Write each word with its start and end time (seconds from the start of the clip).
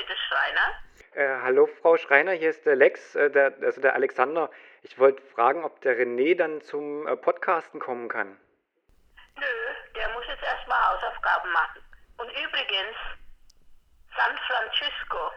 bitte, 0.00 0.18
Schreiner? 0.28 0.82
Äh, 1.14 1.42
hallo, 1.42 1.68
Frau 1.82 1.96
Schreiner, 1.96 2.32
hier 2.32 2.50
ist 2.50 2.64
der 2.64 2.76
Lex, 2.76 3.14
äh, 3.14 3.30
der, 3.30 3.54
also 3.62 3.80
der 3.80 3.94
Alexander. 3.94 4.50
Ich 4.82 4.98
wollte 4.98 5.22
fragen, 5.34 5.64
ob 5.64 5.80
der 5.82 5.98
René 5.98 6.36
dann 6.36 6.60
zum 6.62 7.06
äh, 7.06 7.16
Podcasten 7.16 7.80
kommen 7.80 8.08
kann. 8.08 8.36
Nö, 9.36 9.44
der 9.96 10.08
muss 10.10 10.24
jetzt 10.28 10.42
erstmal 10.42 10.78
Hausaufgaben 10.90 11.52
machen. 11.52 11.82
Und 12.18 12.28
übrigens, 12.30 12.96
San 14.16 14.36
Francisco. 14.46 15.30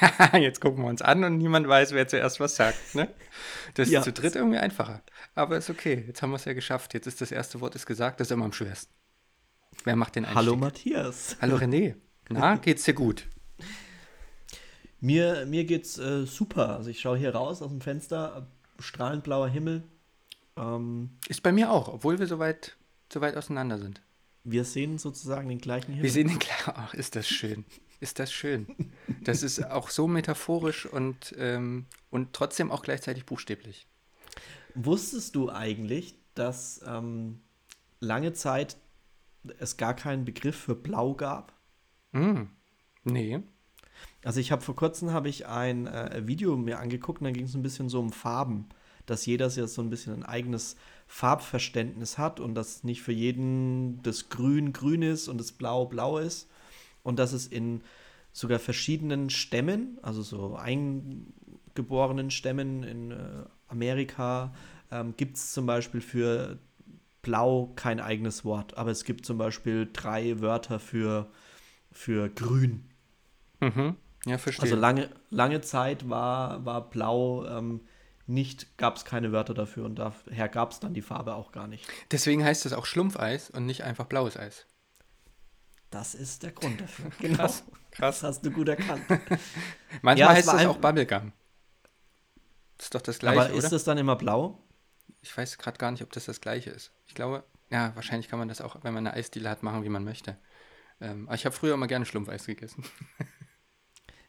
Jetzt 0.38 0.60
gucken 0.60 0.82
wir 0.82 0.88
uns 0.88 1.02
an 1.02 1.22
und 1.24 1.36
niemand 1.38 1.68
weiß, 1.68 1.92
wer 1.92 2.08
zuerst 2.08 2.40
was 2.40 2.56
sagt. 2.56 2.94
Ne? 2.94 3.14
Das 3.74 3.88
ist 3.88 3.92
Ja. 3.92 4.02
zu 4.02 4.12
dritt 4.12 4.34
irgendwie 4.34 4.58
einfacher. 4.58 5.02
Aber 5.34 5.56
ist 5.56 5.68
okay. 5.70 6.04
Jetzt 6.06 6.22
haben 6.22 6.30
wir 6.30 6.36
es 6.36 6.44
ja 6.46 6.54
geschafft. 6.54 6.94
Jetzt 6.94 7.06
ist 7.06 7.20
das 7.20 7.32
erste 7.32 7.60
Wort 7.60 7.74
ist 7.74 7.86
gesagt. 7.86 8.18
Das 8.20 8.28
ist 8.28 8.32
immer 8.32 8.46
am 8.46 8.52
schwersten. 8.52 8.92
Wer 9.84 9.96
macht 9.96 10.16
den 10.16 10.24
Einstieg? 10.24 10.36
Hallo 10.36 10.56
Matthias. 10.56 11.36
Hallo 11.40 11.56
René. 11.56 11.94
Na, 12.28 12.56
geht's 12.62 12.84
dir 12.84 12.94
gut? 12.94 13.26
Mir, 15.00 15.46
mir 15.46 15.64
geht's 15.64 15.98
äh, 15.98 16.26
super. 16.26 16.76
Also 16.76 16.90
ich 16.90 17.00
schaue 17.00 17.16
hier 17.16 17.34
raus 17.34 17.62
aus 17.62 17.70
dem 17.70 17.80
Fenster, 17.80 18.46
strahlend 18.78 19.24
blauer 19.24 19.48
Himmel. 19.48 19.82
Ähm, 20.56 21.10
Ist 21.28 21.42
bei 21.42 21.52
mir 21.52 21.70
auch, 21.70 21.88
obwohl 21.88 22.18
wir 22.18 22.26
so 22.26 22.38
weit, 22.38 22.76
so 23.12 23.20
weit 23.20 23.36
auseinander 23.36 23.78
sind. 23.78 24.02
wir 24.44 24.64
sehen 24.64 24.98
sozusagen 24.98 25.48
den 25.48 25.58
gleichen 25.60 25.92
Himmel. 25.92 26.02
Wir 26.02 26.10
sehen 26.10 26.28
den 26.28 26.38
klar. 26.38 26.74
Ach, 26.76 26.94
ist 26.94 27.16
das 27.16 27.26
schön. 27.26 27.64
Ist 28.00 28.18
das 28.18 28.32
schön. 28.32 28.66
Das 29.22 29.42
ist 29.42 29.62
auch 29.70 29.90
so 29.90 30.06
metaphorisch 30.06 30.86
und, 30.86 31.34
ähm, 31.38 31.86
und 32.10 32.32
trotzdem 32.32 32.70
auch 32.70 32.82
gleichzeitig 32.82 33.26
buchstäblich. 33.26 33.86
Wusstest 34.74 35.34
du 35.36 35.50
eigentlich, 35.50 36.14
dass 36.34 36.80
ähm, 36.86 37.40
lange 38.00 38.32
Zeit 38.32 38.76
es 39.58 39.76
gar 39.76 39.94
keinen 39.94 40.24
Begriff 40.24 40.56
für 40.56 40.74
Blau 40.74 41.14
gab? 41.14 41.52
Mm. 42.12 42.42
Nee. 43.04 43.40
Also 44.24 44.40
ich 44.40 44.52
habe 44.52 44.62
vor 44.62 44.76
kurzem 44.76 45.12
habe 45.12 45.28
ich 45.28 45.46
ein 45.46 45.86
äh, 45.86 46.26
Video 46.26 46.56
mir 46.56 46.78
angeguckt 46.78 47.20
und 47.20 47.24
da 47.24 47.30
ging 47.30 47.46
es 47.46 47.54
ein 47.54 47.62
bisschen 47.62 47.88
so 47.88 48.00
um 48.00 48.12
Farben, 48.12 48.68
dass 49.06 49.26
jeder 49.26 49.48
ja 49.48 49.66
so 49.66 49.82
ein 49.82 49.90
bisschen 49.90 50.14
ein 50.14 50.22
eigenes 50.24 50.76
Farbverständnis 51.06 52.18
hat 52.18 52.40
und 52.40 52.54
dass 52.54 52.84
nicht 52.84 53.02
für 53.02 53.12
jeden 53.12 54.02
das 54.02 54.28
Grün 54.28 54.72
grün 54.72 55.02
ist 55.02 55.28
und 55.28 55.38
das 55.38 55.52
Blau 55.52 55.86
blau 55.86 56.18
ist 56.18 56.48
und 57.02 57.18
dass 57.18 57.32
es 57.32 57.46
in 57.46 57.82
sogar 58.32 58.58
verschiedenen 58.58 59.30
Stämmen, 59.30 59.98
also 60.02 60.22
so 60.22 60.54
eingeborenen 60.54 62.30
Stämmen 62.30 62.82
in 62.82 63.10
äh, 63.10 63.44
Amerika, 63.68 64.54
ähm, 64.90 65.14
gibt 65.16 65.36
es 65.36 65.52
zum 65.52 65.66
Beispiel 65.66 66.00
für 66.00 66.58
Blau 67.22 67.72
kein 67.76 68.00
eigenes 68.00 68.44
Wort, 68.44 68.76
aber 68.76 68.90
es 68.90 69.04
gibt 69.04 69.26
zum 69.26 69.38
Beispiel 69.38 69.88
drei 69.92 70.40
Wörter 70.40 70.80
für, 70.80 71.30
für 71.92 72.28
Grün. 72.30 72.88
Mhm. 73.60 73.96
Ja, 74.26 74.38
verstehe. 74.38 74.62
Also 74.62 74.76
lange, 74.76 75.10
lange 75.30 75.60
Zeit 75.60 76.08
war, 76.08 76.64
war 76.64 76.90
Blau 76.90 77.46
ähm, 77.46 77.80
nicht, 78.26 78.78
gab 78.78 78.96
es 78.96 79.04
keine 79.04 79.32
Wörter 79.32 79.54
dafür 79.54 79.84
und 79.84 79.96
daher 79.96 80.48
gab 80.48 80.72
es 80.72 80.80
dann 80.80 80.94
die 80.94 81.02
Farbe 81.02 81.34
auch 81.34 81.52
gar 81.52 81.66
nicht. 81.66 81.86
Deswegen 82.10 82.44
heißt 82.44 82.64
es 82.66 82.72
auch 82.72 82.86
Schlumpfeis 82.86 83.50
und 83.50 83.66
nicht 83.66 83.82
einfach 83.84 84.06
blaues 84.06 84.36
Eis. 84.36 84.66
Das 85.90 86.14
ist 86.14 86.42
der 86.42 86.52
Grund 86.52 86.80
dafür. 86.80 87.10
Genau. 87.18 87.38
Krass, 87.38 87.64
krass. 87.90 88.20
Das 88.20 88.22
hast 88.22 88.46
du 88.46 88.50
gut 88.50 88.68
erkannt. 88.68 89.02
Manchmal 90.02 90.18
Ja, 90.18 90.30
es 90.32 90.46
heißt 90.46 90.60
es 90.60 90.66
auch 90.66 90.76
Bubblegum. 90.78 91.32
Das 92.76 92.86
ist 92.86 92.94
doch 92.94 93.02
das 93.02 93.18
gleiche, 93.18 93.40
Aber 93.40 93.54
oder? 93.54 93.64
ist 93.64 93.72
das 93.72 93.84
dann 93.84 93.98
immer 93.98 94.16
blau? 94.16 94.58
Ich 95.20 95.36
weiß 95.36 95.58
gerade 95.58 95.78
gar 95.78 95.90
nicht, 95.90 96.02
ob 96.02 96.12
das 96.12 96.24
das 96.26 96.40
gleiche 96.40 96.70
ist. 96.70 96.92
Ich 97.06 97.14
glaube, 97.14 97.44
ja, 97.70 97.92
wahrscheinlich 97.94 98.28
kann 98.28 98.38
man 98.38 98.48
das 98.48 98.60
auch, 98.60 98.76
wenn 98.82 98.94
man 98.94 99.06
eine 99.06 99.16
Eisdiele 99.16 99.48
hat, 99.48 99.62
machen, 99.62 99.84
wie 99.84 99.88
man 99.88 100.04
möchte. 100.04 100.36
Ähm, 101.00 101.26
aber 101.26 101.34
ich 101.34 101.44
habe 101.46 101.54
früher 101.54 101.74
immer 101.74 101.86
gerne 101.86 102.04
Schlumpfeis 102.06 102.46
gegessen. 102.46 102.84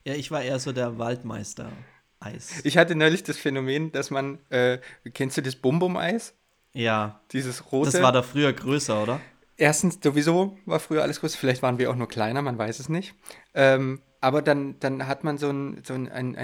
Ja, 0.04 0.16
ich 0.16 0.32
war 0.32 0.42
eher 0.42 0.58
so 0.60 0.72
der 0.72 0.98
Waldmeister. 0.98 1.72
Eis. 2.20 2.66
Ich 2.66 2.78
hatte 2.78 2.96
neulich 2.96 3.24
das 3.24 3.38
Phänomen, 3.38 3.92
dass 3.92 4.10
man, 4.10 4.40
äh, 4.50 4.80
kennst 5.14 5.38
du 5.38 5.42
das 5.42 5.56
Bum-Bum-Eis? 5.56 6.34
ja, 6.74 7.22
Dieses 7.32 7.72
rote. 7.72 7.92
das 7.92 8.02
war 8.02 8.12
da 8.12 8.24
früher 8.24 8.52
größer, 8.54 9.02
oder? 9.04 9.20
Erstens, 9.58 10.00
sowieso 10.02 10.58
war 10.66 10.80
früher 10.80 11.04
alles 11.04 11.20
groß, 11.20 11.36
vielleicht 11.36 11.62
waren 11.62 11.78
wir 11.78 11.92
auch 11.92 11.96
nur 11.96 12.08
kleiner, 12.08 12.42
man 12.42 12.58
weiß 12.58 12.80
es 12.80 12.90
nicht. 12.90 13.14
Ähm, 13.54 14.02
aber 14.22 14.44
dann, 14.44 14.76
dann 14.80 15.08
hat 15.08 15.24
man 15.24 15.40
so 15.40 15.50
ein, 15.50 15.82
so 15.84 15.96
ein, 15.96 16.10
ein, 16.12 16.38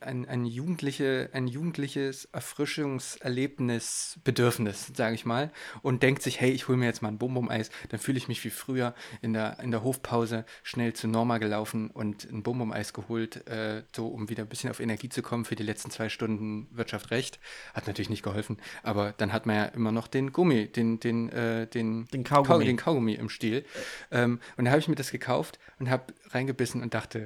ein, 0.00 0.28
ein, 0.28 0.44
jugendliche, 0.46 1.30
ein 1.32 1.48
jugendliches 1.48 2.26
Erfrischungserlebnis, 2.26 4.20
Bedürfnis, 4.22 4.92
sage 4.96 5.16
ich 5.16 5.26
mal, 5.26 5.50
und 5.82 6.04
denkt 6.04 6.22
sich, 6.22 6.40
hey, 6.40 6.52
ich 6.52 6.68
hole 6.68 6.78
mir 6.78 6.86
jetzt 6.86 7.02
mal 7.02 7.08
ein 7.08 7.18
Bum-Bum-Eis, 7.18 7.70
dann 7.88 7.98
fühle 7.98 8.18
ich 8.18 8.28
mich 8.28 8.44
wie 8.44 8.50
früher 8.50 8.94
in 9.20 9.32
der, 9.32 9.58
in 9.58 9.72
der 9.72 9.82
Hofpause 9.82 10.44
schnell 10.62 10.92
zu 10.92 11.08
Norma 11.08 11.38
gelaufen 11.38 11.90
und 11.90 12.24
ein 12.30 12.44
Bum-Bum-Eis 12.44 12.92
geholt, 12.92 13.46
äh, 13.48 13.82
so 13.94 14.06
um 14.06 14.28
wieder 14.28 14.44
ein 14.44 14.48
bisschen 14.48 14.70
auf 14.70 14.78
Energie 14.78 15.08
zu 15.08 15.20
kommen 15.20 15.44
für 15.44 15.56
die 15.56 15.64
letzten 15.64 15.90
zwei 15.90 16.08
Stunden 16.08 16.68
Wirtschaft 16.70 17.10
recht. 17.10 17.40
Hat 17.74 17.88
natürlich 17.88 18.10
nicht 18.10 18.22
geholfen, 18.22 18.58
aber 18.84 19.12
dann 19.16 19.32
hat 19.32 19.44
man 19.46 19.56
ja 19.56 19.64
immer 19.64 19.90
noch 19.90 20.06
den 20.06 20.32
Gummi, 20.32 20.68
den, 20.68 21.00
den, 21.00 21.30
äh, 21.30 21.66
den, 21.66 22.06
Den 22.06 22.22
Kaugummi. 22.22 22.64
den 22.64 22.76
Kaugummi 22.76 23.14
im 23.14 23.28
Stiel. 23.28 23.64
Ähm, 24.12 24.38
und 24.56 24.66
da 24.66 24.70
habe 24.70 24.78
ich 24.78 24.86
mir 24.86 24.94
das 24.94 25.10
gekauft 25.10 25.58
und 25.80 25.90
habe 25.90 26.14
reingebissen 26.30 26.80
und 26.80 26.94
dachte, 26.94 27.23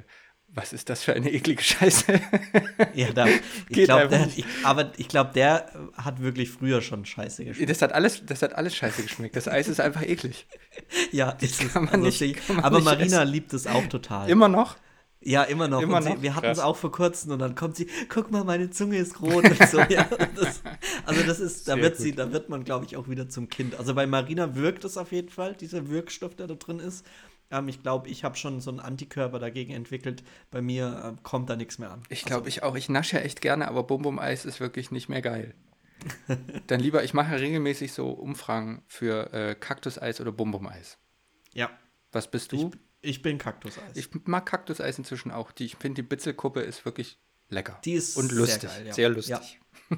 was 0.53 0.73
ist 0.73 0.89
das 0.89 1.03
für 1.03 1.13
eine 1.13 1.31
eklige 1.31 1.61
Scheiße? 1.63 2.19
Ja, 2.93 3.11
da, 3.13 3.27
ich 3.69 3.91
einfach 3.91 4.09
der, 4.09 4.27
ich, 4.35 4.45
aber 4.63 4.91
ich 4.97 5.07
glaube, 5.07 5.31
der 5.33 5.71
hat 5.95 6.21
wirklich 6.21 6.49
früher 6.49 6.81
schon 6.81 7.05
scheiße 7.05 7.45
geschmeckt. 7.45 7.69
das, 7.69 7.81
hat 7.81 7.93
alles, 7.93 8.25
das 8.25 8.41
hat 8.41 8.53
alles 8.55 8.75
scheiße 8.75 9.03
geschmeckt. 9.03 9.35
Das 9.35 9.47
Eis 9.47 9.67
ist 9.67 9.79
einfach 9.79 10.01
eklig. 10.03 10.47
Ja, 11.11 11.37
es. 11.41 11.57
kann 11.73 11.85
man 11.85 12.03
Also 12.05 12.23
nicht- 12.25 12.45
kann 12.47 12.55
man 12.57 12.65
aber 12.65 12.77
nicht 12.77 12.85
Marina 12.85 13.21
essen. 13.23 13.31
liebt 13.31 13.53
es 13.53 13.67
auch 13.67 13.85
total. 13.87 14.29
Immer 14.29 14.47
noch? 14.47 14.77
Ja, 15.21 15.43
immer 15.43 15.67
noch. 15.67 15.81
Immer 15.81 15.97
und 15.97 16.03
sie, 16.03 16.09
noch? 16.13 16.21
wir 16.21 16.35
hatten 16.35 16.47
es 16.47 16.59
auch 16.59 16.77
vor 16.77 16.91
kurzem 16.93 17.31
und 17.33 17.39
dann 17.39 17.53
kommt 17.53 17.75
sie, 17.75 17.87
guck 18.07 18.31
mal, 18.31 18.45
meine 18.45 18.69
Zunge 18.69 18.97
ist 18.97 19.21
rot 19.21 19.43
und 19.43 19.69
so. 19.69 19.79
Ja, 19.89 20.03
das, 20.35 20.61
also 21.05 21.23
das 21.23 21.39
ist, 21.41 21.67
da 21.67 21.73
Sehr 21.73 21.83
wird 21.83 21.97
gut. 21.97 22.03
sie, 22.05 22.13
da 22.15 22.31
wird 22.31 22.47
man, 22.47 22.63
glaube 22.63 22.85
ich, 22.85 22.95
auch 22.95 23.09
wieder 23.09 23.27
zum 23.27 23.49
Kind. 23.49 23.75
Also 23.77 23.93
bei 23.93 24.07
Marina 24.07 24.55
wirkt 24.55 24.85
es 24.85 24.95
auf 24.97 25.11
jeden 25.11 25.27
Fall, 25.29 25.55
dieser 25.55 25.89
Wirkstoff, 25.89 26.35
der 26.35 26.47
da 26.47 26.55
drin 26.55 26.79
ist. 26.79 27.05
Ähm, 27.51 27.67
ich 27.67 27.81
glaube, 27.81 28.09
ich 28.09 28.23
habe 28.23 28.35
schon 28.35 28.61
so 28.61 28.69
einen 28.69 28.79
Antikörper 28.79 29.39
dagegen 29.39 29.73
entwickelt. 29.73 30.23
Bei 30.51 30.61
mir 30.61 31.15
äh, 31.17 31.21
kommt 31.23 31.49
da 31.49 31.55
nichts 31.55 31.79
mehr 31.79 31.91
an. 31.91 32.03
Ich 32.09 32.23
glaube, 32.25 32.49
ich 32.49 32.63
auch. 32.63 32.75
Ich 32.75 32.89
nasche 32.89 33.17
ja 33.17 33.23
echt 33.23 33.41
gerne, 33.41 33.67
aber 33.67 33.83
Bum-Bum-Eis 33.83 34.45
ist 34.45 34.59
wirklich 34.59 34.91
nicht 34.91 35.09
mehr 35.09 35.21
geil. 35.21 35.53
Dann 36.67 36.79
lieber, 36.79 37.03
ich 37.03 37.13
mache 37.13 37.39
regelmäßig 37.39 37.91
so 37.93 38.09
Umfragen 38.11 38.83
für 38.87 39.33
äh, 39.33 39.55
Kaktuseis 39.55 40.21
oder 40.21 40.31
Bum-Bum-Eis. 40.31 40.97
Ja, 41.53 41.69
Was 42.11 42.29
bist 42.29 42.53
ich, 42.53 42.61
du? 42.61 42.71
ich 43.01 43.21
bin 43.21 43.37
Kaktuseis. 43.37 43.95
Ich, 43.95 44.09
mag 44.25 44.45
Kaktuseis 44.45 44.97
inzwischen 44.97 45.31
auch. 45.31 45.51
Die, 45.51 45.65
ich 45.65 45.75
finde, 45.75 46.01
die 46.01 46.07
Bitzelkuppe 46.07 46.61
ist 46.61 46.85
wirklich 46.85 47.19
lecker. 47.49 47.79
Die 47.83 47.93
ist 47.93 48.15
Und 48.15 48.29
sehr 48.29 48.37
lustig. 48.39 48.69
geil, 48.69 48.87
ja. 48.87 48.93
Sehr 48.93 49.09
lustig. 49.09 49.59
ja, 49.89 49.97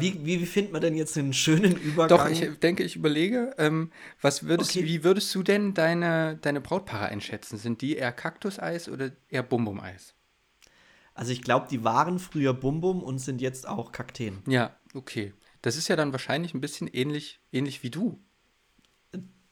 wie, 0.00 0.24
wie, 0.24 0.40
wie 0.40 0.46
findet 0.46 0.72
man 0.72 0.80
denn 0.80 0.94
jetzt 0.94 1.18
einen 1.18 1.32
schönen 1.32 1.76
Übergang? 1.76 2.08
Doch, 2.08 2.30
ich 2.30 2.58
denke, 2.60 2.84
ich 2.84 2.94
überlege, 2.94 3.52
ähm, 3.58 3.90
was 4.20 4.44
würdest, 4.46 4.70
Okay. 4.70 4.84
wie 4.84 5.02
würdest 5.02 5.34
du 5.34 5.42
denn 5.42 5.74
deine, 5.74 6.38
deine 6.40 6.60
Brautpaare 6.60 7.06
einschätzen? 7.06 7.58
Sind 7.58 7.82
die 7.82 7.96
eher 7.96 8.12
Kaktuseis 8.12 8.88
oder 8.88 9.10
eher 9.28 9.42
Bum-Bum-Eis? 9.42 10.14
also 11.14 11.32
ich 11.32 11.42
glaube, 11.42 11.66
die 11.68 11.84
waren 11.84 12.18
früher 12.18 12.54
Bum-Bum 12.54 13.02
und 13.02 13.18
sind 13.18 13.40
jetzt 13.40 13.66
auch 13.68 13.90
Kakteen. 13.92 14.38
Ja, 14.46 14.76
okay. 14.94 15.34
Das 15.60 15.76
ist 15.76 15.88
ja 15.88 15.96
dann 15.96 16.12
wahrscheinlich 16.12 16.54
ein 16.54 16.60
bisschen 16.60 16.86
ähnlich, 16.88 17.40
ähnlich 17.52 17.82
wie 17.82 17.90
du. 17.90 18.18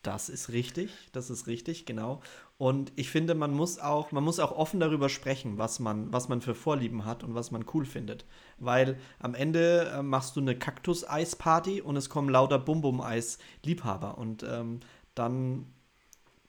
Das 0.03 0.31
ist 0.31 0.51
richtig, 0.51 0.91
das 1.13 1.29
ist 1.29 1.47
richtig, 1.47 1.85
genau. 1.85 2.23
Und 2.57 2.91
ich 2.97 3.11
finde, 3.11 3.35
man 3.35 3.53
muss 3.53 3.79
auch, 3.79 4.13
man 4.13 4.25
muss 4.25 4.39
auch 4.39 4.53
offen 4.53 4.81
darüber 4.81 5.11
sprechen, 5.11 5.59
was 5.59 5.79
man, 5.79 6.11
was 6.11 6.29
man 6.29 6.41
für 6.41 6.55
Vorlieben 6.55 7.05
hat 7.05 7.23
und 7.23 7.35
was 7.35 7.51
man 7.51 7.67
cool 7.75 7.85
findet. 7.85 8.25
Weil 8.59 8.99
am 9.19 9.35
Ende 9.35 9.93
äh, 9.95 10.03
machst 10.03 10.37
du 10.37 10.41
eine 10.41 10.59
Kaktus-Eis-Party 10.59 11.83
und 11.83 11.97
es 11.97 12.09
kommen 12.09 12.31
lauter 12.31 12.59
Bum-Bum-Eis-Liebhaber. 12.59 14.17
Und 14.17 14.43
ähm, 14.43 14.81
dann 15.15 15.67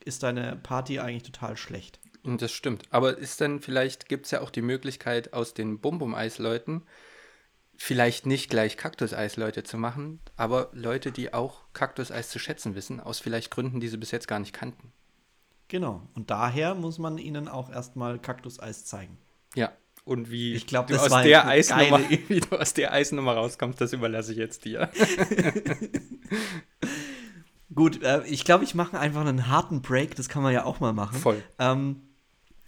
ist 0.02 0.22
deine 0.22 0.56
Party 0.56 0.98
eigentlich 0.98 1.30
total 1.30 1.56
schlecht. 1.58 2.00
Und 2.22 2.40
das 2.40 2.52
stimmt. 2.52 2.84
Aber 2.90 3.18
ist 3.18 3.40
dann 3.42 3.60
vielleicht, 3.60 4.08
gibt 4.08 4.26
es 4.26 4.30
ja 4.30 4.40
auch 4.40 4.50
die 4.50 4.62
Möglichkeit, 4.62 5.34
aus 5.34 5.52
den 5.52 5.78
Bum-Bum-Eis-Leuten 5.78 6.82
vielleicht 7.82 8.26
nicht 8.26 8.48
gleich 8.48 8.76
Kaktuseis-Leute 8.76 9.64
zu 9.64 9.76
machen, 9.76 10.20
aber 10.36 10.70
Leute, 10.72 11.10
die 11.10 11.34
auch 11.34 11.62
Kaktuseis 11.72 12.30
zu 12.30 12.38
schätzen 12.38 12.76
wissen, 12.76 13.00
aus 13.00 13.18
vielleicht 13.18 13.50
Gründen, 13.50 13.80
die 13.80 13.88
sie 13.88 13.96
bis 13.96 14.12
jetzt 14.12 14.28
gar 14.28 14.38
nicht 14.38 14.52
kannten. 14.52 14.92
Genau. 15.66 16.06
Und 16.14 16.30
daher 16.30 16.76
muss 16.76 17.00
man 17.00 17.18
ihnen 17.18 17.48
auch 17.48 17.70
erstmal 17.70 18.20
Kaktuseis 18.20 18.84
zeigen. 18.84 19.18
Ja. 19.56 19.72
Und 20.04 20.30
wie 20.30 20.54
Ich 20.54 20.68
glaub, 20.68 20.86
du 20.86 20.96
aus 20.96 21.10
der 21.22 21.48
Eisnummer, 21.48 21.98
geile- 21.98 22.18
wie 22.28 22.38
du 22.38 22.56
aus 22.56 22.72
der 22.72 22.92
Eisnummer 22.92 23.34
rauskommst, 23.34 23.80
das 23.80 23.92
überlasse 23.92 24.30
ich 24.30 24.38
jetzt 24.38 24.64
dir. 24.64 24.88
Gut, 27.74 28.00
äh, 28.04 28.22
ich 28.26 28.44
glaube, 28.44 28.62
ich 28.62 28.76
mache 28.76 28.96
einfach 28.96 29.22
einen 29.22 29.48
harten 29.48 29.82
Break, 29.82 30.14
das 30.14 30.28
kann 30.28 30.44
man 30.44 30.52
ja 30.52 30.62
auch 30.64 30.78
mal 30.78 30.92
machen. 30.92 31.18
Voll. 31.18 31.42
Ähm, 31.58 32.00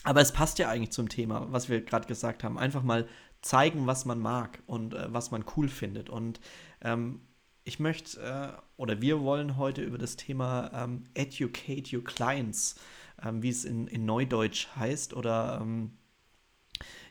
aber 0.03 0.21
es 0.21 0.33
passt 0.33 0.59
ja 0.59 0.69
eigentlich 0.69 0.91
zum 0.91 1.09
Thema, 1.09 1.47
was 1.53 1.69
wir 1.69 1.83
gerade 1.83 2.09
gesagt 2.09 2.43
haben. 2.43 2.59
Einfach 2.59 2.83
mal 2.83 3.07
zeigen, 3.45 3.87
was 3.87 4.05
man 4.05 4.21
mag 4.21 4.63
und 4.67 4.95
äh, 4.95 5.13
was 5.13 5.31
man 5.31 5.45
cool 5.57 5.69
findet. 5.69 6.09
Und 6.09 6.41
ähm, 6.81 7.21
ich 7.65 7.79
möchte, 7.79 8.21
äh, 8.21 8.61
oder 8.77 9.01
wir 9.01 9.21
wollen 9.21 9.57
heute 9.57 9.83
über 9.83 9.99
das 9.99 10.17
Thema 10.17 10.71
ähm, 10.75 11.05
Educate 11.15 11.95
Your 11.95 12.03
Clients, 12.03 12.77
ähm, 13.23 13.43
wie 13.43 13.51
es 13.51 13.65
in, 13.65 13.87
in 13.87 14.07
Neudeutsch 14.07 14.69
heißt, 14.77 15.15
oder 15.15 15.61
ähm, 15.61 15.93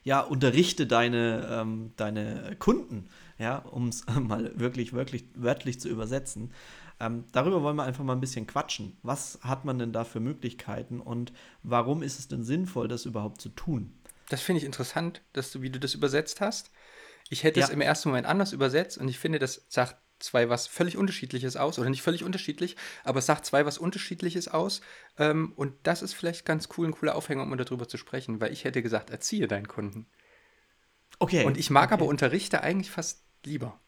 ja, 0.04 0.22
unterrichte 0.22 0.88
deine, 0.88 1.48
ähm, 1.50 1.92
deine 1.96 2.56
Kunden, 2.58 3.08
ja, 3.38 3.60
um 3.60 3.88
es 3.88 4.06
mal 4.20 4.60
wirklich, 4.60 4.94
wirklich 4.94 5.26
wörtlich 5.36 5.80
zu 5.80 5.88
übersetzen. 5.88 6.52
Ähm, 7.00 7.26
darüber 7.32 7.62
wollen 7.62 7.76
wir 7.76 7.84
einfach 7.84 8.04
mal 8.04 8.14
ein 8.14 8.20
bisschen 8.20 8.48
quatschen. 8.48 8.98
Was 9.04 9.40
hat 9.44 9.66
man 9.66 9.78
denn 9.78 9.94
da 9.94 10.04
für 10.04 10.20
Möglichkeiten 10.20 11.00
und 11.00 11.32
warum 11.62 12.02
ist 12.02 12.18
es 12.18 12.28
denn 12.28 12.44
sinnvoll, 12.44 12.88
das 12.88 13.06
überhaupt 13.06 13.40
zu 13.40 13.50
tun? 13.50 13.94
Das 14.30 14.42
finde 14.42 14.60
ich 14.60 14.66
interessant, 14.66 15.22
dass 15.34 15.52
du, 15.52 15.62
wie 15.62 15.70
du 15.70 15.80
das 15.80 15.94
übersetzt 15.94 16.42
hast. 16.42 16.72
Ich 17.30 17.44
hätte 17.44 17.60
Ja. 17.60 17.66
es 17.66 17.72
im 17.72 17.82
ersten 17.82 18.10
Moment 18.10 18.28
anders 18.28 18.54
übersetzt 18.54 18.98
und 18.98 19.08
ich 19.08 19.20
finde, 19.20 19.40
das 19.40 19.66
sagt 19.70 19.98
zwei 20.20 20.50
was 20.50 20.68
völlig 20.68 20.98
Unterschiedliches 20.98 21.58
aus 21.58 21.80
oder 21.80 21.90
nicht 21.90 22.02
völlig 22.02 22.24
unterschiedlich, 22.24 22.78
aber 23.04 23.20
es 23.20 23.26
sagt 23.26 23.46
zwei 23.46 23.66
was 23.66 23.78
Unterschiedliches 23.78 24.48
aus. 24.48 24.82
Ähm, 25.18 25.54
und 25.56 25.74
das 25.84 26.02
ist 26.02 26.14
vielleicht 26.14 26.46
ganz 26.46 26.70
cool, 26.78 26.88
ein 26.88 26.94
cooler 26.94 27.16
Aufhänger, 27.16 27.44
um 27.44 27.58
darüber 27.58 27.88
zu 27.88 27.98
sprechen, 27.98 28.40
weil 28.40 28.54
ich 28.54 28.64
hätte 28.64 28.82
gesagt, 28.82 29.10
erziehe 29.10 29.48
deinen 29.48 29.68
Kunden. 29.68 30.08
Okay. 31.20 31.46
Und 31.46 31.58
ich 31.58 31.70
mag 31.70 31.86
okay. 31.86 31.94
aber 31.96 32.06
Unterrichte 32.06 32.62
eigentlich 32.62 32.92
fast 32.92 33.24
lieber. 33.46 33.80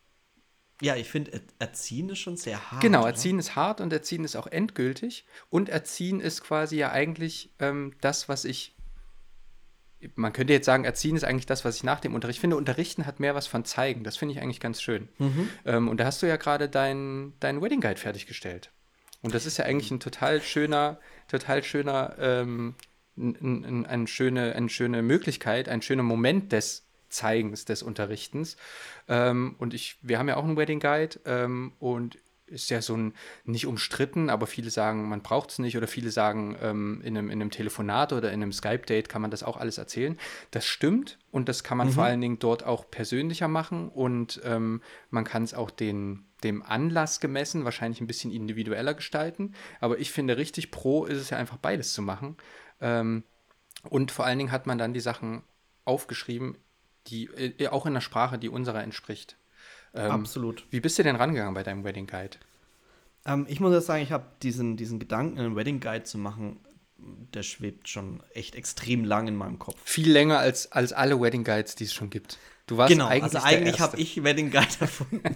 Ja, 0.81 0.95
ich 0.95 1.09
finde, 1.09 1.31
er 1.31 1.41
Erziehen 1.59 2.09
ist 2.09 2.19
schon 2.19 2.35
sehr 2.35 2.71
hart. 2.71 2.81
Genau, 2.81 2.99
oder? 3.01 3.09
Erziehen 3.09 3.39
ist 3.39 3.55
hart 3.55 3.79
und 3.79 3.93
Erziehen 3.93 4.25
ist 4.25 4.35
auch 4.35 4.47
endgültig. 4.47 5.25
Und 5.49 5.69
Erziehen 5.69 6.19
ist 6.19 6.43
quasi 6.43 6.77
ja 6.77 6.91
eigentlich 6.91 7.53
ähm, 7.59 7.93
das, 8.01 8.27
was 8.27 8.43
ich. 8.45 8.75
Man 10.15 10.33
könnte 10.33 10.53
jetzt 10.53 10.65
sagen, 10.65 10.83
Erziehen 10.86 11.15
ist 11.15 11.24
eigentlich 11.24 11.45
das, 11.45 11.65
was 11.65 11.77
ich 11.77 11.83
nach 11.83 12.00
dem 12.00 12.13
Unterricht 12.13 12.39
finde. 12.39 12.57
Unterrichten 12.57 13.06
hat 13.06 13.19
mehr 13.19 13.33
was 13.36 13.47
von 13.47 13.65
Zeigen. 13.65 14.03
Das 14.03 14.18
finde 14.18 14.33
ich 14.36 14.42
eigentlich 14.42 14.59
ganz 14.59 14.81
schön. 14.81 15.07
Ähm, 15.65 15.88
und 15.88 15.97
da 16.00 16.06
hast 16.06 16.21
du 16.21 16.27
ja 16.27 16.38
gerade 16.38 16.69
deinen 16.69 17.33
dein 17.39 17.62
Wedding 17.62 17.81
Guide 17.81 18.00
fertiggestellt. 18.00 18.71
Und 19.21 19.33
das 19.33 19.45
ist 19.47 19.57
ja 19.57 19.65
eigentlich 19.65 19.89
ein 19.89 20.00
total 20.00 20.42
schöner, 20.42 21.00
total 21.27 21.63
schöner, 21.63 22.15
ähm, 22.19 22.75
n- 23.18 23.63
n- 23.63 23.86
eine, 23.88 24.06
schöne, 24.07 24.53
eine 24.56 24.69
schöne 24.69 25.01
Möglichkeit, 25.01 25.69
ein 25.69 25.81
schöner 25.81 26.03
Moment 26.03 26.51
des 26.51 26.86
Zeigens, 27.09 27.65
des 27.65 27.81
Unterrichtens. 27.81 28.57
Ähm, 29.07 29.56
und 29.57 29.74
ich, 29.74 29.98
wir 30.01 30.19
haben 30.19 30.27
ja 30.27 30.36
auch 30.38 30.44
einen 30.44 30.57
Wedding 30.57 30.80
Guide 30.80 31.19
ähm, 31.25 31.71
und 31.80 32.18
ist 32.47 32.69
ja 32.69 32.81
so 32.81 32.95
ein, 32.95 33.13
nicht 33.44 33.65
umstritten, 33.65 34.30
aber 34.30 34.47
viele 34.47 34.69
sagen, 34.69 35.09
man 35.09 35.21
braucht 35.21 35.50
es 35.51 35.59
nicht 35.59 35.77
oder 35.77 35.88
viele 35.88 36.12
sagen, 36.12 36.56
ähm, 36.62 37.01
in, 37.03 37.18
einem, 37.18 37.30
in 37.30 37.42
einem 37.42 37.51
Telefonat 37.51 38.13
oder 38.13 38.31
in 38.31 38.42
einem 38.42 38.53
Skype-Date 38.53 39.09
kann 39.09 39.21
man 39.21 39.31
das 39.31 39.44
auch 39.44 39.57
alles 39.57 39.77
erzählen. 39.77 40.18
Das 40.51 40.65
stimmt 40.65 41.18
und 41.31 41.50
das 41.50 41.63
kann 41.63 41.77
man 41.77 41.89
vor 41.89 42.03
allen 42.03 42.21
Dingen 42.21 42.39
dort 42.39 42.63
auch 42.63 42.89
persönlicher 42.89 43.47
machen 43.47 43.89
und 43.89 44.42
ähm, 44.44 44.81
man 45.09 45.24
kann 45.24 45.44
es 45.44 45.53
auch 45.53 45.71
den, 45.71 46.25
dem 46.44 46.62
Anlass 46.62 47.19
gemessen 47.19 47.65
wahrscheinlich 47.65 48.01
ein 48.01 48.07
bisschen 48.07 48.31
individueller 48.31 48.94
gestalten. 48.94 49.53
Aber 49.80 50.00
ich 50.00 50.12
finde, 50.12 50.38
richtig 50.38 50.71
pro 50.71 51.06
ist 51.06 51.19
es 51.19 51.31
ja 51.31 51.38
einfach 51.38 51.57
beides 51.57 51.94
zu 51.94 52.01
machen. 52.01 52.38
Ähm, 52.80 53.24
und 53.89 54.12
vor 54.12 54.25
allen 54.25 54.38
Dingen 54.38 54.51
hat 54.51 54.68
man 54.68 54.77
dann 54.77 54.94
die 54.94 55.00
Sachen 55.00 55.44
aufgeschrieben, 55.83 56.57
die 57.07 57.25
äh, 57.25 57.68
auch 57.68 57.86
in 57.86 57.94
einer 57.94 58.01
Sprache, 58.01 58.38
die 58.38 58.50
unserer 58.50 58.83
entspricht. 58.83 59.38
Ähm, 59.95 60.12
Absolut. 60.12 60.65
Wie 60.69 60.80
bist 60.80 61.00
du 61.00 61.03
denn 61.03 61.15
rangegangen 61.15 61.53
bei 61.53 61.63
deinem 61.63 61.83
Wedding 61.83 62.07
Guide? 62.07 62.38
Ähm, 63.25 63.45
ich 63.50 63.59
muss 63.59 63.74
jetzt 63.74 63.88
sagen, 63.88 64.03
ich 64.03 64.12
habe 64.12 64.25
diesen, 64.44 64.77
diesen 64.77 65.00
Gedanken, 65.00 65.39
einen 65.39 65.56
Wedding 65.56 65.80
Guide 65.80 66.03
zu 66.03 66.18
machen, 66.18 66.59
der 66.97 67.44
schwebt 67.44 67.89
schon 67.89 68.21
echt 68.33 68.56
extrem 68.56 69.03
lang 69.03 69.27
in 69.27 69.36
meinem 69.36 69.59
Kopf. 69.59 69.80
Viel 69.83 70.12
länger 70.12 70.39
als, 70.39 70.71
als 70.71 70.94
alle 70.94 71.19
Wedding 71.19 71.44
Guides, 71.44 71.75
die 71.75 71.86
es 71.86 71.94
schon 71.94 72.09
gibt. 72.09 72.38
Du 72.68 72.77
warst 72.77 72.92
genau, 72.92 73.07
eigentlich 73.07 73.24
also 73.24 73.39
eigentlich 73.39 73.80
habe 73.80 73.97
ich 73.97 74.24
Wedding 74.24 74.51
Guide 74.51 74.68
erfunden. 74.80 75.36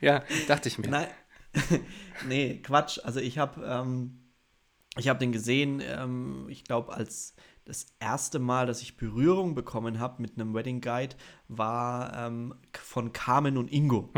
Ja, 0.00 0.22
dachte 0.46 0.68
ich 0.68 0.78
mir. 0.78 0.88
Nein, 0.88 1.08
nee, 2.28 2.60
Quatsch. 2.62 3.00
Also 3.02 3.20
ich 3.20 3.38
habe 3.38 3.64
ähm, 3.66 4.20
ich 4.96 5.08
habe 5.08 5.18
den 5.18 5.32
gesehen, 5.32 5.82
ähm, 5.84 6.46
ich 6.48 6.64
glaube, 6.64 6.92
als 6.92 7.34
das 7.64 7.86
erste 7.98 8.38
Mal, 8.38 8.66
dass 8.66 8.82
ich 8.82 8.96
Berührung 8.96 9.54
bekommen 9.54 9.98
habe 9.98 10.20
mit 10.20 10.38
einem 10.38 10.54
Wedding 10.54 10.80
Guide, 10.80 11.16
war 11.48 12.26
ähm, 12.26 12.54
von 12.72 13.12
Carmen 13.12 13.56
und 13.56 13.72
Ingo. 13.72 14.10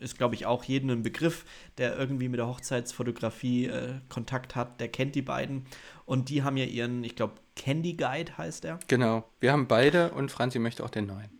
Ist, 0.00 0.18
glaube 0.18 0.34
ich, 0.34 0.46
auch 0.46 0.64
jedem 0.64 0.90
ein 0.90 1.02
Begriff, 1.04 1.44
der 1.78 1.96
irgendwie 1.96 2.28
mit 2.28 2.38
der 2.38 2.48
Hochzeitsfotografie 2.48 3.66
äh, 3.66 3.94
Kontakt 4.08 4.56
hat, 4.56 4.80
der 4.80 4.88
kennt 4.88 5.14
die 5.14 5.22
beiden. 5.22 5.64
Und 6.04 6.28
die 6.28 6.42
haben 6.42 6.56
ja 6.56 6.64
ihren, 6.64 7.04
ich 7.04 7.14
glaube, 7.14 7.34
Candy 7.54 7.94
Guide 7.94 8.36
heißt 8.36 8.64
der. 8.64 8.80
Genau. 8.88 9.24
Wir 9.38 9.52
haben 9.52 9.68
beide 9.68 10.10
und 10.10 10.32
Franzi 10.32 10.58
möchte 10.58 10.84
auch 10.84 10.90
den 10.90 11.06
neuen. 11.06 11.30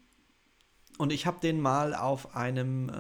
Und 0.97 1.13
ich 1.13 1.27
habe 1.27 1.41
den 1.41 1.61
mal 1.61 1.95
auf 1.95 2.37
einem, 2.37 2.89
äh, 2.89 2.93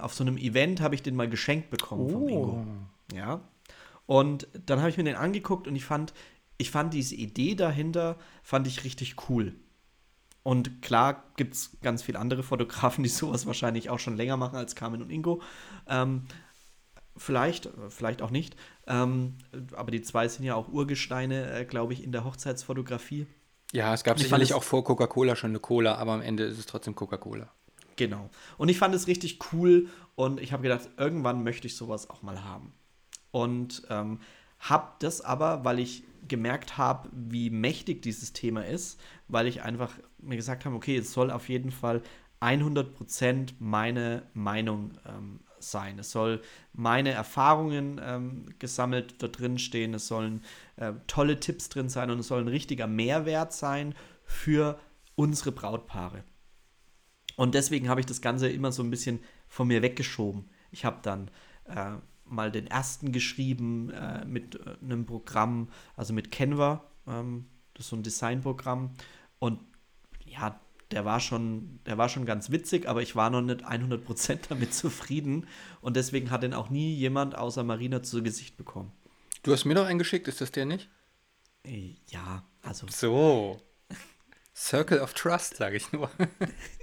auf 0.00 0.14
so 0.14 0.22
einem 0.22 0.38
Event 0.38 0.80
habe 0.80 0.94
ich 0.94 1.02
den 1.02 1.16
mal 1.16 1.28
geschenkt 1.28 1.70
bekommen 1.70 2.08
vom 2.08 2.28
Ingo. 2.28 2.66
Ja. 3.12 3.40
Und 4.06 4.48
dann 4.66 4.80
habe 4.80 4.90
ich 4.90 4.96
mir 4.96 5.04
den 5.04 5.16
angeguckt 5.16 5.66
und 5.66 5.76
ich 5.76 5.84
fand, 5.84 6.12
ich 6.58 6.70
fand 6.70 6.94
diese 6.94 7.14
Idee 7.14 7.54
dahinter, 7.54 8.16
fand 8.42 8.66
ich 8.66 8.84
richtig 8.84 9.16
cool. 9.28 9.54
Und 10.42 10.82
klar 10.82 11.24
gibt 11.36 11.54
es 11.54 11.76
ganz 11.82 12.02
viele 12.02 12.18
andere 12.18 12.42
Fotografen, 12.42 13.04
die 13.04 13.10
sowas 13.10 13.46
wahrscheinlich 13.46 13.90
auch 13.90 13.98
schon 13.98 14.16
länger 14.16 14.36
machen 14.36 14.56
als 14.56 14.74
Carmen 14.74 15.02
und 15.02 15.10
Ingo. 15.10 15.40
Ähm, 15.88 16.22
vielleicht, 17.16 17.68
vielleicht 17.88 18.22
auch 18.22 18.30
nicht. 18.30 18.56
Ähm, 18.86 19.34
aber 19.72 19.90
die 19.90 20.02
zwei 20.02 20.28
sind 20.28 20.44
ja 20.44 20.54
auch 20.54 20.68
Urgesteine, 20.68 21.52
äh, 21.52 21.64
glaube 21.64 21.92
ich, 21.92 22.02
in 22.02 22.12
der 22.12 22.24
Hochzeitsfotografie. 22.24 23.26
Ja, 23.72 23.94
es 23.94 24.04
gab 24.04 24.16
Ich 24.16 24.22
fand 24.22 24.28
sicherlich 24.28 24.54
auch 24.54 24.64
vor 24.64 24.84
Coca-Cola 24.84 25.36
schon 25.36 25.50
eine 25.50 25.60
Cola, 25.60 25.94
aber 25.94 26.12
am 26.12 26.22
Ende 26.22 26.44
ist 26.44 26.58
es 26.58 26.66
trotzdem 26.66 26.94
Coca-Cola. 26.94 27.48
Genau. 27.96 28.28
Und 28.58 28.68
ich 28.68 28.78
fand 28.78 28.94
es 28.94 29.06
richtig 29.06 29.38
cool 29.52 29.88
und 30.14 30.40
ich 30.40 30.52
habe 30.52 30.62
gedacht, 30.62 30.90
irgendwann 30.96 31.42
möchte 31.44 31.66
ich 31.66 31.76
sowas 31.76 32.10
auch 32.10 32.22
mal 32.22 32.42
haben. 32.44 32.72
Und 33.30 33.82
ähm, 33.88 34.20
habe 34.58 34.92
das 34.98 35.20
aber, 35.20 35.64
weil 35.64 35.78
ich 35.78 36.04
gemerkt 36.28 36.78
habe, 36.78 37.08
wie 37.12 37.50
mächtig 37.50 38.02
dieses 38.02 38.32
Thema 38.32 38.64
ist, 38.64 39.00
weil 39.28 39.46
ich 39.46 39.62
einfach 39.62 39.92
mir 40.18 40.36
gesagt 40.36 40.64
habe, 40.64 40.76
okay, 40.76 40.96
es 40.96 41.12
soll 41.12 41.30
auf 41.30 41.48
jeden 41.48 41.70
Fall 41.70 42.02
100% 42.40 43.54
meine 43.58 44.22
Meinung 44.34 44.92
ähm, 45.06 45.40
sein. 45.58 45.98
Es 45.98 46.10
soll 46.10 46.42
meine 46.72 47.10
Erfahrungen 47.10 48.00
ähm, 48.04 48.46
gesammelt 48.58 49.22
da 49.22 49.28
drin 49.28 49.58
stehen. 49.58 49.94
Es 49.94 50.08
sollen 50.08 50.42
äh, 50.76 50.92
tolle 51.06 51.38
Tipps 51.38 51.68
drin 51.68 51.88
sein 51.88 52.10
und 52.10 52.18
es 52.18 52.28
soll 52.28 52.40
ein 52.40 52.48
richtiger 52.48 52.86
Mehrwert 52.86 53.52
sein 53.52 53.94
für 54.24 54.78
unsere 55.14 55.52
Brautpaare. 55.52 56.24
Und 57.36 57.54
deswegen 57.54 57.88
habe 57.88 58.00
ich 58.00 58.06
das 58.06 58.20
Ganze 58.20 58.48
immer 58.48 58.72
so 58.72 58.82
ein 58.82 58.90
bisschen 58.90 59.20
von 59.48 59.68
mir 59.68 59.82
weggeschoben. 59.82 60.50
Ich 60.70 60.84
habe 60.84 60.98
dann 61.02 61.30
äh, 61.64 61.92
mal 62.32 62.50
den 62.50 62.66
ersten 62.66 63.12
geschrieben 63.12 63.90
äh, 63.90 64.24
mit 64.24 64.56
äh, 64.56 64.76
einem 64.82 65.06
Programm, 65.06 65.68
also 65.96 66.12
mit 66.12 66.30
Canva. 66.30 66.84
Ähm, 67.06 67.46
das 67.74 67.86
ist 67.86 67.90
so 67.90 67.96
ein 67.96 68.02
Designprogramm. 68.02 68.94
Und 69.38 69.60
ja, 70.24 70.60
der 70.90 71.04
war 71.04 71.20
schon, 71.20 71.80
der 71.86 71.98
war 71.98 72.08
schon 72.08 72.26
ganz 72.26 72.50
witzig, 72.50 72.88
aber 72.88 73.02
ich 73.02 73.16
war 73.16 73.30
noch 73.30 73.40
nicht 73.40 73.64
100% 73.64 74.38
damit 74.48 74.74
zufrieden. 74.74 75.46
Und 75.80 75.96
deswegen 75.96 76.30
hat 76.30 76.42
den 76.42 76.54
auch 76.54 76.70
nie 76.70 76.94
jemand 76.94 77.36
außer 77.36 77.64
Marina 77.64 78.02
zu 78.02 78.22
Gesicht 78.22 78.56
bekommen. 78.56 78.92
Du 79.42 79.52
hast 79.52 79.64
mir 79.64 79.74
doch 79.74 79.86
einen 79.86 79.98
geschickt, 79.98 80.28
ist 80.28 80.40
das 80.40 80.52
der 80.52 80.66
nicht? 80.66 80.88
Äh, 81.64 81.94
Ja, 82.08 82.44
also 82.62 82.86
So. 82.88 83.60
Circle 84.54 85.00
of 85.00 85.14
Trust, 85.14 85.56
sage 85.56 85.76
ich 85.76 85.92
nur. 85.92 86.10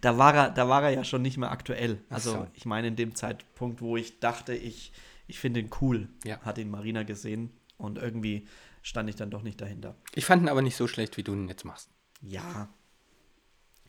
da 0.00 0.18
war 0.18 0.34
er, 0.34 0.50
da 0.50 0.68
war 0.68 0.82
er 0.82 0.90
ja 0.90 1.04
schon 1.04 1.22
nicht 1.22 1.36
mehr 1.38 1.50
aktuell. 1.50 2.02
Also 2.08 2.32
so. 2.32 2.46
ich 2.54 2.64
meine 2.66 2.88
in 2.88 2.96
dem 2.96 3.14
Zeitpunkt, 3.14 3.80
wo 3.80 3.96
ich 3.96 4.20
dachte, 4.20 4.54
ich, 4.54 4.92
ich 5.26 5.38
finde 5.38 5.60
ihn 5.60 5.70
cool, 5.80 6.08
Ja. 6.24 6.40
hat 6.40 6.58
ihn 6.58 6.70
Marina 6.70 7.02
gesehen 7.02 7.50
und 7.76 7.98
irgendwie 7.98 8.46
stand 8.82 9.08
ich 9.08 9.16
dann 9.16 9.30
doch 9.30 9.42
nicht 9.42 9.60
dahinter. 9.60 9.96
Ich 10.14 10.24
fand 10.24 10.42
ihn 10.42 10.48
aber 10.48 10.62
nicht 10.62 10.76
so 10.76 10.86
schlecht, 10.88 11.16
wie 11.16 11.22
du 11.22 11.32
ihn 11.32 11.48
jetzt 11.48 11.64
machst. 11.64 11.88
Ja. 12.20 12.68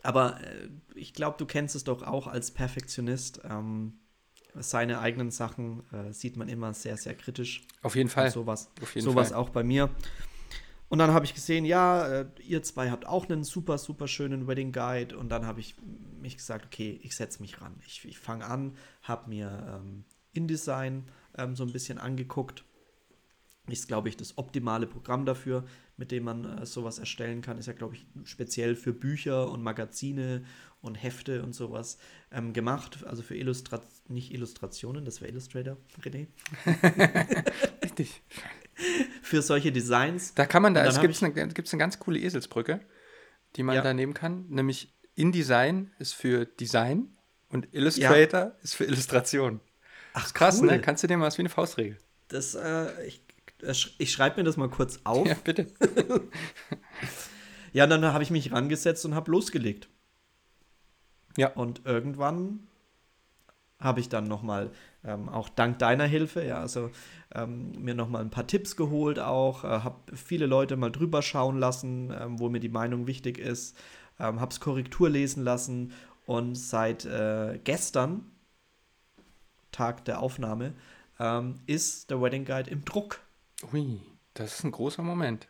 Aber 0.04 0.42
äh, 0.42 0.70
ich 0.96 1.14
glaube, 1.14 1.38
du 1.38 1.46
kennst 1.46 1.76
es 1.76 1.84
doch 1.84 2.04
auch 2.04 2.28
als 2.28 2.52
Perfektionist. 2.52 3.42
Ähm, 3.50 3.94
seine 4.56 5.00
eigenen 5.00 5.32
Sachen 5.32 5.84
äh, 5.92 6.14
sieht 6.14 6.38
man 6.38 6.48
immer 6.50 6.74
sehr, 6.74 6.98
sehr 6.98 7.16
kritisch. 7.16 7.66
Auf 7.82 7.96
jeden 7.96 8.10
Fall. 8.10 8.26
Und 8.28 8.32
sowas. 8.34 8.70
Auf 8.82 8.94
jeden 8.96 9.06
sowas 9.06 9.30
Fall. 9.30 9.38
auch 9.38 9.50
bei 9.50 9.64
mir. 9.64 9.90
Und 10.94 11.00
dann 11.00 11.12
habe 11.12 11.26
ich 11.26 11.34
gesehen, 11.34 11.66
ja, 11.66 12.08
äh, 12.08 12.26
ihr 12.46 12.62
zwei 12.62 12.92
habt 12.92 13.08
auch 13.08 13.28
einen 13.28 13.44
super, 13.44 13.80
super 13.80 14.08
schönen 14.08 14.46
Wedding 14.46 14.72
Guide. 14.72 15.18
Und 15.18 15.30
dann 15.30 15.48
habe 15.48 15.60
ich 15.60 15.74
mich 16.22 16.38
gesagt, 16.38 16.68
okay, 16.68 17.00
ich 17.02 17.16
setze 17.16 17.42
mich 17.42 17.60
ran. 17.62 17.74
Ich, 17.88 18.06
ich 18.06 18.20
fange 18.20 18.46
an, 18.46 18.78
habe 19.02 19.28
mir 19.28 19.82
ähm, 19.82 20.04
InDesign 20.34 21.06
ähm, 21.36 21.56
so 21.56 21.64
ein 21.64 21.72
bisschen 21.72 21.98
angeguckt. 21.98 22.64
Ist, 23.68 23.88
glaube 23.88 24.08
ich, 24.08 24.18
das 24.18 24.38
optimale 24.38 24.86
Programm 24.86 25.26
dafür, 25.26 25.66
mit 25.98 26.12
dem 26.12 26.26
man 26.26 26.60
äh, 26.60 26.66
sowas 26.68 27.00
erstellen 27.00 27.42
kann. 27.42 27.58
Ist 27.58 27.66
ja, 27.66 27.74
glaube 27.74 27.96
ich, 27.96 28.06
speziell 28.26 28.76
für 28.76 28.94
Bücher 28.94 29.50
und 29.50 29.64
Magazine 29.64 30.46
und 30.80 30.94
Hefte 30.94 31.42
und 31.42 31.56
sowas 31.56 31.98
ähm, 32.32 32.54
gemacht. 32.54 33.04
Also 33.08 33.24
für 33.24 33.36
Illustrat 33.36 33.82
nicht 34.10 34.32
Illustrationen, 34.32 35.06
das 35.06 35.22
wäre 35.22 35.32
Illustrator, 35.32 35.76
René. 36.04 36.28
Richtig. 37.84 38.22
Für 39.22 39.42
solche 39.42 39.72
Designs. 39.72 40.34
Da 40.34 40.46
kann 40.46 40.62
man 40.62 40.74
da, 40.74 40.86
es 40.86 41.00
gibt 41.00 41.22
eine, 41.22 41.48
gibt's 41.50 41.74
eine 41.74 41.80
ganz 41.80 42.00
coole 42.00 42.20
Eselsbrücke, 42.20 42.82
die 43.56 43.64
man 43.64 43.76
Ja. 43.76 43.82
da 43.82 43.94
nehmen 43.94 44.14
kann. 44.14 44.46
Nämlich 44.50 44.94
InDesign 45.16 45.92
ist 46.00 46.14
für 46.14 46.46
Design 46.46 47.16
und 47.50 47.68
Illustrator 47.74 48.56
ist 48.64 48.76
für 48.76 48.86
Illustration. 48.86 49.60
Ach, 50.14 50.26
ist 50.26 50.34
krass, 50.34 50.62
ne? 50.62 50.68
cool. 50.68 50.76
ne? 50.78 50.82
Kannst 50.82 51.04
du 51.04 51.08
dir 51.08 51.18
mal 51.18 51.28
was 51.28 51.38
wie 51.38 51.44
eine 51.44 51.50
Faustregel? 51.50 51.98
Das, 52.28 52.56
äh, 52.56 53.06
ich, 53.06 53.22
ich 54.00 54.12
schreibe 54.12 54.38
mir 54.38 54.44
das 54.44 54.58
mal 54.58 54.70
kurz 54.70 55.00
auf. 55.04 55.28
Ja, 55.28 55.36
bitte. 55.44 55.68
ja, 57.74 57.88
dann 57.88 58.04
habe 58.06 58.24
ich 58.24 58.32
mich 58.32 58.52
rangesetzt 58.52 59.06
und 59.06 59.16
habe 59.16 59.32
losgelegt. 59.32 59.88
Ja. 61.38 61.50
Und 61.50 61.82
irgendwann 61.86 62.68
habe 63.80 64.00
ich 64.00 64.10
dann 64.10 64.28
noch 64.28 64.44
mal 64.44 64.72
ähm, 65.06 65.30
auch 65.30 65.50
dank 65.50 65.80
deiner 65.80 66.06
Hilfe, 66.06 66.46
ja, 66.46 66.60
also 66.60 66.92
ähm, 67.34 67.72
mir 67.84 67.94
noch 67.94 68.10
mal 68.10 68.22
ein 68.22 68.30
paar 68.30 68.48
Tipps 68.48 68.76
geholt 68.76 69.20
auch, 69.20 69.64
äh, 69.64 69.68
habe 69.68 70.16
viele 70.16 70.46
Leute 70.46 70.78
mal 70.78 70.92
drüber 70.92 71.22
schauen 71.22 71.60
lassen, 71.60 72.14
ähm, 72.18 72.40
wo 72.40 72.50
mir 72.50 72.60
die 72.60 72.70
Meinung 72.70 73.08
wichtig 73.08 73.38
ist, 73.38 73.78
ähm, 74.20 74.40
habe 74.40 74.52
es 74.52 74.60
Korrektur 74.60 75.10
lesen 75.10 75.44
lassen 75.44 75.92
und 76.26 76.56
seit 76.56 77.06
äh, 77.06 77.60
gestern, 77.64 78.32
Tag 79.72 80.06
der 80.06 80.22
Aufnahme, 80.22 80.74
ähm, 81.20 81.56
ist 81.66 82.10
der 82.12 82.22
Wedding 82.22 82.46
Guide 82.46 82.70
im 82.70 82.86
Druck. 82.86 83.20
Ui, 83.74 84.00
das 84.36 84.60
ist 84.60 84.64
ein 84.64 84.72
großer 84.72 85.04
Moment. 85.04 85.48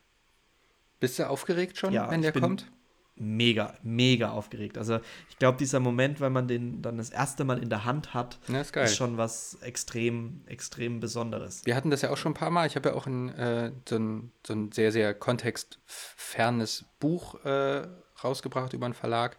Bist 1.00 1.20
du 1.20 1.30
aufgeregt 1.30 1.78
schon, 1.78 1.94
ja, 1.94 2.10
wenn 2.10 2.22
der 2.22 2.32
kommt? 2.32 2.72
Mega, 3.16 3.76
mega 3.84 4.32
aufgeregt. 4.32 4.78
Also 4.78 5.00
ich 5.30 5.38
glaube, 5.38 5.58
dieser 5.58 5.80
Moment, 5.80 6.20
wenn 6.20 6.34
man 6.34 6.48
den 6.48 6.82
dann 6.82 6.98
das 6.98 7.12
erste 7.12 7.44
Mal 7.44 7.62
in 7.62 7.70
der 7.70 7.86
Hand 7.86 8.14
hat, 8.14 8.40
ja, 8.48 8.62
ist, 8.62 8.76
ist, 8.76 8.96
schon 8.96 9.18
was 9.18 9.58
extrem, 9.62 10.42
extrem 10.48 11.00
Besonderes. 11.00 11.64
Wir 11.66 11.76
hatten 11.76 11.92
das 11.92 12.02
ja 12.02 12.10
auch 12.10 12.18
schon 12.18 12.32
ein 12.32 12.36
paar 12.36 12.50
Mal. 12.50 12.66
Ich 12.66 12.76
habe 12.76 12.90
ja 12.90 12.96
auch 12.96 13.06
ein, 13.06 13.30
äh, 13.30 13.72
so, 13.88 13.98
ein, 13.98 14.32
so 14.46 14.54
ein 14.54 14.72
sehr, 14.72 14.92
sehr 14.92 15.14
kontextfernes 15.14 16.86
Buch 17.00 17.44
äh, 17.46 17.88
rausgebracht 18.24 18.74
über 18.74 18.86
einen 18.86 18.96
Verlag. 18.96 19.38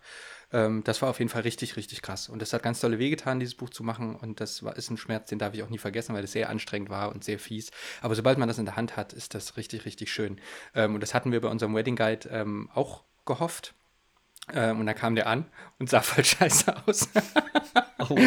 Ähm, 0.52 0.85
das 0.85 1.02
war 1.02 1.11
auf 1.11 1.19
jeden 1.19 1.28
Fall 1.28 1.43
richtig, 1.43 1.76
richtig 1.76 2.00
krass. 2.00 2.28
Und 2.28 2.40
das 2.40 2.52
hat 2.52 2.62
ganz 2.62 2.81
tolle 2.81 3.00
wehgetan, 3.00 3.40
dieses 3.40 3.57
Buch 3.57 3.71
zu 3.71 3.83
machen. 3.83 4.14
Und 4.14 4.40
das 4.40 4.62
war, 4.62 4.76
ist 4.76 4.88
ein 4.88 4.97
Schmerz, 4.97 5.28
den 5.28 5.40
darf 5.40 5.52
ich 5.52 5.64
auch 5.64 5.69
nie 5.69 5.78
vergessen, 5.78 6.14
weil 6.14 6.23
es 6.23 6.33
sehr 6.33 6.49
anstrengend 6.49 6.90
war 6.90 7.12
und 7.12 7.25
sehr 7.25 7.40
fies. 7.40 7.73
Aber 8.02 8.14
sobald 8.14 8.38
man 8.38 8.47
das 8.47 8.59
in 8.59 8.64
der 8.64 8.76
Hand 8.76 8.97
hat, 8.97 9.12
ist 9.12 9.35
das 9.35 9.57
richtig, 9.57 9.85
richtig 9.85 10.12
schön. 10.12 10.40
Ähm, 10.75 10.95
und 10.95 11.00
das 11.00 11.12
hatten 11.12 11.33
wir 11.33 11.40
bei 11.40 11.49
unserem 11.49 11.75
Wedding 11.75 11.97
Guide 11.97 12.28
ähm, 12.31 12.71
auch 12.73 13.04
gehofft. 13.25 13.75
Ähm, 14.52 14.81
und 14.81 14.87
da 14.87 14.93
kam 14.93 15.14
der 15.14 15.26
an 15.26 15.47
und 15.78 15.88
sah 15.88 16.02
voll 16.02 16.25
scheiße 16.25 16.75
aus. 16.87 17.09
oh, 18.11 18.19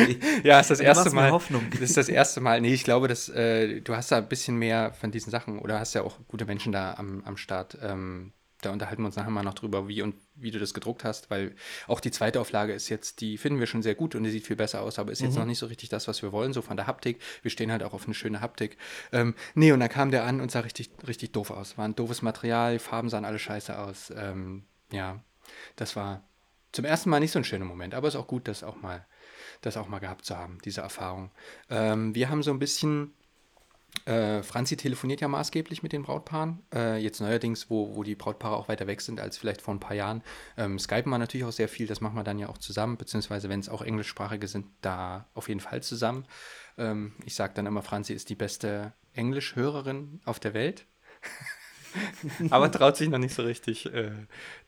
ja, 0.43 0.59
ist 0.59 0.71
das 0.71 0.79
erste 0.79 1.11
Mal. 1.11 1.31
Hoffnung. 1.31 1.63
Das 1.71 1.81
ist 1.81 1.97
das 1.97 2.09
erste 2.09 2.41
Mal. 2.41 2.59
Nee, 2.61 2.73
ich 2.73 2.83
glaube, 2.83 3.07
dass 3.07 3.29
äh, 3.29 3.81
du 3.81 3.95
hast 3.95 4.11
da 4.11 4.17
ein 4.17 4.27
bisschen 4.27 4.57
mehr 4.57 4.93
von 4.93 5.11
diesen 5.11 5.29
Sachen 5.29 5.59
oder 5.59 5.79
hast 5.79 5.93
ja 5.93 6.01
auch 6.01 6.17
gute 6.27 6.45
Menschen 6.45 6.71
da 6.71 6.95
am, 6.95 7.23
am 7.23 7.37
Start, 7.37 7.77
ähm, 7.83 8.33
da 8.61 8.71
unterhalten 8.71 9.03
wir 9.03 9.07
uns 9.07 9.15
nachher 9.15 9.29
mal 9.29 9.43
noch 9.43 9.53
drüber, 9.53 9.87
wie 9.87 10.01
und 10.01 10.15
wie 10.35 10.49
du 10.49 10.57
das 10.57 10.73
gedruckt 10.73 11.03
hast, 11.03 11.29
weil 11.29 11.55
auch 11.87 11.99
die 11.99 12.09
zweite 12.09 12.41
Auflage 12.41 12.73
ist 12.73 12.89
jetzt, 12.89 13.21
die 13.21 13.37
finden 13.37 13.59
wir 13.59 13.67
schon 13.67 13.83
sehr 13.83 13.93
gut 13.93 14.15
und 14.15 14.23
die 14.23 14.31
sieht 14.31 14.47
viel 14.47 14.55
besser 14.55 14.81
aus, 14.81 14.97
aber 14.97 15.11
ist 15.11 15.21
jetzt 15.21 15.33
mhm. 15.33 15.41
noch 15.41 15.45
nicht 15.45 15.59
so 15.59 15.67
richtig 15.67 15.89
das, 15.89 16.07
was 16.07 16.23
wir 16.23 16.31
wollen, 16.31 16.53
so 16.53 16.63
von 16.63 16.75
der 16.75 16.87
Haptik. 16.87 17.21
Wir 17.43 17.51
stehen 17.51 17.71
halt 17.71 17.83
auch 17.83 17.93
auf 17.93 18.05
eine 18.05 18.15
schöne 18.15 18.41
Haptik. 18.41 18.77
Ähm, 19.11 19.35
nee, 19.53 19.71
und 19.71 19.79
dann 19.79 19.89
kam 19.89 20.09
der 20.09 20.25
an 20.25 20.41
und 20.41 20.49
sah 20.49 20.61
richtig, 20.61 20.89
richtig 21.07 21.33
doof 21.33 21.51
aus. 21.51 21.77
War 21.77 21.87
ein 21.87 21.95
doofes 21.95 22.23
Material, 22.23 22.79
Farben 22.79 23.09
sahen 23.09 23.25
alle 23.25 23.39
scheiße 23.39 23.77
aus. 23.77 24.11
Ähm, 24.15 24.63
ja, 24.91 25.21
das 25.75 25.95
war 25.95 26.23
zum 26.71 26.85
ersten 26.85 27.09
Mal 27.09 27.19
nicht 27.19 27.31
so 27.31 27.39
ein 27.39 27.45
schöner 27.45 27.65
Moment, 27.65 27.93
aber 27.93 28.07
es 28.07 28.13
ist 28.13 28.19
auch 28.19 28.27
gut, 28.27 28.47
das 28.47 28.63
auch 28.63 28.75
mal, 28.75 29.05
das 29.61 29.77
auch 29.77 29.87
mal 29.87 29.99
gehabt 29.99 30.25
zu 30.25 30.37
haben, 30.37 30.59
diese 30.63 30.81
Erfahrung. 30.81 31.31
Ähm, 31.69 32.13
wir 32.13 32.29
haben 32.29 32.43
so 32.43 32.51
ein 32.51 32.59
bisschen 32.59 33.13
äh, 34.05 34.43
Franzi 34.43 34.77
telefoniert 34.77 35.21
ja 35.21 35.27
maßgeblich 35.27 35.83
mit 35.83 35.91
den 35.91 36.03
Brautpaaren. 36.03 36.61
Äh, 36.73 36.97
jetzt 36.97 37.19
neuerdings, 37.19 37.69
wo, 37.69 37.95
wo 37.95 38.03
die 38.03 38.15
Brautpaare 38.15 38.55
auch 38.55 38.67
weiter 38.67 38.87
weg 38.87 39.01
sind 39.01 39.19
als 39.19 39.37
vielleicht 39.37 39.61
vor 39.61 39.73
ein 39.73 39.79
paar 39.79 39.95
Jahren. 39.95 40.23
Ähm, 40.55 40.77
skypen 40.77 41.09
wir 41.09 41.17
natürlich 41.17 41.45
auch 41.45 41.51
sehr 41.51 41.69
viel, 41.69 41.87
das 41.87 42.01
machen 42.01 42.15
wir 42.15 42.23
dann 42.23 42.39
ja 42.39 42.49
auch 42.49 42.57
zusammen, 42.57 42.97
beziehungsweise 42.97 43.49
wenn 43.49 43.59
es 43.59 43.69
auch 43.69 43.81
englischsprachige 43.81 44.47
sind, 44.47 44.67
da 44.81 45.27
auf 45.33 45.47
jeden 45.49 45.61
Fall 45.61 45.81
zusammen. 45.81 46.25
Ähm, 46.77 47.13
ich 47.25 47.35
sage 47.35 47.53
dann 47.55 47.65
immer, 47.65 47.81
Franzi 47.81 48.13
ist 48.13 48.29
die 48.29 48.35
beste 48.35 48.93
Englischhörerin 49.13 50.21
auf 50.25 50.39
der 50.39 50.53
Welt. 50.53 50.85
Aber 52.49 52.71
traut 52.71 52.97
sich 52.97 53.09
noch 53.09 53.17
nicht 53.17 53.35
so 53.35 53.43
richtig, 53.43 53.85
äh, 53.93 54.11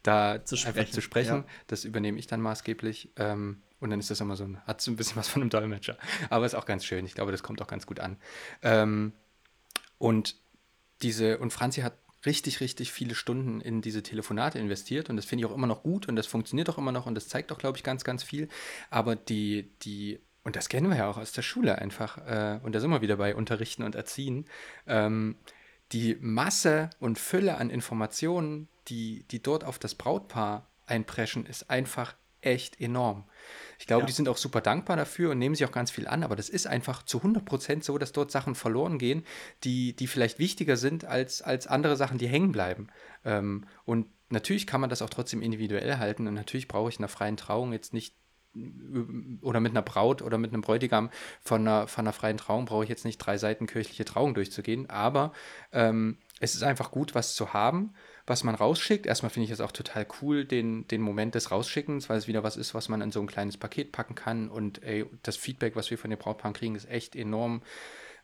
da 0.03 0.43
zu 0.43 0.55
sprechen. 0.57 0.93
Zu 0.93 1.01
sprechen. 1.01 1.37
Ja. 1.37 1.45
Das 1.67 1.85
übernehme 1.85 2.19
ich 2.19 2.27
dann 2.27 2.41
maßgeblich. 2.41 3.09
Ähm, 3.17 3.61
und 3.79 3.91
dann 3.91 3.99
ist 3.99 4.09
das 4.09 4.19
immer 4.19 4.35
so 4.35 4.43
ein, 4.43 4.59
hat 4.65 4.81
so 4.81 4.91
ein 4.91 4.95
bisschen 4.95 5.15
was 5.15 5.27
von 5.27 5.41
einem 5.41 5.49
Dolmetscher. 5.49 5.97
Aber 6.29 6.45
ist 6.45 6.55
auch 6.55 6.65
ganz 6.65 6.85
schön. 6.85 7.05
Ich 7.05 7.15
glaube, 7.15 7.31
das 7.31 7.43
kommt 7.43 7.61
auch 7.61 7.67
ganz 7.67 7.85
gut 7.85 7.99
an. 7.99 8.17
Ähm, 8.61 9.13
und 9.97 10.35
diese, 11.01 11.37
und 11.37 11.53
Franzi 11.53 11.81
hat 11.81 11.93
richtig, 12.25 12.59
richtig 12.59 12.91
viele 12.91 13.15
Stunden 13.15 13.61
in 13.61 13.81
diese 13.81 14.03
Telefonate 14.03 14.59
investiert 14.59 15.09
und 15.09 15.15
das 15.15 15.25
finde 15.25 15.45
ich 15.45 15.51
auch 15.51 15.55
immer 15.55 15.67
noch 15.67 15.83
gut 15.83 16.07
und 16.07 16.15
das 16.15 16.27
funktioniert 16.27 16.69
auch 16.69 16.77
immer 16.77 16.91
noch 16.91 17.05
und 17.05 17.15
das 17.15 17.27
zeigt 17.27 17.51
auch, 17.51 17.57
glaube 17.57 17.77
ich, 17.77 17.83
ganz, 17.83 18.03
ganz 18.03 18.23
viel. 18.23 18.49
Aber 18.89 19.15
die, 19.15 19.71
die, 19.83 20.19
und 20.43 20.55
das 20.55 20.69
kennen 20.69 20.89
wir 20.89 20.97
ja 20.97 21.09
auch 21.09 21.17
aus 21.17 21.31
der 21.31 21.41
Schule 21.41 21.77
einfach, 21.77 22.17
äh, 22.17 22.59
und 22.63 22.73
da 22.73 22.79
sind 22.79 22.89
wir 22.91 23.01
wieder 23.01 23.17
bei 23.17 23.35
Unterrichten 23.35 23.83
und 23.83 23.95
Erziehen, 23.95 24.45
ähm, 24.87 25.37
die 25.91 26.17
Masse 26.19 26.89
und 26.99 27.17
Fülle 27.17 27.57
an 27.57 27.69
Informationen, 27.69 28.67
die, 28.87 29.25
die 29.31 29.41
dort 29.41 29.63
auf 29.63 29.79
das 29.79 29.95
Brautpaar 29.95 30.67
einpreschen, 30.85 31.45
ist 31.45 31.69
einfach 31.69 32.15
echt 32.41 32.79
enorm. 32.79 33.25
Ich 33.79 33.87
glaube, 33.87 34.03
ja. 34.03 34.07
die 34.07 34.13
sind 34.13 34.29
auch 34.29 34.37
super 34.37 34.61
dankbar 34.61 34.97
dafür 34.97 35.31
und 35.31 35.39
nehmen 35.39 35.55
sich 35.55 35.65
auch 35.65 35.71
ganz 35.71 35.91
viel 35.91 36.07
an, 36.07 36.23
aber 36.23 36.35
das 36.35 36.49
ist 36.49 36.67
einfach 36.67 37.03
zu 37.03 37.17
100 37.17 37.43
Prozent 37.43 37.83
so, 37.83 37.97
dass 37.97 38.11
dort 38.11 38.31
Sachen 38.31 38.55
verloren 38.55 38.97
gehen, 38.97 39.25
die, 39.63 39.95
die 39.95 40.07
vielleicht 40.07 40.39
wichtiger 40.39 40.77
sind 40.77 41.05
als, 41.05 41.41
als 41.41 41.67
andere 41.67 41.95
Sachen, 41.95 42.17
die 42.17 42.27
hängen 42.27 42.51
bleiben. 42.51 42.87
Ähm, 43.25 43.65
und 43.85 44.07
natürlich 44.29 44.67
kann 44.67 44.81
man 44.81 44.89
das 44.89 45.01
auch 45.01 45.09
trotzdem 45.09 45.41
individuell 45.41 45.97
halten 45.97 46.27
und 46.27 46.33
natürlich 46.33 46.67
brauche 46.67 46.89
ich 46.89 46.97
in 46.97 47.03
einer 47.03 47.09
freien 47.09 47.37
Trauung 47.37 47.73
jetzt 47.73 47.93
nicht 47.93 48.15
oder 49.41 49.59
mit 49.59 49.71
einer 49.71 49.81
Braut 49.81 50.21
oder 50.21 50.37
mit 50.37 50.51
einem 50.51 50.61
Bräutigam 50.61 51.09
von 51.41 51.61
einer, 51.61 51.87
von 51.87 52.05
einer 52.05 52.13
freien 52.13 52.37
Trauung 52.37 52.65
brauche 52.65 52.83
ich 52.83 52.89
jetzt 52.89 53.05
nicht 53.05 53.17
drei 53.17 53.37
Seiten 53.37 53.67
kirchliche 53.67 54.05
Trauung 54.05 54.33
durchzugehen, 54.33 54.89
aber 54.89 55.33
ähm, 55.71 56.17
es 56.39 56.55
ist 56.55 56.63
einfach 56.63 56.91
gut, 56.91 57.15
was 57.15 57.35
zu 57.35 57.53
haben 57.53 57.93
was 58.29 58.43
man 58.43 58.55
rausschickt. 58.55 59.07
Erstmal 59.07 59.31
finde 59.31 59.45
ich 59.45 59.51
es 59.51 59.59
auch 59.59 59.71
total 59.71 60.05
cool, 60.21 60.45
den, 60.45 60.87
den 60.87 61.01
Moment 61.01 61.35
des 61.35 61.51
Rausschickens, 61.51 62.09
weil 62.09 62.17
es 62.17 62.27
wieder 62.27 62.43
was 62.43 62.55
ist, 62.55 62.73
was 62.73 62.87
man 62.87 63.01
in 63.01 63.11
so 63.11 63.19
ein 63.19 63.27
kleines 63.27 63.57
Paket 63.57 63.91
packen 63.91 64.15
kann. 64.15 64.49
Und 64.49 64.83
ey, 64.83 65.05
das 65.23 65.35
Feedback, 65.35 65.75
was 65.75 65.89
wir 65.89 65.97
von 65.97 66.11
den 66.11 66.19
Brautpaaren 66.19 66.53
kriegen, 66.53 66.75
ist 66.75 66.89
echt 66.89 67.15
enorm. 67.15 67.63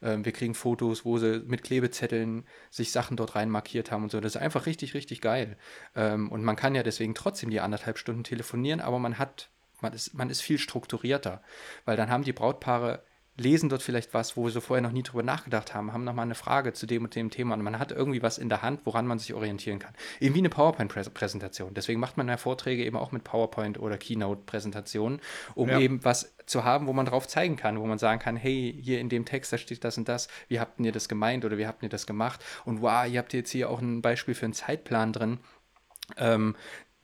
Ähm, 0.02 0.24
wir 0.24 0.32
kriegen 0.32 0.54
Fotos, 0.54 1.06
wo 1.06 1.18
sie 1.18 1.44
mit 1.48 1.64
Klebezetteln 1.64 2.46
sich 2.70 2.92
Sachen 2.92 3.18
dort 3.18 3.36
rein 3.36 3.50
markiert 3.50 3.92
haben 3.92 4.04
und 4.04 4.12
so. 4.12 4.22
Das 4.22 4.36
ist 4.36 4.42
einfach 4.42 4.68
richtig, 4.68 4.94
richtig 4.94 5.22
geil. 5.22 5.58
Ähm, 5.96 6.32
und 6.32 6.44
man 6.44 6.56
kann 6.56 6.76
ja 6.76 6.84
deswegen 6.84 7.16
trotzdem 7.16 7.50
die 7.50 7.60
anderthalb 7.60 7.98
Stunden 7.98 8.24
telefonieren, 8.24 8.82
aber 8.82 9.00
man 9.00 9.18
hat, 9.18 9.50
man 9.82 9.94
ist, 9.94 10.14
man 10.14 10.30
ist 10.30 10.42
viel 10.42 10.58
strukturierter, 10.58 11.42
weil 11.86 11.98
dann 11.98 12.10
haben 12.10 12.24
die 12.24 12.34
Brautpaare 12.34 13.04
lesen 13.38 13.70
dort 13.70 13.84
vielleicht 13.84 14.14
was, 14.14 14.38
wo 14.38 14.50
sie 14.50 14.62
vorher 14.62 14.82
noch 14.82 14.92
nie 14.92 15.04
drüber 15.04 15.24
nachgedacht 15.24 15.74
haben, 15.74 15.92
haben 15.92 16.04
nochmal 16.04 16.24
eine 16.24 16.36
Frage 16.36 16.74
zu 16.74 16.86
dem 16.86 17.04
und 17.04 17.16
dem 17.16 17.30
Thema 17.30 17.56
und 17.56 17.62
man 17.62 17.80
hat 17.80 17.92
irgendwie 17.92 18.22
was 18.22 18.38
in 18.38 18.50
der 18.50 18.62
Hand, 18.62 18.82
woran 18.86 19.06
man 19.06 19.20
sich 19.20 19.34
orientieren 19.34 19.80
kann. 19.80 19.94
Eben 20.20 20.36
wie 20.36 20.40
eine 20.40 20.50
PowerPoint-Präsentation. 20.50 21.74
Deswegen 21.74 22.00
macht 22.00 22.18
man 22.18 22.30
ja 22.30 22.38
Vorträge 22.38 22.86
eben 22.86 22.96
auch 22.96 23.12
mit 23.12 23.24
PowerPoint 23.24 23.80
oder 23.80 23.98
Keynote-Präsentationen, 23.98 25.20
um 25.54 25.70
ja. 25.70 25.80
eben 25.80 26.04
was 26.06 26.36
zu 26.46 26.64
haben, 26.64 26.88
wo 26.88 26.94
man 26.94 27.06
drauf 27.06 27.28
zeigen 27.28 27.58
kann, 27.58 27.80
wo 27.80 27.86
man 27.86 27.98
sagen 27.98 28.20
kann, 28.20 28.38
hey, 28.38 28.78
hier 28.82 29.00
in 29.00 29.10
dem 29.10 29.26
Text, 29.26 29.52
da 29.52 29.58
steht 29.58 29.84
das 29.84 29.98
und 29.98 30.08
das, 30.08 30.30
wie 30.48 30.60
habt 30.60 30.80
ihr 30.80 30.92
das 30.92 31.10
gemeint 31.10 31.44
oder 31.44 31.58
wie 31.58 31.68
habt 31.68 31.84
ihr 31.84 31.90
das 31.90 32.08
gemacht? 32.08 32.44
Und 32.64 32.82
wow, 32.82 33.06
ihr 33.06 33.20
habt 33.20 33.34
jetzt 33.34 33.52
hier 33.52 33.70
auch 33.70 33.82
ein 33.82 34.02
Beispiel 34.02 34.36
für 34.36 34.46
einen 34.46 34.54
Zeitplan 34.54 35.12
drin. 35.12 35.40
Ähm, 36.18 36.56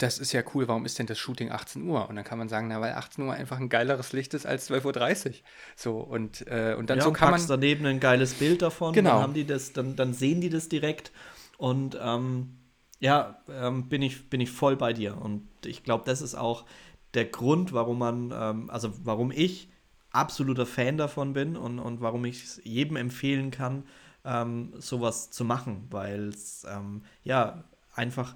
das 0.02 0.20
ist 0.20 0.32
ja 0.32 0.42
cool, 0.54 0.68
warum 0.68 0.86
ist 0.86 1.00
denn 1.00 1.06
das 1.06 1.20
Shooting 1.20 1.52
18 1.52 1.84
Uhr? 1.88 2.10
Und 2.10 2.16
dann 2.16 2.26
kann 2.26 2.38
man 2.38 2.50
sagen, 2.50 2.68
na, 2.68 2.82
weil 2.82 2.94
18 2.94 3.24
Uhr 3.24 3.34
einfach 3.34 3.60
ein 3.60 3.70
geileres 3.70 4.14
Licht 4.14 4.34
ist 4.34 4.46
als 4.46 4.70
12.30 4.70 5.28
Uhr. 5.28 5.34
So, 5.76 5.98
und, 6.00 6.48
äh, 6.48 6.76
und 6.78 6.90
dann 6.90 7.00
ja, 7.00 7.04
so 7.04 7.12
kann 7.12 7.32
man. 7.32 7.42
daneben 7.48 7.86
ein 7.86 8.00
geiles 8.00 8.34
Bild 8.36 8.62
davon, 8.62 8.94
genau. 8.94 9.12
dann 9.12 9.22
haben 9.22 9.34
die 9.34 9.46
das, 9.46 9.74
dann, 9.74 9.96
dann 9.96 10.14
sehen 10.14 10.42
die 10.42 10.50
das 10.50 10.70
direkt. 10.70 11.12
Und 11.58 11.98
ähm, 12.02 12.58
ja, 13.00 13.42
ähm, 13.50 13.90
bin, 13.90 14.02
ich, 14.02 14.30
bin 14.30 14.42
ich 14.42 14.52
voll 14.52 14.76
bei 14.76 14.94
dir. 14.94 15.18
Und 15.18 15.48
ich 15.66 15.84
glaube, 15.84 16.04
das 16.06 16.22
ist 16.22 16.36
auch 16.36 16.66
der 17.14 17.26
Grund, 17.26 17.74
warum 17.74 18.00
man, 18.00 18.32
ähm, 18.34 18.70
also 18.70 18.92
warum 19.04 19.32
ich 19.32 19.70
absoluter 20.12 20.66
Fan 20.66 20.98
davon 20.98 21.34
bin 21.34 21.56
und, 21.56 21.80
und 21.80 22.02
warum 22.02 22.26
ich 22.26 22.44
es 22.44 22.62
jedem 22.64 22.96
empfehlen 22.96 23.52
kann, 23.52 23.84
ähm, 24.26 24.74
sowas 24.78 25.32
zu 25.32 25.46
machen, 25.46 25.88
weil 25.90 26.30
es 26.30 26.66
ähm, 26.70 27.04
ja 27.24 27.64
einfach 27.96 28.36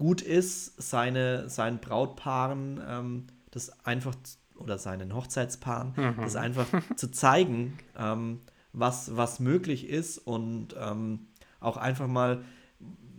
gut 0.00 0.22
ist, 0.22 0.80
seine, 0.80 1.50
seinen 1.50 1.78
Brautpaaren 1.78 2.80
ähm, 2.88 3.26
das 3.50 3.84
einfach 3.84 4.16
oder 4.54 4.78
seinen 4.78 5.14
Hochzeitspaaren 5.14 5.92
mhm. 5.94 6.22
das 6.22 6.36
einfach 6.36 6.66
zu 6.96 7.10
zeigen, 7.10 7.78
ähm, 7.98 8.40
was, 8.72 9.14
was 9.14 9.40
möglich 9.40 9.86
ist 9.86 10.16
und 10.16 10.74
ähm, 10.80 11.26
auch 11.60 11.76
einfach 11.76 12.06
mal, 12.06 12.42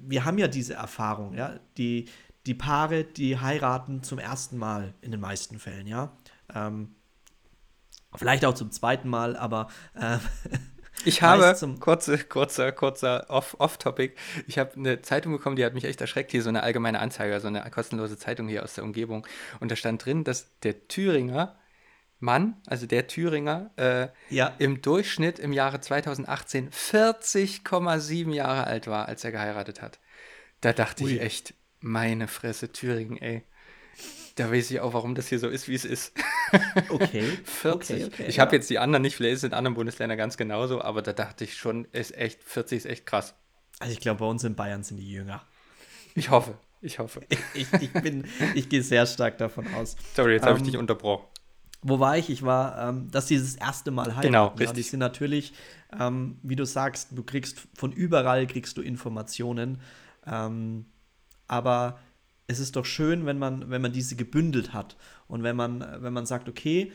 wir 0.08 0.26
haben 0.26 0.40
ja 0.40 0.48
diese 0.48 0.74
Erfahrung, 0.74 1.36
ja, 1.36 1.60
die, 1.78 2.10
die 2.48 2.56
Paare, 2.56 3.04
die 3.04 3.38
heiraten 3.38 4.02
zum 4.02 4.18
ersten 4.18 4.58
Mal 4.58 4.96
in 5.02 5.12
den 5.12 5.20
meisten 5.20 5.60
Fällen, 5.60 5.86
ja. 5.86 6.12
Ähm, 6.52 6.96
vielleicht 8.16 8.44
auch 8.44 8.56
zum 8.56 8.72
zweiten 8.72 9.08
Mal, 9.08 9.36
aber 9.36 9.68
äh, 9.94 10.18
Ich 11.05 11.22
habe, 11.22 11.55
kurze, 11.79 12.17
kurzer, 12.17 12.72
kurzer 12.72 13.25
Off-Topic, 13.29 14.13
Off 14.15 14.43
ich 14.48 14.58
habe 14.58 14.75
eine 14.75 15.01
Zeitung 15.01 15.31
bekommen, 15.34 15.55
die 15.55 15.65
hat 15.65 15.74
mich 15.74 15.86
echt 15.86 16.01
erschreckt, 16.01 16.31
hier 16.31 16.41
so 16.43 16.50
eine 16.50 16.63
allgemeine 16.63 17.00
Anzeige, 17.00 17.39
so 17.39 17.48
eine 17.48 17.70
kostenlose 17.72 18.17
Zeitung 18.17 18.48
hier 18.48 18.63
aus 18.63 18.75
der 18.75 18.84
Umgebung. 18.84 19.25
Und 19.60 19.72
da 19.72 19.75
stand 19.75 20.05
drin, 20.05 20.24
dass 20.24 20.60
der 20.60 20.88
Thüringer 20.88 21.58
Mann, 22.20 22.62
also 22.67 22.86
der 22.86 23.08
Thüringer, 23.08 23.72
äh, 23.77 24.08
Ja. 24.29 24.53
im 24.60 24.81
Durchschnitt 24.81 25.39
im 25.39 25.53
Jahre 25.53 25.81
2018 25.81 26.70
40,7 26.72 28.31
Jahre 28.31 28.65
alt 28.67 28.88
war, 28.88 29.08
als 29.08 29.24
er 29.24 29.31
geheiratet 29.31 29.81
hat. 29.81 30.00
Da 30.62 30.72
dachte 30.72 31.03
Ui. 31.03 31.15
ich 31.15 31.22
echt, 31.22 31.55
meine 31.79 32.27
Fresse, 32.27 32.72
Thüringen, 32.72 33.17
ey. 33.17 33.43
Da 34.36 34.52
weiß 34.52 34.72
ich 34.72 34.80
auch, 34.80 34.94
warum 34.94 35.14
das 35.16 35.28
hier 35.28 35.40
so 35.40 35.48
ist, 35.50 35.68
wie 35.68 35.76
es 35.76 35.86
ist. 35.86 36.14
Okay. 36.90 37.24
40. 37.46 37.96
Okay, 37.96 38.06
okay, 38.14 38.26
ich 38.28 38.36
ja. 38.38 38.42
habe 38.42 38.56
jetzt 38.56 38.70
die 38.70 38.78
anderen 38.78 39.02
nicht, 39.04 39.16
vielleicht 39.16 39.34
ist 39.36 39.40
es 39.40 39.44
in 39.46 39.54
anderen 39.54 39.74
Bundesländern 39.76 40.18
ganz 40.18 40.36
genauso, 40.36 40.82
aber 40.82 41.02
da 41.02 41.14
dachte 41.14 41.46
ich 41.46 41.56
schon, 41.56 41.86
ist 41.94 42.14
echt, 42.18 42.44
40 42.44 42.78
ist 42.80 42.86
echt 42.86 43.06
krass. 43.06 43.36
Also 43.80 43.94
ich 43.94 44.02
glaube, 44.02 44.20
bei 44.20 44.26
uns 44.26 44.44
in 44.44 44.56
Bayern 44.56 44.84
sind 44.84 44.98
die 44.98 45.10
jünger. 45.10 45.42
Ich 46.14 46.30
hoffe, 46.30 46.56
ich 46.82 47.00
hoffe. 47.00 47.22
Ich, 47.54 47.68
ich 47.80 47.92
bin, 47.94 48.26
ich 48.54 48.68
gehe 48.68 48.84
sehr 48.84 49.06
stark 49.06 49.38
davon 49.38 49.66
aus. 49.76 49.96
Sorry, 50.14 50.34
jetzt 50.34 50.46
habe 50.46 50.58
ich 50.58 50.64
Ähm, 50.66 50.72
dich 50.72 50.78
unterbrochen. 50.78 51.26
Wo 51.84 52.00
war 52.00 52.18
ich? 52.18 52.30
Ich 52.30 52.44
war, 52.44 52.90
ähm, 52.90 53.10
dass 53.12 53.26
dieses 53.28 53.56
erste 53.56 53.92
Mal 53.92 54.08
heiraten. 54.08 54.28
Genau, 54.28 54.48
Ja, 54.48 54.54
richtig. 54.56 54.76
die 54.76 54.90
sind 54.90 55.00
natürlich, 55.00 55.54
ähm, 55.98 56.38
wie 56.44 56.56
du 56.58 56.66
sagst, 56.66 57.10
du 57.12 57.24
kriegst 57.24 57.62
von 57.76 57.92
überall 57.94 58.46
kriegst 58.46 58.76
du 58.78 58.82
Informationen. 58.82 59.80
Ähm, 60.28 60.86
aber 61.48 61.98
es 62.51 62.60
ist 62.60 62.75
doch 62.75 62.86
schön, 62.86 63.25
wenn 63.25 63.39
man, 63.39 63.70
wenn 63.70 63.81
man 63.81 63.93
diese 63.93 64.15
gebündelt 64.15 64.74
hat. 64.74 64.98
Und 65.27 65.43
wenn 65.43 65.55
man, 65.55 65.79
wenn 66.00 66.13
man 66.13 66.25
sagt, 66.25 66.50
okay, 66.50 66.91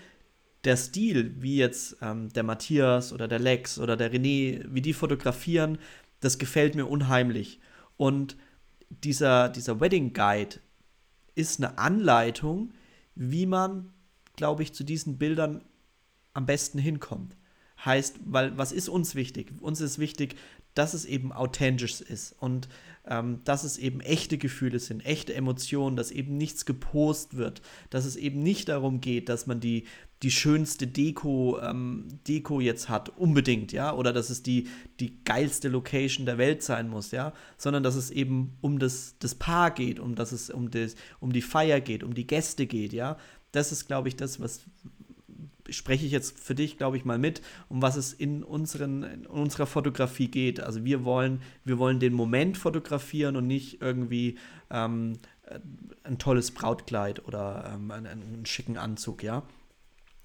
der 0.64 0.76
Stil, 0.76 1.34
wie 1.40 1.56
jetzt 1.56 1.96
ähm, 2.02 2.28
der 2.32 2.42
Matthias 2.42 3.12
oder 3.12 3.28
der 3.28 3.38
Lex 3.38 3.78
oder 3.78 3.96
der 3.96 4.12
René, 4.12 4.64
wie 4.68 4.82
die 4.82 4.92
fotografieren, 4.92 5.78
das 6.20 6.38
gefällt 6.38 6.74
mir 6.74 6.86
unheimlich. 6.86 7.60
Und 7.96 8.36
dieser, 8.90 9.48
dieser 9.48 9.80
Wedding 9.80 10.12
Guide 10.12 10.56
ist 11.34 11.60
eine 11.60 11.78
Anleitung, 11.78 12.72
wie 13.14 13.46
man, 13.46 13.92
glaube 14.36 14.62
ich, 14.62 14.72
zu 14.72 14.84
diesen 14.84 15.18
Bildern 15.18 15.64
am 16.34 16.46
besten 16.46 16.78
hinkommt. 16.78 17.36
Heißt, 17.84 18.16
weil 18.24 18.56
was 18.58 18.72
ist 18.72 18.88
uns 18.88 19.14
wichtig? 19.14 19.52
Uns 19.60 19.80
ist 19.80 19.98
wichtig, 19.98 20.36
dass 20.74 20.94
es 20.94 21.04
eben 21.04 21.32
authentisch 21.32 22.00
ist 22.00 22.32
und 22.32 22.68
ähm, 23.08 23.40
dass 23.44 23.64
es 23.64 23.78
eben 23.78 24.00
echte 24.00 24.38
Gefühle 24.38 24.78
sind, 24.78 25.04
echte 25.04 25.34
Emotionen, 25.34 25.96
dass 25.96 26.10
eben 26.10 26.36
nichts 26.36 26.66
gepost 26.66 27.36
wird, 27.36 27.62
dass 27.90 28.04
es 28.04 28.16
eben 28.16 28.42
nicht 28.42 28.68
darum 28.68 29.00
geht, 29.00 29.28
dass 29.28 29.46
man 29.46 29.60
die, 29.60 29.84
die 30.22 30.30
schönste 30.30 30.86
Deko, 30.86 31.60
ähm, 31.60 32.08
Deko 32.26 32.60
jetzt 32.60 32.88
hat, 32.88 33.10
unbedingt, 33.18 33.72
ja, 33.72 33.94
oder 33.94 34.12
dass 34.12 34.30
es 34.30 34.42
die, 34.42 34.68
die 34.98 35.22
geilste 35.24 35.68
Location 35.68 36.26
der 36.26 36.38
Welt 36.38 36.62
sein 36.62 36.88
muss, 36.88 37.10
ja, 37.10 37.32
sondern 37.56 37.82
dass 37.82 37.94
es 37.94 38.10
eben 38.10 38.56
um 38.60 38.78
das, 38.78 39.16
das 39.18 39.34
Paar 39.34 39.70
geht, 39.70 40.00
um 40.00 40.14
dass 40.14 40.32
es 40.32 40.50
um, 40.50 40.70
das, 40.70 40.96
um 41.20 41.32
die 41.32 41.42
Feier 41.42 41.80
geht, 41.80 42.02
um 42.02 42.14
die 42.14 42.26
Gäste 42.26 42.66
geht, 42.66 42.92
ja. 42.92 43.16
Das 43.52 43.72
ist, 43.72 43.86
glaube 43.86 44.08
ich, 44.08 44.16
das, 44.16 44.40
was, 44.40 44.66
spreche 45.70 46.06
ich 46.06 46.12
jetzt 46.12 46.38
für 46.38 46.54
dich, 46.54 46.78
glaube 46.78 46.96
ich, 46.96 47.04
mal 47.04 47.18
mit, 47.18 47.42
um 47.68 47.82
was 47.82 47.96
es 47.96 48.12
in, 48.12 48.42
unseren, 48.42 49.02
in 49.02 49.26
unserer 49.26 49.66
Fotografie 49.66 50.28
geht. 50.28 50.60
Also 50.60 50.84
wir 50.84 51.04
wollen, 51.04 51.42
wir 51.64 51.78
wollen 51.78 52.00
den 52.00 52.12
Moment 52.12 52.58
fotografieren 52.58 53.36
und 53.36 53.46
nicht 53.46 53.80
irgendwie 53.82 54.38
ähm, 54.70 55.14
äh, 55.46 55.58
ein 56.04 56.18
tolles 56.18 56.50
Brautkleid 56.50 57.26
oder 57.26 57.72
ähm, 57.74 57.90
einen, 57.90 58.06
einen 58.06 58.46
schicken 58.46 58.76
Anzug, 58.76 59.22
ja. 59.22 59.42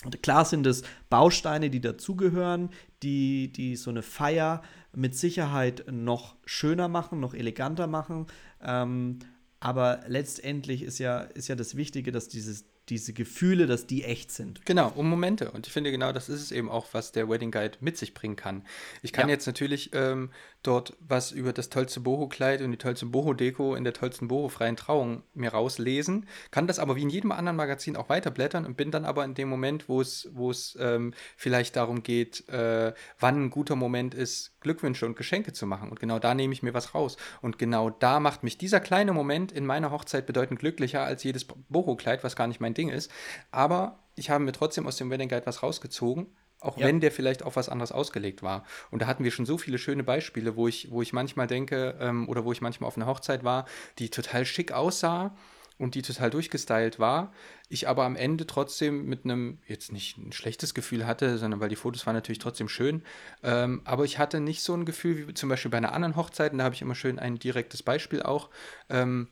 Und 0.04 0.24
klar 0.24 0.46
sind 0.46 0.66
es 0.66 0.84
Bausteine, 1.10 1.70
die 1.70 1.82
dazugehören, 1.82 2.70
die, 3.04 3.52
die 3.52 3.76
so 3.76 3.92
eine 3.92 4.02
Feier 4.02 4.64
mit 4.94 5.16
Sicherheit 5.16 5.86
noch 5.92 6.36
schöner 6.46 6.88
machen, 6.88 7.20
noch 7.20 7.34
eleganter 7.34 7.88
machen. 7.88 8.26
Ähm, 8.62 9.20
aber 9.60 10.00
letztendlich 10.08 10.82
ist 10.82 10.98
ja, 10.98 11.20
ist 11.20 11.48
ja 11.48 11.56
das 11.56 11.76
Wichtige, 11.76 12.12
dass 12.12 12.28
dieses, 12.28 12.66
diese 12.92 13.14
Gefühle, 13.14 13.66
dass 13.66 13.88
die 13.88 14.04
echt 14.04 14.32
sind. 14.32 14.66
Genau, 14.66 14.92
um 14.96 15.10
Momente. 15.10 15.50
Und 15.52 15.66
ich 15.66 15.74
finde 15.74 15.90
genau, 15.92 16.12
das 16.12 16.30
ist 16.30 16.42
es 16.42 16.52
eben 16.52 16.70
auch, 16.70 16.88
was 16.92 17.12
der 17.14 17.30
Wedding 17.30 17.50
Guide 17.50 17.78
mit 17.80 17.98
sich 17.98 18.14
bringen 18.14 18.36
kann. 18.36 18.64
Ich 19.02 19.14
kann 19.14 19.30
Ja. 19.30 19.34
jetzt 19.36 19.48
natürlich 19.48 19.92
ähm, 19.94 20.30
dort 20.64 20.96
was 21.00 21.32
über 21.32 21.54
das 21.54 21.70
tollste 21.70 22.00
Boho-Kleid 22.00 22.62
und 22.62 22.72
die 22.72 22.78
tollste 22.78 23.06
Boho-Deko 23.06 23.76
in 23.76 23.84
der 23.84 23.94
tollsten 23.94 24.28
Boho-freien 24.28 24.76
Trauung 24.76 25.24
mir 25.34 25.52
rauslesen, 25.52 26.28
kann 26.52 26.68
das 26.68 26.80
aber 26.80 26.96
wie 26.96 27.02
in 27.02 27.10
jedem 27.10 27.32
anderen 27.32 27.56
Magazin 27.56 27.96
auch 27.96 28.10
weiterblättern 28.10 28.66
und 28.66 28.78
bin 28.78 28.92
dann 28.92 29.06
aber 29.06 29.26
in 29.26 29.34
dem 29.34 29.50
Moment, 29.50 29.90
wo 29.90 30.02
es, 30.02 30.78
ähm, 30.80 31.14
vielleicht 31.36 31.76
darum 31.76 32.04
geht, 32.04 32.48
äh, 32.50 32.94
wann 33.20 33.46
ein 33.46 33.50
guter 33.50 33.76
Moment 33.76 34.14
ist, 34.14 34.60
Glückwünsche 34.62 35.06
und 35.06 35.16
Geschenke 35.16 35.54
zu 35.54 35.66
machen. 35.66 35.90
Und 35.90 36.00
genau 36.00 36.20
da 36.20 36.34
nehme 36.34 36.54
ich 36.54 36.64
mir 36.64 36.74
was 36.74 36.94
raus. 36.94 37.18
Und 37.42 37.58
genau 37.58 37.90
da 37.90 38.20
macht 38.20 38.44
mich 38.44 38.58
dieser 38.58 38.80
kleine 38.80 39.14
Moment 39.14 39.52
in 39.52 39.66
meiner 39.66 39.92
Hochzeit 39.92 40.26
bedeutend 40.26 40.60
glücklicher 40.60 41.04
als 41.04 41.24
jedes 41.24 41.46
Boho-Kleid, 41.46 42.24
was 42.24 42.36
gar 42.36 42.48
nicht 42.48 42.62
mein 42.62 42.74
Ding 42.74 42.90
ist. 42.90 43.12
Aber 43.52 44.00
ich 44.16 44.30
habe 44.30 44.44
mir 44.44 44.52
trotzdem 44.52 44.88
aus 44.88 44.98
dem 44.98 45.10
Wedding 45.10 45.30
Guide 45.30 45.46
was 45.46 45.64
rausgezogen, 45.64 46.28
auch 46.62 46.78
Ja. 46.78 46.88
wenn 46.88 47.00
der 47.02 47.12
vielleicht 47.12 47.44
auf 47.44 47.56
was 47.56 47.70
anderes 47.70 47.92
ausgelegt 47.92 48.42
war. 48.44 48.64
Und 48.92 49.02
da 49.02 49.08
hatten 49.08 49.24
wir 49.24 49.32
schon 49.32 49.46
so 49.46 49.58
viele 49.58 49.78
schöne 49.78 50.04
Beispiele, 50.04 50.56
wo 50.56 50.68
ich, 50.68 50.90
wo 50.92 51.02
ich 51.02 51.12
manchmal 51.12 51.48
denke, 51.48 51.98
ähm, 52.00 52.30
oder 52.30 52.46
wo 52.46 52.52
ich 52.52 52.62
manchmal 52.62 52.88
auf 52.88 52.98
einer 52.98 53.08
Hochzeit 53.08 53.44
war, 53.44 53.66
die 54.00 54.10
total 54.10 54.46
schick 54.46 54.72
aussah 54.72 55.36
und 55.78 55.96
die 55.96 56.04
total 56.04 56.30
durchgestylt 56.30 57.00
war. 57.00 57.34
Ich 57.68 57.88
aber 57.88 58.04
am 58.04 58.16
Ende 58.16 58.46
trotzdem 58.46 59.06
mit 59.06 59.26
einem, 59.26 59.58
jetzt 59.68 59.92
nicht 59.92 60.18
ein 60.18 60.32
schlechtes 60.32 60.76
Gefühl 60.76 61.08
hatte, 61.08 61.40
sondern 61.40 61.60
weil 61.60 61.70
die 61.70 61.76
Fotos 61.76 62.06
waren 62.06 62.14
natürlich 62.14 62.38
trotzdem 62.40 62.70
schön. 62.70 63.04
Ähm, 63.42 63.82
aber 63.84 64.06
ich 64.06 64.20
hatte 64.20 64.40
nicht 64.40 64.62
so 64.62 64.76
ein 64.76 64.86
Gefühl 64.86 65.28
wie 65.28 65.34
zum 65.34 65.50
Beispiel 65.50 65.72
bei 65.72 65.78
einer 65.78 65.94
anderen 65.94 66.16
Hochzeit, 66.16 66.52
und 66.52 66.60
da 66.60 66.66
habe 66.66 66.76
ich 66.76 66.84
immer 66.84 66.94
schön 66.94 67.18
ein 67.18 67.40
direktes 67.40 67.82
Beispiel 67.82 68.22
auch. 68.22 68.52
Ähm, 68.90 69.30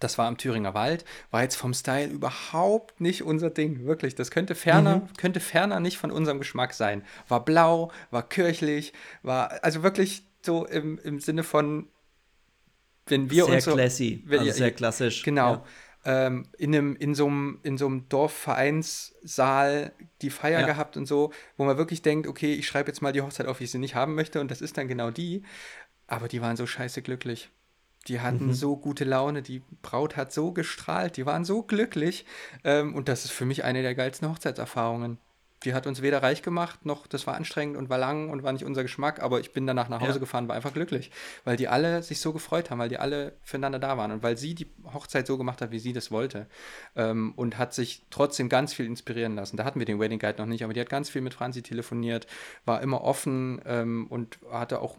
das 0.00 0.18
war 0.18 0.26
am 0.26 0.36
Thüringer 0.38 0.74
Wald, 0.74 1.04
war 1.30 1.42
jetzt 1.42 1.56
vom 1.56 1.74
Style 1.74 2.08
überhaupt 2.08 3.00
nicht 3.00 3.22
unser 3.22 3.50
Ding, 3.50 3.84
wirklich. 3.84 4.14
Das 4.14 4.30
könnte 4.30 4.54
ferner, 4.54 5.08
könnte 5.16 5.40
ferner 5.40 5.80
nicht 5.80 5.98
von 5.98 6.10
unserem 6.10 6.38
Geschmack 6.38 6.74
sein. 6.74 7.04
War 7.28 7.44
blau, 7.44 7.90
war 8.10 8.28
kirchlich, 8.28 8.92
war 9.22 9.62
also 9.64 9.82
wirklich 9.82 10.22
so 10.42 10.66
im, 10.66 10.98
im 10.98 11.20
Sinne 11.20 11.42
von, 11.42 11.88
wenn 13.06 13.30
wir 13.30 13.44
sehr 13.44 13.54
uns 13.54 13.64
so, 13.64 13.74
classy, 13.74 14.22
wenn 14.26 14.40
also 14.40 14.52
sehr 14.52 14.70
klassisch. 14.70 15.22
Genau. 15.22 15.52
Ja. 15.54 15.64
Ähm, 16.04 16.46
in 16.56 16.74
einem, 16.74 16.96
in 16.96 17.14
so 17.14 17.26
einem, 17.26 17.58
in 17.64 17.76
so 17.76 17.86
einem 17.86 18.08
Dorfvereinssaal 18.08 19.92
die 20.22 20.30
Feier 20.30 20.60
Ja. 20.60 20.66
gehabt 20.66 20.96
und 20.96 21.06
so, 21.06 21.32
wo 21.56 21.64
man 21.64 21.76
wirklich 21.76 22.02
denkt, 22.02 22.26
okay, 22.26 22.54
ich 22.54 22.66
schreibe 22.66 22.88
jetzt 22.88 23.02
mal 23.02 23.12
die 23.12 23.20
Hochzeit 23.20 23.46
auf, 23.46 23.60
wie 23.60 23.64
ich 23.64 23.70
sie 23.70 23.78
nicht 23.78 23.94
haben 23.94 24.14
möchte, 24.14 24.40
und 24.40 24.50
das 24.50 24.60
ist 24.60 24.78
dann 24.78 24.88
genau 24.88 25.10
die. 25.10 25.42
Aber 26.06 26.28
die 26.28 26.40
waren 26.40 26.56
so 26.56 26.66
scheiße 26.66 27.02
glücklich. 27.02 27.50
Die 28.08 28.20
hatten 28.20 28.46
Mhm. 28.48 28.52
so 28.54 28.76
gute 28.76 29.04
Laune, 29.04 29.42
die 29.42 29.62
Braut 29.82 30.16
hat 30.16 30.32
so 30.32 30.52
gestrahlt, 30.52 31.16
die 31.16 31.26
waren 31.26 31.44
so 31.44 31.62
glücklich. 31.62 32.24
Ähm, 32.64 32.94
und 32.94 33.08
das 33.08 33.24
ist 33.24 33.30
für 33.32 33.44
mich 33.44 33.64
eine 33.64 33.82
der 33.82 33.94
geilsten 33.94 34.28
Hochzeitserfahrungen. 34.30 35.18
Die 35.64 35.74
hat 35.74 35.88
uns 35.88 36.02
weder 36.02 36.22
reich 36.22 36.42
gemacht, 36.42 36.86
noch 36.86 37.08
das 37.08 37.26
war 37.26 37.34
anstrengend 37.34 37.76
und 37.76 37.90
war 37.90 37.98
lang 37.98 38.30
und 38.30 38.44
war 38.44 38.52
nicht 38.52 38.64
unser 38.64 38.82
Geschmack, 38.84 39.20
aber 39.20 39.40
ich 39.40 39.52
bin 39.52 39.66
danach 39.66 39.88
nach 39.88 40.00
Hause 40.00 40.12
Ja. 40.12 40.18
gefahren, 40.20 40.46
war 40.46 40.54
einfach 40.54 40.72
glücklich, 40.72 41.10
weil 41.44 41.56
die 41.56 41.66
alle 41.66 42.04
sich 42.04 42.20
so 42.20 42.32
gefreut 42.32 42.70
haben, 42.70 42.78
weil 42.78 42.88
die 42.88 42.98
alle 42.98 43.32
füreinander 43.42 43.80
da 43.80 43.96
waren 43.98 44.12
und 44.12 44.22
weil 44.22 44.36
sie 44.36 44.54
die 44.54 44.68
Hochzeit 44.94 45.26
so 45.26 45.36
gemacht 45.36 45.60
hat, 45.60 45.72
wie 45.72 45.80
sie 45.80 45.92
das 45.92 46.12
wollte. 46.12 46.46
Ähm, 46.94 47.32
und 47.34 47.58
hat 47.58 47.74
sich 47.74 48.06
trotzdem 48.10 48.48
ganz 48.48 48.72
viel 48.72 48.86
inspirieren 48.86 49.34
lassen. 49.34 49.56
Da 49.56 49.64
hatten 49.64 49.80
wir 49.80 49.86
den 49.86 49.98
Wedding 49.98 50.20
Guide 50.20 50.38
noch 50.38 50.46
nicht, 50.46 50.62
aber 50.62 50.74
die 50.74 50.80
hat 50.80 50.90
ganz 50.90 51.10
viel 51.10 51.22
mit 51.22 51.34
Franzi 51.34 51.60
telefoniert, 51.62 52.28
war 52.64 52.80
immer 52.80 53.00
offen 53.02 53.60
ähm, 53.66 54.06
und 54.08 54.38
hatte 54.52 54.80
auch, 54.80 54.96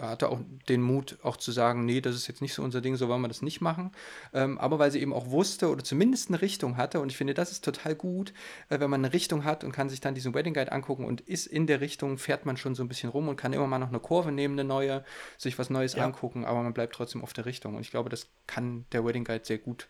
hatte 0.00 0.28
auch 0.28 0.40
den 0.68 0.82
Mut, 0.82 1.18
auch 1.22 1.36
zu 1.36 1.50
sagen, 1.50 1.84
nee, 1.84 2.00
das 2.00 2.14
ist 2.14 2.28
jetzt 2.28 2.40
nicht 2.42 2.54
so 2.54 2.62
unser 2.62 2.80
Ding, 2.80 2.96
so 2.96 3.08
wollen 3.08 3.22
wir 3.22 3.28
das 3.28 3.42
nicht 3.42 3.60
machen. 3.60 3.90
Ähm, 4.32 4.58
aber 4.58 4.78
weil 4.78 4.90
sie 4.90 5.00
eben 5.00 5.12
auch 5.12 5.30
wusste 5.30 5.68
oder 5.68 5.82
zumindest 5.82 6.28
eine 6.28 6.40
Richtung 6.42 6.76
hatte 6.76 7.00
und 7.00 7.10
ich 7.10 7.16
finde, 7.16 7.34
das 7.34 7.50
ist 7.50 7.64
total 7.64 7.94
gut, 7.94 8.32
äh, 8.68 8.78
wenn 8.80 8.90
man 8.90 9.04
eine 9.04 9.12
Richtung 9.12 9.44
hat 9.44 9.64
und 9.64 9.72
kann 9.72 9.88
sich 9.88 10.00
dann 10.00 10.14
diesen 10.14 10.34
Wedding 10.34 10.54
Guide 10.54 10.72
angucken 10.72 11.04
und 11.04 11.20
ist 11.22 11.46
in 11.46 11.66
der 11.66 11.80
Richtung, 11.80 12.18
fährt 12.18 12.46
man 12.46 12.56
schon 12.56 12.74
so 12.74 12.82
ein 12.84 12.88
bisschen 12.88 13.10
rum 13.10 13.28
und 13.28 13.36
kann 13.36 13.52
immer 13.52 13.66
mal 13.66 13.78
noch 13.78 13.88
eine 13.88 14.00
Kurve 14.00 14.30
nehmen, 14.30 14.58
eine 14.58 14.66
neue, 14.66 15.04
sich 15.38 15.58
was 15.58 15.70
Neues 15.70 15.94
Ja. 15.94 16.04
angucken, 16.04 16.44
aber 16.44 16.62
man 16.62 16.72
bleibt 16.74 16.94
trotzdem 16.94 17.22
auf 17.22 17.32
der 17.32 17.46
Richtung. 17.46 17.74
Und 17.74 17.80
ich 17.80 17.90
glaube, 17.90 18.10
das 18.10 18.28
kann 18.46 18.86
der 18.92 19.04
Wedding 19.04 19.24
Guide 19.24 19.44
sehr 19.44 19.58
gut. 19.58 19.88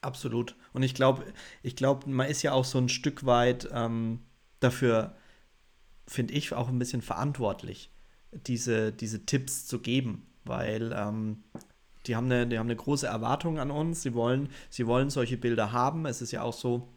Absolut. 0.00 0.54
Und 0.72 0.82
ich 0.82 0.94
glaube, 0.94 1.24
ich 1.62 1.76
glaube, 1.76 2.08
man 2.10 2.28
ist 2.28 2.42
ja 2.42 2.52
auch 2.52 2.64
so 2.64 2.78
ein 2.78 2.88
Stück 2.88 3.24
weit 3.24 3.68
ähm, 3.72 4.20
dafür, 4.60 5.16
finde 6.06 6.34
ich, 6.34 6.52
auch 6.52 6.68
ein 6.68 6.78
bisschen 6.78 7.00
verantwortlich, 7.00 7.90
diese, 8.46 8.92
diese 8.92 9.26
Tipps 9.26 9.66
zu 9.66 9.80
geben, 9.80 10.26
weil 10.44 10.92
ähm, 10.96 11.42
die, 12.06 12.16
haben 12.16 12.26
eine, 12.26 12.46
die 12.46 12.58
haben 12.58 12.66
eine 12.66 12.76
große 12.76 13.06
Erwartung 13.06 13.58
an 13.58 13.70
uns. 13.70 14.02
Sie 14.02 14.14
wollen, 14.14 14.48
sie 14.70 14.86
wollen 14.86 15.10
solche 15.10 15.36
Bilder 15.36 15.72
haben. 15.72 16.06
Es 16.06 16.22
ist 16.22 16.32
ja 16.32 16.42
auch 16.42 16.52
so, 16.52 16.88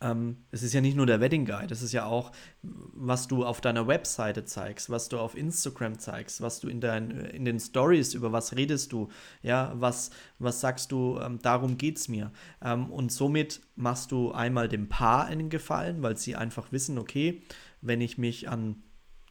ähm, 0.00 0.44
es 0.50 0.62
ist 0.62 0.74
ja 0.74 0.80
nicht 0.80 0.96
nur 0.96 1.06
der 1.06 1.20
Wedding 1.20 1.46
Guide, 1.46 1.72
es 1.72 1.82
ist 1.82 1.92
ja 1.92 2.04
auch, 2.04 2.32
was 2.62 3.28
du 3.28 3.44
auf 3.44 3.60
deiner 3.60 3.86
Webseite 3.86 4.44
zeigst, 4.44 4.90
was 4.90 5.08
du 5.08 5.18
auf 5.18 5.36
Instagram 5.36 5.98
zeigst, 5.98 6.42
was 6.42 6.60
du 6.60 6.68
in, 6.68 6.80
dein, 6.80 7.10
in 7.10 7.44
den 7.44 7.58
Stories, 7.58 8.12
über 8.12 8.32
was 8.32 8.56
redest 8.56 8.92
du, 8.92 9.08
ja, 9.42 9.72
was, 9.74 10.10
was 10.38 10.60
sagst 10.60 10.92
du, 10.92 11.18
ähm, 11.20 11.38
darum 11.40 11.78
geht's 11.78 12.08
mir. 12.08 12.30
Ähm, 12.62 12.90
und 12.90 13.10
somit 13.10 13.62
machst 13.74 14.12
du 14.12 14.32
einmal 14.32 14.68
dem 14.68 14.88
Paar 14.88 15.26
einen 15.26 15.48
Gefallen, 15.48 16.02
weil 16.02 16.16
sie 16.16 16.36
einfach 16.36 16.72
wissen, 16.72 16.98
okay, 16.98 17.42
wenn 17.80 18.00
ich 18.00 18.18
mich 18.18 18.48
an 18.48 18.82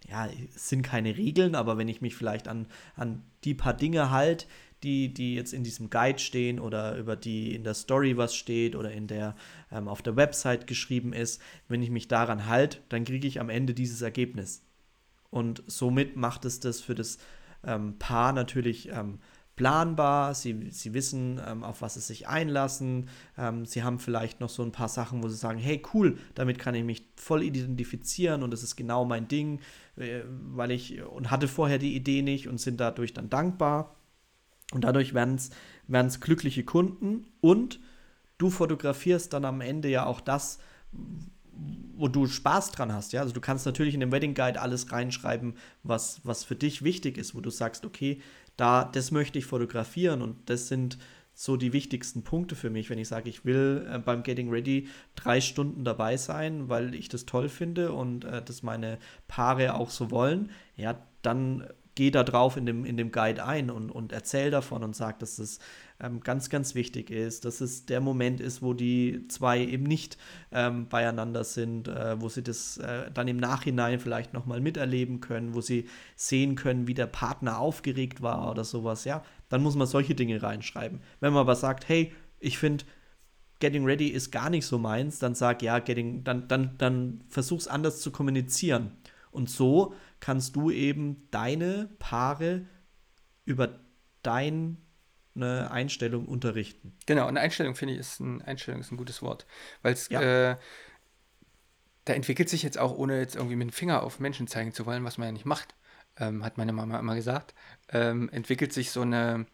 ja, 0.09 0.27
es 0.55 0.69
sind 0.69 0.81
keine 0.81 1.17
Regeln, 1.17 1.55
aber 1.55 1.77
wenn 1.77 1.87
ich 1.87 2.01
mich 2.01 2.15
vielleicht 2.15 2.47
an, 2.47 2.67
an 2.95 3.23
die 3.43 3.53
paar 3.53 3.73
Dinge 3.73 4.11
halt, 4.11 4.47
die, 4.83 5.13
die 5.13 5.35
jetzt 5.35 5.53
in 5.53 5.63
diesem 5.63 5.89
Guide 5.89 6.19
stehen 6.19 6.59
oder 6.59 6.95
über 6.97 7.15
die 7.15 7.55
in 7.55 7.63
der 7.63 7.73
Story 7.73 8.17
was 8.17 8.35
steht 8.35 8.75
oder 8.75 8.91
in 8.91 9.07
der 9.07 9.35
ähm, 9.71 9.87
auf 9.87 10.01
der 10.01 10.15
Website 10.15 10.67
geschrieben 10.67 11.11
ist, 11.11 11.41
wenn 11.67 11.81
ich 11.81 11.89
mich 11.89 12.07
daran 12.07 12.45
halte, 12.45 12.79
dann 12.89 13.03
kriege 13.03 13.27
ich 13.27 13.39
am 13.39 13.49
Ende 13.49 13.73
dieses 13.73 14.01
Ergebnis. 14.01 14.63
Und 15.31 15.63
somit 15.67 16.15
macht 16.15 16.45
es 16.45 16.59
das 16.59 16.81
für 16.81 16.93
das 16.93 17.17
ähm, 17.65 17.97
Paar 17.97 18.31
natürlich 18.31 18.89
ähm, 18.89 19.19
planbar, 19.55 20.35
sie, 20.35 20.69
sie 20.71 20.93
wissen, 20.93 21.39
ähm, 21.45 21.63
auf 21.63 21.81
was 21.81 21.93
sie 21.93 22.01
sich 22.01 22.27
einlassen, 22.27 23.09
ähm, 23.37 23.65
sie 23.65 23.83
haben 23.83 23.99
vielleicht 23.99 24.41
noch 24.41 24.49
so 24.49 24.63
ein 24.63 24.71
paar 24.71 24.89
Sachen, 24.89 25.23
wo 25.23 25.29
sie 25.29 25.37
sagen, 25.37 25.59
hey 25.59 25.81
cool, 25.93 26.17
damit 26.33 26.59
kann 26.59 26.75
ich 26.75 26.83
mich 26.83 27.05
voll 27.15 27.43
identifizieren 27.43 28.43
und 28.43 28.51
das 28.51 28.63
ist 28.63 28.75
genau 28.75 29.05
mein 29.05 29.27
Ding, 29.27 29.59
äh, 29.95 30.21
weil 30.27 30.71
ich 30.71 31.01
und 31.03 31.31
hatte 31.31 31.47
vorher 31.47 31.77
die 31.77 31.95
Idee 31.95 32.21
nicht 32.21 32.47
und 32.47 32.59
sind 32.59 32.79
dadurch 32.79 33.13
dann 33.13 33.29
dankbar. 33.29 33.95
Und 34.73 34.83
dadurch 34.83 35.13
werden 35.13 35.35
es 35.35 36.19
glückliche 36.19 36.63
Kunden 36.63 37.27
und 37.39 37.79
du 38.39 38.49
fotografierst 38.49 39.31
dann 39.31 39.45
am 39.45 39.61
Ende 39.61 39.89
ja 39.89 40.05
auch 40.05 40.19
das, 40.19 40.59
wo 41.95 42.07
du 42.07 42.27
Spaß 42.27 42.71
dran 42.71 42.91
hast, 42.93 43.13
ja. 43.13 43.21
Also 43.21 43.33
du 43.33 43.41
kannst 43.41 43.65
natürlich 43.65 43.93
in 43.93 43.99
dem 43.99 44.11
Wedding 44.11 44.33
Guide 44.33 44.59
alles 44.59 44.91
reinschreiben, 44.91 45.55
was, 45.83 46.19
was 46.23 46.43
für 46.43 46.55
dich 46.55 46.83
wichtig 46.83 47.17
ist, 47.17 47.35
wo 47.35 47.41
du 47.41 47.49
sagst, 47.49 47.85
okay, 47.85 48.21
da, 48.57 48.85
das 48.85 49.11
möchte 49.11 49.39
ich 49.39 49.45
fotografieren 49.45 50.21
und 50.21 50.49
das 50.49 50.67
sind 50.67 50.97
so 51.33 51.57
die 51.57 51.73
wichtigsten 51.73 52.23
Punkte 52.23 52.55
für 52.55 52.69
mich, 52.69 52.89
wenn 52.89 52.97
ich 52.97 53.09
sage, 53.09 53.29
ich 53.29 53.43
will 53.43 53.85
äh, 53.91 53.99
beim 53.99 54.23
Getting 54.23 54.49
Ready 54.49 54.87
drei 55.15 55.41
Stunden 55.41 55.83
dabei 55.83 56.15
sein, 56.15 56.69
weil 56.69 56.95
ich 56.95 57.09
das 57.09 57.25
toll 57.25 57.49
finde 57.49 57.91
und 57.91 58.23
äh, 58.23 58.41
das 58.41 58.63
meine 58.63 58.97
Paare 59.27 59.75
auch 59.75 59.89
so 59.89 60.11
wollen, 60.11 60.49
ja, 60.77 60.97
dann 61.21 61.67
geh 61.95 62.11
da 62.11 62.23
drauf 62.23 62.57
in 62.57 62.65
dem, 62.65 62.85
in 62.85 62.97
dem 62.97 63.11
Guide 63.11 63.45
ein 63.45 63.71
und, 63.71 63.89
und 63.89 64.11
erzähl 64.11 64.51
davon 64.51 64.83
und 64.83 64.95
sag, 64.95 65.19
dass 65.19 65.39
es 65.39 65.59
ähm, 65.99 66.19
ganz, 66.19 66.49
ganz 66.49 66.75
wichtig 66.75 67.09
ist, 67.09 67.45
dass 67.45 67.61
es 67.61 67.85
der 67.85 68.01
Moment 68.01 68.41
ist, 68.41 68.61
wo 68.61 68.73
die 68.73 69.27
zwei 69.29 69.59
eben 69.59 69.85
nicht 69.85 70.17
ähm, 70.51 70.87
beieinander 70.89 71.45
sind, 71.45 71.87
äh, 71.87 72.19
wo 72.19 72.27
sie 72.27 72.43
das 72.43 72.77
äh, 72.77 73.09
dann 73.13 73.29
im 73.29 73.37
Nachhinein 73.37 73.99
vielleicht 73.99 74.33
nochmal 74.33 74.59
miterleben 74.59 75.21
können, 75.21 75.55
wo 75.55 75.61
sie 75.61 75.87
sehen 76.15 76.55
können, 76.55 76.87
wie 76.87 76.93
der 76.93 77.07
Partner 77.07 77.59
aufgeregt 77.59 78.21
war 78.21 78.51
oder 78.51 78.65
sowas, 78.65 79.05
ja, 79.05 79.23
dann 79.47 79.63
muss 79.63 79.75
man 79.75 79.87
solche 79.87 80.15
Dinge 80.15 80.43
reinschreiben. 80.43 80.99
Wenn 81.21 81.33
man 81.33 81.41
aber 81.41 81.55
sagt, 81.55 81.87
hey, 81.87 82.11
ich 82.39 82.57
finde, 82.57 82.83
Getting 83.59 83.85
Ready 83.85 84.09
ist 84.09 84.31
gar 84.31 84.49
nicht 84.49 84.65
so 84.65 84.77
meins, 84.77 85.19
dann 85.19 85.33
sag 85.33 85.61
ja, 85.61 85.79
Getting, 85.79 86.25
dann, 86.25 86.49
dann, 86.49 86.77
dann 86.77 87.23
versuch's 87.29 87.67
anders 87.67 88.01
zu 88.01 88.11
kommunizieren. 88.11 88.91
Und 89.31 89.49
so 89.49 89.93
kannst 90.19 90.55
du 90.55 90.71
eben 90.71 91.27
deine 91.31 91.89
Paare 91.99 92.65
über 93.45 93.79
deine 94.23 94.77
Einstellung 95.39 96.25
unterrichten. 96.25 96.97
Genau, 97.05 97.27
eine 97.27 97.39
Einstellung 97.39 97.75
finde 97.75 97.93
ich 97.93 97.99
ist 97.99 98.19
ein 98.19 98.41
Einstellung 98.41 98.79
ist 98.79 98.91
ein 98.91 98.97
gutes 98.97 99.21
Wort, 99.21 99.45
weil 99.81 99.93
es 99.93 100.09
ja. 100.09 100.51
äh, 100.51 100.57
da 102.05 102.13
entwickelt 102.13 102.49
sich 102.49 102.63
jetzt 102.63 102.77
auch, 102.77 102.95
ohne 102.97 103.19
jetzt 103.19 103.35
irgendwie 103.35 103.55
mit 103.55 103.69
dem 103.69 103.73
Finger 103.73 104.03
auf 104.03 104.19
Menschen 104.19 104.47
zeigen 104.47 104.73
zu 104.73 104.85
wollen, 104.85 105.03
was 105.03 105.17
man 105.17 105.27
ja 105.27 105.31
nicht 105.31 105.45
macht, 105.45 105.75
ähm, 106.17 106.45
hat 106.45 106.57
meine 106.57 106.71
Mama 106.71 106.99
immer 106.99 107.15
gesagt, 107.15 107.53
ähm, 107.89 108.29
entwickelt 108.29 108.73
sich 108.73 108.91
so 108.91 109.01
eine, 109.01 109.47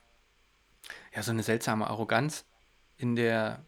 ja, 1.16 1.24
so 1.24 1.32
eine 1.32 1.44
seltsame 1.44 1.88
Arroganz 1.88 2.46
in 2.98 3.16
der 3.16 3.66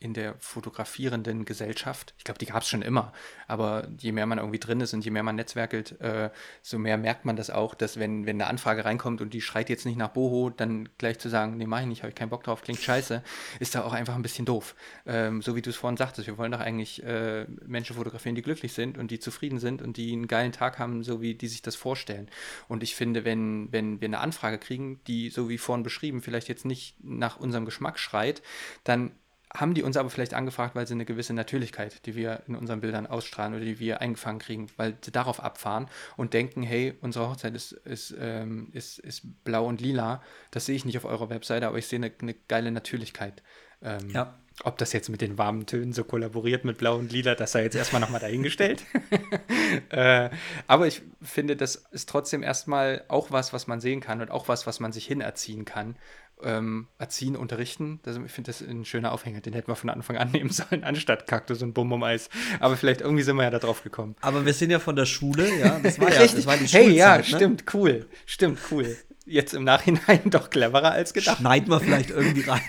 in 0.00 0.14
der 0.14 0.34
fotografierenden 0.38 1.44
Gesellschaft. 1.44 2.14
Ich 2.18 2.24
glaube, 2.24 2.38
die 2.38 2.46
gab 2.46 2.62
es 2.62 2.68
schon 2.68 2.82
immer, 2.82 3.12
aber 3.48 3.88
je 3.98 4.12
mehr 4.12 4.26
man 4.26 4.38
irgendwie 4.38 4.60
drin 4.60 4.80
ist 4.80 4.94
und 4.94 5.04
je 5.04 5.10
mehr 5.10 5.24
man 5.24 5.36
netzwerkelt, 5.36 6.00
äh, 6.00 6.30
so 6.62 6.78
mehr 6.78 6.96
merkt 6.96 7.24
man 7.24 7.34
das 7.34 7.50
auch, 7.50 7.74
dass 7.74 7.98
wenn, 7.98 8.24
wenn 8.24 8.36
eine 8.36 8.48
Anfrage 8.48 8.84
reinkommt 8.84 9.20
und 9.20 9.34
die 9.34 9.40
schreit 9.40 9.68
jetzt 9.68 9.86
nicht 9.86 9.98
nach 9.98 10.10
Boho, 10.10 10.50
dann 10.50 10.88
gleich 10.98 11.18
zu 11.18 11.28
sagen, 11.28 11.56
nee, 11.56 11.66
mach 11.66 11.80
ich 11.80 11.86
nicht, 11.86 12.02
habe 12.02 12.10
ich 12.10 12.14
keinen 12.14 12.28
Bock 12.28 12.44
drauf, 12.44 12.62
klingt 12.62 12.80
scheiße, 12.80 13.22
ist 13.58 13.74
da 13.74 13.82
auch 13.82 13.92
einfach 13.92 14.14
ein 14.14 14.22
bisschen 14.22 14.44
doof. 14.44 14.76
Ähm, 15.04 15.42
so 15.42 15.56
wie 15.56 15.62
du 15.62 15.70
es 15.70 15.76
vorhin 15.76 15.96
sagtest, 15.96 16.28
wir 16.28 16.38
wollen 16.38 16.52
doch 16.52 16.60
eigentlich 16.60 17.02
äh, 17.02 17.46
Menschen 17.66 17.96
fotografieren, 17.96 18.36
die 18.36 18.42
glücklich 18.42 18.72
sind 18.74 18.98
und 18.98 19.10
die 19.10 19.18
zufrieden 19.18 19.58
sind 19.58 19.82
und 19.82 19.96
die 19.96 20.12
einen 20.12 20.28
geilen 20.28 20.52
Tag 20.52 20.78
haben, 20.78 21.02
so 21.02 21.20
wie 21.20 21.34
die 21.34 21.48
sich 21.48 21.62
das 21.62 21.74
vorstellen. 21.74 22.28
Und 22.68 22.84
ich 22.84 22.94
finde, 22.94 23.24
wenn, 23.24 23.72
wenn 23.72 24.00
wir 24.00 24.06
eine 24.06 24.20
Anfrage 24.20 24.58
kriegen, 24.58 25.00
die, 25.08 25.30
so 25.30 25.48
wie 25.48 25.58
vorhin 25.58 25.82
beschrieben, 25.82 26.22
vielleicht 26.22 26.48
jetzt 26.48 26.64
nicht 26.64 26.96
nach 27.02 27.38
unserem 27.38 27.64
Geschmack 27.64 27.98
schreit, 27.98 28.42
dann 28.84 29.12
haben 29.54 29.74
die 29.74 29.82
uns 29.82 29.96
aber 29.96 30.10
vielleicht 30.10 30.34
angefragt, 30.34 30.74
weil 30.74 30.86
sie 30.86 30.94
eine 30.94 31.04
gewisse 31.04 31.32
Natürlichkeit, 31.32 32.04
die 32.06 32.14
wir 32.14 32.42
in 32.46 32.54
unseren 32.54 32.80
Bildern 32.80 33.06
ausstrahlen 33.06 33.54
oder 33.54 33.64
die 33.64 33.78
wir 33.78 34.00
eingefangen 34.00 34.38
kriegen, 34.38 34.66
weil 34.76 34.96
sie 35.00 35.10
darauf 35.10 35.42
abfahren 35.42 35.88
und 36.16 36.34
denken, 36.34 36.62
hey, 36.62 36.94
unsere 37.00 37.28
Hochzeit 37.28 37.54
ist, 37.54 37.72
ist, 37.72 38.14
ähm, 38.18 38.68
ist, 38.72 38.98
ist 38.98 39.22
blau 39.44 39.66
und 39.66 39.80
lila, 39.80 40.22
das 40.50 40.66
sehe 40.66 40.76
ich 40.76 40.84
nicht 40.84 40.98
auf 40.98 41.04
eurer 41.04 41.30
Webseite, 41.30 41.66
aber 41.66 41.78
ich 41.78 41.86
sehe 41.86 41.98
eine, 41.98 42.12
eine 42.20 42.34
geile 42.34 42.70
Natürlichkeit. 42.70 43.42
Ähm, 43.82 44.10
ja. 44.10 44.34
Ob 44.64 44.76
das 44.78 44.92
jetzt 44.92 45.08
mit 45.08 45.20
den 45.20 45.38
warmen 45.38 45.66
Tönen 45.66 45.92
so 45.92 46.02
kollaboriert 46.02 46.64
mit 46.64 46.78
Blau 46.78 46.96
und 46.96 47.12
Lila, 47.12 47.36
das 47.36 47.52
sei 47.52 47.62
jetzt 47.62 47.76
erstmal 47.76 48.00
nochmal 48.00 48.20
dahingestellt. 48.20 48.84
äh, 49.90 50.30
aber 50.66 50.88
ich 50.88 51.02
finde, 51.22 51.54
das 51.54 51.76
ist 51.92 52.08
trotzdem 52.08 52.42
erstmal 52.42 53.04
auch 53.06 53.30
was, 53.30 53.52
was 53.52 53.68
man 53.68 53.80
sehen 53.80 54.00
kann 54.00 54.20
und 54.20 54.32
auch 54.32 54.48
was, 54.48 54.66
was 54.66 54.80
man 54.80 54.90
sich 54.90 55.06
hinerziehen 55.06 55.64
kann 55.64 55.94
ähm, 56.42 56.86
erziehen, 56.98 57.36
unterrichten. 57.36 58.00
Das, 58.02 58.16
ich 58.16 58.32
finde 58.32 58.48
das 58.48 58.60
ein 58.60 58.84
schöner 58.84 59.12
Aufhänger. 59.12 59.40
Den 59.40 59.52
hätten 59.52 59.68
wir 59.68 59.76
von 59.76 59.90
Anfang 59.90 60.16
an 60.16 60.30
nehmen 60.32 60.50
sollen, 60.50 60.84
anstatt 60.84 61.26
Kaktus 61.26 61.62
und 61.62 61.74
Bum 61.74 61.92
um 61.92 62.02
Eis. 62.02 62.28
Aber 62.60 62.76
vielleicht 62.76 63.00
irgendwie 63.00 63.22
sind 63.22 63.36
wir 63.36 63.44
ja 63.44 63.50
da 63.50 63.58
drauf 63.58 63.82
gekommen. 63.82 64.16
Aber 64.20 64.44
wir 64.44 64.54
sind 64.54 64.70
ja 64.70 64.78
von 64.78 64.96
der 64.96 65.06
Schule, 65.06 65.48
ja. 65.58 65.78
Das 65.82 65.98
war 65.98 66.08
ja, 66.12 66.20
das 66.20 66.46
war 66.46 66.56
die 66.56 66.66
Hey, 66.66 66.90
ja, 66.90 67.18
ne? 67.18 67.24
stimmt, 67.24 67.64
cool. 67.74 68.06
Stimmt, 68.26 68.58
cool. 68.70 68.96
Jetzt 69.28 69.52
im 69.52 69.62
Nachhinein 69.62 70.22
doch 70.30 70.48
cleverer 70.48 70.92
als 70.92 71.12
gedacht. 71.12 71.38
Schneiden 71.38 71.68
wir 71.68 71.80
vielleicht 71.80 72.10
irgendwie 72.10 72.48
rein. 72.48 72.62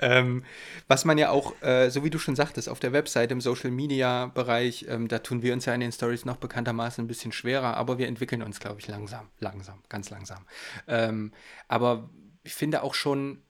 ähm, 0.00 0.44
was 0.88 1.04
man 1.04 1.16
ja 1.16 1.30
auch, 1.30 1.54
äh, 1.62 1.90
so 1.90 2.02
wie 2.02 2.10
du 2.10 2.18
schon 2.18 2.34
sagtest, 2.34 2.68
auf 2.68 2.80
der 2.80 2.92
Website 2.92 3.30
im 3.30 3.40
Social 3.40 3.70
Media 3.70 4.26
Bereich, 4.26 4.86
ähm, 4.88 5.06
da 5.06 5.20
tun 5.20 5.42
wir 5.42 5.52
uns 5.52 5.64
ja 5.64 5.74
in 5.74 5.80
den 5.80 5.92
Stories 5.92 6.24
noch 6.24 6.38
bekanntermaßen 6.38 7.04
ein 7.04 7.06
bisschen 7.06 7.30
schwerer, 7.30 7.76
aber 7.76 7.98
wir 7.98 8.08
entwickeln 8.08 8.42
uns, 8.42 8.58
glaube 8.58 8.80
ich, 8.80 8.88
langsam. 8.88 9.28
Langsam, 9.38 9.78
ganz 9.88 10.10
langsam. 10.10 10.44
Ähm, 10.88 11.30
aber 11.68 12.10
ich 12.48 12.54
finde 12.54 12.82
auch 12.82 12.94
schon, 12.94 13.42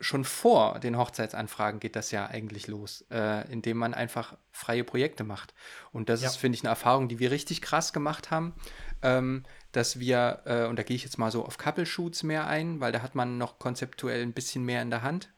schon 0.00 0.24
vor 0.24 0.78
den 0.78 0.96
Hochzeitsanfragen 0.96 1.78
geht 1.78 1.94
das 1.94 2.10
ja 2.10 2.26
eigentlich 2.26 2.68
los, 2.68 3.04
äh, 3.10 3.46
indem 3.52 3.76
man 3.76 3.92
einfach 3.92 4.38
freie 4.50 4.82
Projekte 4.82 5.24
macht. 5.24 5.52
Und 5.92 6.08
das 6.08 6.22
ja. 6.22 6.28
ist, 6.28 6.36
finde 6.36 6.56
ich, 6.56 6.62
eine 6.62 6.70
Erfahrung, 6.70 7.08
die 7.08 7.18
wir 7.18 7.30
richtig 7.30 7.60
krass 7.60 7.92
gemacht 7.92 8.30
haben, 8.30 8.54
ähm, 9.02 9.44
dass 9.72 10.00
wir, 10.00 10.40
äh, 10.46 10.64
und 10.64 10.78
da 10.78 10.84
gehe 10.84 10.96
ich 10.96 11.04
jetzt 11.04 11.18
mal 11.18 11.30
so 11.30 11.44
auf 11.44 11.58
Couple-Shoots 11.58 12.22
mehr 12.22 12.46
ein, 12.46 12.80
weil 12.80 12.92
da 12.92 13.02
hat 13.02 13.14
man 13.14 13.36
noch 13.36 13.58
konzeptuell 13.58 14.22
ein 14.22 14.32
bisschen 14.32 14.64
mehr 14.64 14.80
in 14.80 14.88
der 14.88 15.02
Hand, 15.02 15.30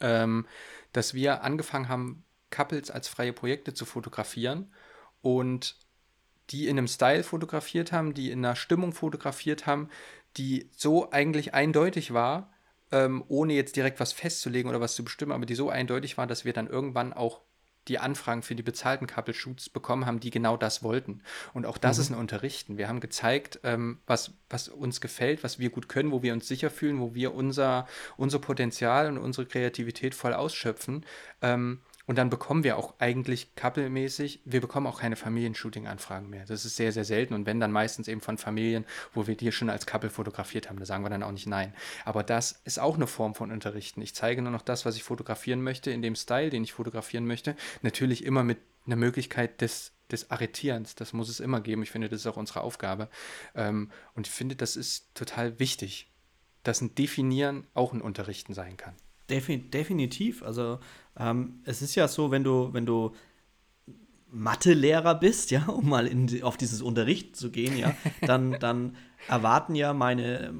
ähm, 0.00 0.46
dass 0.92 1.14
wir 1.14 1.42
angefangen 1.42 1.88
haben, 1.88 2.24
Couples 2.50 2.90
als 2.90 3.08
freie 3.08 3.32
Projekte 3.32 3.72
zu 3.72 3.86
fotografieren 3.86 4.70
und 5.22 5.76
die 6.50 6.66
in 6.66 6.78
einem 6.78 6.88
Style 6.88 7.22
fotografiert 7.22 7.92
haben, 7.92 8.14
die 8.14 8.30
in 8.30 8.44
einer 8.44 8.56
Stimmung 8.56 8.92
fotografiert 8.92 9.66
haben, 9.66 9.88
die 10.36 10.70
so 10.76 11.10
eigentlich 11.10 11.54
eindeutig 11.54 12.12
war, 12.12 12.52
ähm, 12.90 13.24
ohne 13.28 13.52
jetzt 13.52 13.76
direkt 13.76 14.00
was 14.00 14.12
festzulegen 14.12 14.70
oder 14.70 14.80
was 14.80 14.94
zu 14.94 15.04
bestimmen, 15.04 15.32
aber 15.32 15.46
die 15.46 15.54
so 15.54 15.68
eindeutig 15.70 16.16
war, 16.16 16.26
dass 16.26 16.44
wir 16.44 16.52
dann 16.52 16.66
irgendwann 16.68 17.12
auch 17.12 17.40
die 17.88 17.98
Anfragen 17.98 18.42
für 18.42 18.54
die 18.54 18.62
bezahlten 18.62 19.06
Couple-Shoots 19.06 19.70
bekommen 19.70 20.06
haben, 20.06 20.20
die 20.20 20.30
genau 20.30 20.56
das 20.56 20.82
wollten. 20.82 21.22
Und 21.54 21.66
auch 21.66 21.78
das 21.78 21.96
mhm. 21.96 22.02
ist 22.02 22.10
ein 22.10 22.18
Unterrichten. 22.18 22.76
Wir 22.76 22.88
haben 22.88 23.00
gezeigt, 23.00 23.60
ähm, 23.64 23.98
was, 24.06 24.32
was 24.50 24.68
uns 24.68 25.00
gefällt, 25.00 25.42
was 25.42 25.58
wir 25.58 25.70
gut 25.70 25.88
können, 25.88 26.12
wo 26.12 26.22
wir 26.22 26.32
uns 26.32 26.46
sicher 26.46 26.70
fühlen, 26.70 27.00
wo 27.00 27.14
wir 27.14 27.34
unser, 27.34 27.86
unser 28.16 28.38
Potenzial 28.38 29.08
und 29.08 29.18
unsere 29.18 29.46
Kreativität 29.46 30.14
voll 30.14 30.34
ausschöpfen. 30.34 31.04
Ähm, 31.40 31.80
und 32.08 32.16
dann 32.16 32.30
bekommen 32.30 32.64
wir 32.64 32.78
auch 32.78 32.94
eigentlich 32.98 33.54
couple-mäßig, 33.54 34.40
wir 34.46 34.62
bekommen 34.62 34.86
auch 34.86 35.00
keine 35.00 35.14
Familienshooting-Anfragen 35.14 36.30
mehr. 36.30 36.46
Das 36.46 36.64
ist 36.64 36.74
sehr, 36.74 36.90
sehr 36.90 37.04
selten. 37.04 37.34
Und 37.34 37.44
wenn 37.44 37.60
dann 37.60 37.70
meistens 37.70 38.08
eben 38.08 38.22
von 38.22 38.38
Familien, 38.38 38.86
wo 39.12 39.26
wir 39.26 39.36
die 39.36 39.52
schon 39.52 39.68
als 39.68 39.86
Couple 39.86 40.08
fotografiert 40.08 40.70
haben, 40.70 40.78
da 40.78 40.86
sagen 40.86 41.04
wir 41.04 41.10
dann 41.10 41.22
auch 41.22 41.32
nicht 41.32 41.46
nein. 41.46 41.74
Aber 42.06 42.22
das 42.22 42.62
ist 42.64 42.80
auch 42.80 42.96
eine 42.96 43.06
Form 43.06 43.34
von 43.34 43.52
Unterrichten. 43.52 44.00
Ich 44.00 44.14
zeige 44.14 44.40
nur 44.40 44.50
noch 44.50 44.62
das, 44.62 44.86
was 44.86 44.96
ich 44.96 45.04
fotografieren 45.04 45.62
möchte, 45.62 45.90
in 45.90 46.00
dem 46.00 46.16
Style, 46.16 46.48
den 46.48 46.64
ich 46.64 46.72
fotografieren 46.72 47.26
möchte. 47.26 47.54
Natürlich 47.82 48.24
immer 48.24 48.42
mit 48.42 48.58
einer 48.86 48.96
Möglichkeit 48.96 49.60
des 49.60 49.92
des 50.10 50.30
Arretierens, 50.30 50.94
das 50.94 51.12
muss 51.12 51.28
es 51.28 51.38
immer 51.38 51.60
geben. 51.60 51.82
Ich 51.82 51.90
finde, 51.90 52.08
das 52.08 52.20
ist 52.20 52.26
auch 52.26 52.38
unsere 52.38 52.62
Aufgabe. 52.62 53.10
Ähm, 53.54 53.90
und 54.14 54.26
ich 54.26 54.32
finde, 54.32 54.56
das 54.56 54.74
ist 54.74 55.14
total 55.14 55.58
wichtig, 55.58 56.10
dass 56.62 56.80
ein 56.80 56.94
Definieren 56.94 57.66
auch 57.74 57.92
ein 57.92 58.00
Unterrichten 58.00 58.54
sein 58.54 58.78
kann. 58.78 58.94
definitiv. 59.28 60.42
Also 60.42 60.80
ähm, 61.18 61.60
es 61.64 61.82
ist 61.82 61.94
ja 61.94 62.08
so, 62.08 62.30
wenn 62.30 62.44
du, 62.44 62.72
wenn 62.72 62.86
du 62.86 63.12
Mathelehrer 64.30 65.14
bist, 65.14 65.50
ja, 65.52 65.66
um 65.66 65.88
mal 65.88 66.06
in, 66.06 66.42
auf 66.42 66.56
dieses 66.56 66.82
Unterricht 66.82 67.36
zu 67.36 67.50
gehen, 67.50 67.76
ja, 67.76 67.94
dann, 68.22 68.52
dann 68.60 68.96
erwarten 69.28 69.74
ja 69.74 69.92
meine, 69.92 70.52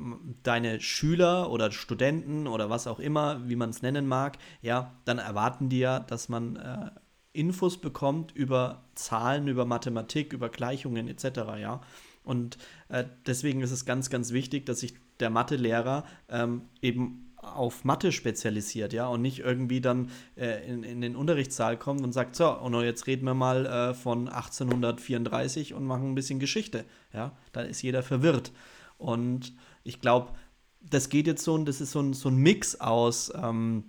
deine 0.43 0.81
Schüler 0.81 1.51
oder 1.51 1.71
Studenten 1.71 2.47
oder 2.47 2.71
was 2.71 2.87
auch 2.87 2.99
immer, 2.99 3.49
wie 3.49 3.57
man 3.57 3.71
es 3.71 3.83
nennen 3.83 4.07
mag, 4.07 4.39
ja, 4.63 4.95
dann 5.05 5.19
erwarten 5.19 5.69
die 5.69 5.79
ja, 5.79 6.01
dass 6.01 6.29
man 6.29 6.57
äh, 6.57 6.91
Infos 7.33 7.81
bekommt 7.81 8.33
über 8.33 8.85
Zahlen, 8.95 9.49
über 9.49 9.65
Mathematik, 9.65 10.33
über 10.33 10.49
Gleichungen 10.49 11.09
etc., 11.09 11.25
ja. 11.61 11.81
Und 12.25 12.59
äh, 12.89 13.05
deswegen 13.27 13.63
ist 13.63 13.71
es 13.71 13.87
ganz, 13.87 14.11
ganz 14.11 14.33
wichtig, 14.33 14.67
dass 14.67 14.83
ich 14.83 14.95
der 15.19 15.31
Mathelehrer 15.31 16.05
ähm, 16.29 16.63
eben 16.83 17.28
auf 17.57 17.85
Mathe 17.85 18.13
spezialisiert, 18.13 18.93
ja, 18.93 19.09
und 19.09 19.23
nicht 19.23 19.41
irgendwie 19.41 19.81
dann 19.81 20.11
äh, 20.37 20.67
in, 20.69 20.83
in 20.83 21.01
den 21.01 21.17
Unterrichtssaal 21.17 21.77
kommt 21.77 22.03
und 22.03 22.13
sagt, 22.13 22.37
so, 22.37 22.51
und 22.51 22.75
jetzt 22.83 23.07
reden 23.07 23.25
wir 23.25 23.35
mal 23.35 23.67
äh, 23.67 23.95
von 23.95 24.29
1834 24.29 25.75
und 25.75 25.85
machen 25.85 26.11
ein 26.11 26.15
bisschen 26.15 26.39
Geschichte, 26.39 26.85
ja, 27.13 27.33
dann 27.53 27.67
ist 27.67 27.83
jeder 27.83 28.03
verwirrt. 28.03 28.53
Und 28.97 29.55
ich 29.85 30.01
glaube, 30.01 30.33
das 30.81 31.09
geht 31.09 31.27
jetzt 31.27 31.45
so, 31.45 31.55
und 31.55 31.67
das 31.67 31.81
ist 31.81 31.93
so 31.93 32.01
ein, 32.01 32.13
so 32.13 32.29
ein 32.29 32.37
Mix 32.37 32.81
aus 32.81 33.33
ähm, 33.35 33.85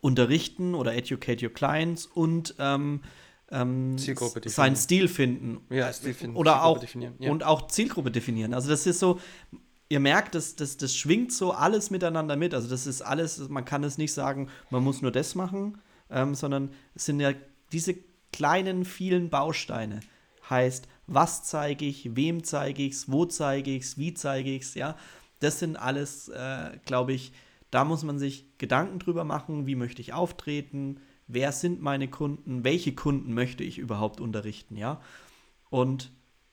Unterrichten 0.00 0.74
oder 0.74 0.94
Educate 0.94 1.44
Your 1.44 1.52
Clients 1.52 2.06
und 2.06 2.54
ähm, 2.58 3.00
ähm, 3.50 3.96
seinen 3.98 4.76
Stil 4.76 5.08
finden. 5.08 5.60
Ja, 5.70 5.92
Stil 5.92 6.14
finden. 6.14 6.36
Oder 6.36 6.52
Zielgruppe 6.52 6.68
auch 6.68 6.78
definieren. 6.78 7.14
Ja. 7.18 7.30
und 7.30 7.44
auch 7.44 7.68
Zielgruppe 7.68 8.10
definieren. 8.10 8.54
Also 8.54 8.68
das 8.68 8.86
ist 8.86 8.98
so, 8.98 9.20
ihr 9.88 10.00
merkt, 10.00 10.34
das, 10.34 10.56
das, 10.56 10.76
das 10.76 10.94
schwingt 10.94 11.32
so 11.32 11.52
alles 11.52 11.90
miteinander 11.90 12.36
mit. 12.36 12.54
Also 12.54 12.68
das 12.68 12.86
ist 12.86 13.02
alles, 13.02 13.48
man 13.48 13.64
kann 13.64 13.84
es 13.84 13.98
nicht 13.98 14.12
sagen, 14.12 14.48
man 14.70 14.82
muss 14.82 15.02
nur 15.02 15.12
das 15.12 15.34
machen, 15.34 15.78
ähm, 16.10 16.34
sondern 16.34 16.70
es 16.94 17.06
sind 17.06 17.20
ja 17.20 17.32
diese 17.72 17.94
kleinen, 18.32 18.84
vielen 18.84 19.30
Bausteine. 19.30 20.00
Heißt, 20.48 20.88
was 21.06 21.44
zeige 21.44 21.84
ich, 21.84 22.16
wem 22.16 22.44
zeige 22.44 22.82
ich 22.82 22.94
es, 22.94 23.10
wo 23.10 23.24
zeige 23.24 23.70
ich 23.70 23.84
es, 23.84 23.98
wie 23.98 24.14
zeige 24.14 24.50
ich 24.50 24.62
es, 24.62 24.74
ja. 24.74 24.96
Das 25.40 25.58
sind 25.58 25.76
alles, 25.76 26.28
äh, 26.28 26.78
glaube 26.84 27.12
ich, 27.12 27.32
da 27.70 27.84
muss 27.84 28.02
man 28.02 28.18
sich 28.18 28.46
Gedanken 28.58 28.98
drüber 28.98 29.24
machen, 29.24 29.66
wie 29.66 29.74
möchte 29.74 30.02
ich 30.02 30.12
auftreten, 30.12 31.00
wer 31.26 31.52
sind 31.52 31.80
meine 31.80 32.08
Kunden, 32.08 32.64
welche 32.64 32.94
Kunden 32.94 33.34
möchte 33.34 33.62
ich 33.62 33.78
überhaupt 33.78 34.20
unterrichten, 34.20 34.76
ja. 34.76 35.00
Und 35.70 36.10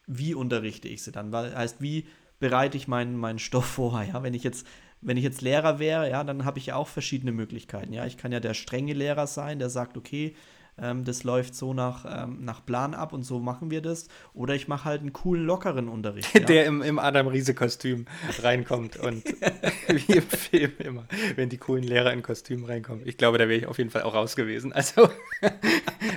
wie 0.08 0.34
unterrichte 0.36 0.88
ich 0.88 1.04
sie 1.04 1.12
dann? 1.12 1.32
Weil 1.32 1.56
heißt, 1.56 1.82
wie 1.82 2.06
bereite 2.40 2.78
ich 2.78 2.88
meinen, 2.88 3.18
meinen 3.18 3.40
Stoff 3.40 3.66
vor. 3.76 4.02
Ja? 4.04 4.24
Wenn 4.24 4.34
ich 4.34 4.44
jetzt 4.44 4.66
wenn 5.02 5.18
ich 5.18 5.24
jetzt 5.24 5.42
Lehrer 5.42 5.78
wäre, 5.78 6.10
ja, 6.10 6.24
dann 6.24 6.46
habe 6.46 6.58
ich 6.58 6.68
ja 6.68 6.76
auch 6.78 6.88
verschiedene 6.88 7.32
Möglichkeiten. 7.32 7.94
Ja, 7.94 8.08
ich 8.08 8.18
kann 8.18 8.32
ja 8.32 8.40
der 8.40 8.56
strenge 8.56 8.94
Lehrer 8.94 9.28
sein, 9.28 9.60
der 9.60 9.70
sagt, 9.70 9.98
okay, 9.98 10.36
ähm, 10.78 11.06
das 11.06 11.24
läuft 11.24 11.56
so 11.56 11.74
nach, 11.74 12.06
ähm, 12.08 12.44
nach 12.44 12.66
Plan 12.66 12.94
ab 12.94 13.14
und 13.14 13.24
so 13.24 13.40
machen 13.40 13.72
wir 13.72 13.82
das. 13.82 14.08
Oder 14.34 14.56
ich 14.56 14.68
mache 14.68 14.86
halt 14.86 15.02
einen 15.02 15.14
coolen, 15.14 15.46
lockeren 15.46 15.88
Unterricht. 15.88 16.34
Ja? 16.36 16.42
Der 16.42 16.66
im, 16.66 16.82
im 16.82 17.00
Adam 17.00 17.28
Riese-Kostüm 17.28 18.06
reinkommt 18.42 18.98
und 18.98 19.24
wie 19.88 20.14
im 20.14 20.24
Film 20.24 20.74
immer, 20.80 21.08
wenn 21.36 21.50
die 21.50 21.58
coolen 21.58 21.84
Lehrer 21.84 22.12
in 22.12 22.22
Kostüm 22.22 22.66
reinkommen. 22.66 23.04
Ich 23.06 23.18
glaube, 23.18 23.38
da 23.38 23.48
wäre 23.48 23.60
ich 23.60 23.68
auf 23.68 23.78
jeden 23.78 23.90
Fall 23.90 24.04
auch 24.04 24.14
raus 24.14 24.36
gewesen. 24.36 24.74
Also, 24.74 25.10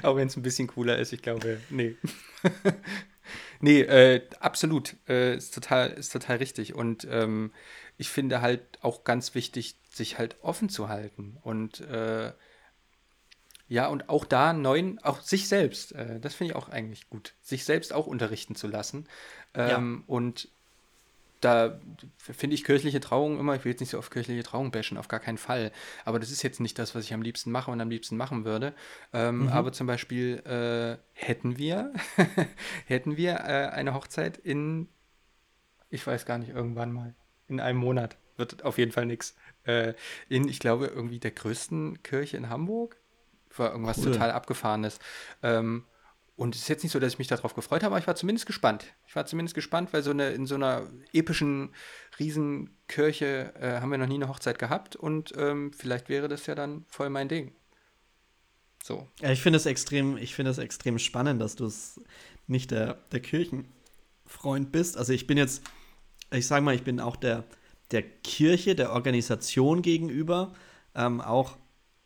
auch 0.02 0.16
wenn 0.16 0.26
es 0.26 0.36
ein 0.36 0.42
bisschen 0.42 0.66
cooler 0.66 0.98
ist, 0.98 1.12
ich 1.12 1.22
glaube, 1.22 1.58
nee. 1.70 1.94
Nee, 3.60 3.80
äh, 3.80 4.22
absolut. 4.40 4.96
Äh, 5.08 5.36
ist, 5.36 5.54
total, 5.54 5.90
ist 5.90 6.12
total 6.12 6.36
richtig. 6.36 6.74
Und 6.74 7.06
ähm, 7.10 7.52
ich 7.96 8.08
finde 8.08 8.40
halt 8.40 8.62
auch 8.82 9.04
ganz 9.04 9.34
wichtig, 9.34 9.76
sich 9.90 10.18
halt 10.18 10.36
offen 10.42 10.68
zu 10.68 10.88
halten. 10.88 11.36
Und 11.42 11.80
äh, 11.80 12.32
ja, 13.68 13.86
und 13.88 14.08
auch 14.08 14.24
da 14.24 14.52
neuen, 14.52 14.98
auch 15.00 15.20
sich 15.20 15.48
selbst, 15.48 15.92
äh, 15.92 16.20
das 16.20 16.34
finde 16.34 16.52
ich 16.52 16.56
auch 16.56 16.68
eigentlich 16.68 17.10
gut, 17.10 17.34
sich 17.42 17.64
selbst 17.64 17.92
auch 17.92 18.06
unterrichten 18.06 18.54
zu 18.54 18.66
lassen. 18.66 19.06
Ähm, 19.54 20.04
ja. 20.06 20.14
Und 20.14 20.48
da 21.40 21.80
finde 22.16 22.54
ich 22.54 22.64
kirchliche 22.64 23.00
Trauung 23.00 23.38
immer, 23.38 23.54
ich 23.54 23.64
will 23.64 23.72
jetzt 23.72 23.80
nicht 23.80 23.90
so 23.90 23.98
auf 23.98 24.10
kirchliche 24.10 24.42
Trauung 24.42 24.70
bashen, 24.70 24.98
auf 24.98 25.08
gar 25.08 25.20
keinen 25.20 25.38
Fall. 25.38 25.72
Aber 26.04 26.18
das 26.18 26.30
ist 26.30 26.42
jetzt 26.42 26.60
nicht 26.60 26.78
das, 26.78 26.94
was 26.94 27.04
ich 27.04 27.14
am 27.14 27.22
liebsten 27.22 27.50
mache 27.50 27.70
und 27.70 27.80
am 27.80 27.90
liebsten 27.90 28.16
machen 28.16 28.44
würde. 28.44 28.74
Ähm, 29.12 29.42
mhm. 29.42 29.48
Aber 29.48 29.72
zum 29.72 29.86
Beispiel 29.86 30.38
äh, 30.44 30.98
hätten 31.12 31.58
wir, 31.58 31.92
hätten 32.86 33.16
wir 33.16 33.34
äh, 33.34 33.68
eine 33.68 33.94
Hochzeit 33.94 34.36
in, 34.36 34.88
ich 35.90 36.06
weiß 36.06 36.26
gar 36.26 36.38
nicht, 36.38 36.50
irgendwann 36.50 36.92
mal, 36.92 37.14
in 37.46 37.60
einem 37.60 37.78
Monat. 37.78 38.16
Wird 38.36 38.64
auf 38.64 38.78
jeden 38.78 38.92
Fall 38.92 39.06
nichts. 39.06 39.36
Äh, 39.64 39.94
in, 40.28 40.48
ich 40.48 40.60
glaube, 40.60 40.86
irgendwie 40.86 41.18
der 41.18 41.32
größten 41.32 42.02
Kirche 42.02 42.36
in 42.36 42.48
Hamburg. 42.48 42.96
War 43.56 43.72
irgendwas 43.72 43.98
cool. 43.98 44.12
total 44.12 44.30
abgefahrenes. 44.30 44.98
Ähm, 45.42 45.84
und 46.38 46.54
es 46.54 46.62
ist 46.62 46.68
jetzt 46.68 46.84
nicht 46.84 46.92
so, 46.92 47.00
dass 47.00 47.14
ich 47.14 47.18
mich 47.18 47.26
darauf 47.26 47.54
gefreut 47.54 47.82
habe, 47.82 47.92
aber 47.94 48.00
ich 48.00 48.06
war 48.06 48.14
zumindest 48.14 48.46
gespannt. 48.46 48.86
Ich 49.08 49.16
war 49.16 49.26
zumindest 49.26 49.56
gespannt, 49.56 49.92
weil 49.92 50.04
so 50.04 50.12
eine, 50.12 50.30
in 50.30 50.46
so 50.46 50.54
einer 50.54 50.88
epischen 51.12 51.70
Riesenkirche 52.20 53.54
äh, 53.60 53.80
haben 53.80 53.90
wir 53.90 53.98
noch 53.98 54.06
nie 54.06 54.14
eine 54.14 54.28
Hochzeit 54.28 54.56
gehabt 54.56 54.94
und 54.94 55.32
ähm, 55.36 55.72
vielleicht 55.72 56.08
wäre 56.08 56.28
das 56.28 56.46
ja 56.46 56.54
dann 56.54 56.84
voll 56.86 57.10
mein 57.10 57.28
Ding. 57.28 57.50
So. 58.84 59.08
Ja, 59.20 59.32
ich 59.32 59.42
finde 59.42 59.56
es 59.56 59.66
extrem, 59.66 60.16
ich 60.16 60.38
extrem 60.38 61.00
spannend, 61.00 61.42
dass 61.42 61.56
du 61.56 61.66
es 61.66 62.00
nicht 62.46 62.70
der, 62.70 62.94
der 63.10 63.18
Kirchenfreund 63.18 64.70
bist. 64.70 64.96
Also 64.96 65.12
ich 65.12 65.26
bin 65.26 65.38
jetzt, 65.38 65.64
ich 66.30 66.46
sage 66.46 66.64
mal, 66.64 66.76
ich 66.76 66.84
bin 66.84 67.00
auch 67.00 67.16
der, 67.16 67.42
der 67.90 68.02
Kirche, 68.02 68.76
der 68.76 68.92
Organisation 68.92 69.82
gegenüber. 69.82 70.54
Ähm, 70.94 71.20
auch 71.20 71.56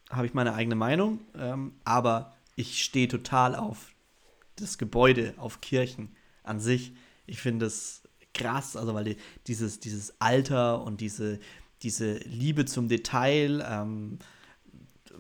habe 0.08 0.24
ich 0.24 0.32
meine 0.32 0.54
eigene 0.54 0.74
Meinung, 0.74 1.20
ähm, 1.38 1.74
aber 1.84 2.34
ich 2.56 2.82
stehe 2.82 3.08
total 3.08 3.54
auf 3.54 3.92
das 4.56 4.78
Gebäude 4.78 5.34
auf 5.36 5.60
Kirchen 5.60 6.14
an 6.42 6.60
sich. 6.60 6.92
Ich 7.26 7.40
finde 7.40 7.66
das 7.66 8.02
krass, 8.34 8.76
also 8.76 8.94
weil 8.94 9.04
die, 9.04 9.16
dieses, 9.46 9.80
dieses 9.80 10.20
Alter 10.20 10.82
und 10.82 11.00
diese, 11.00 11.38
diese 11.82 12.14
Liebe 12.18 12.64
zum 12.64 12.88
Detail 12.88 13.64
ähm, 13.68 14.18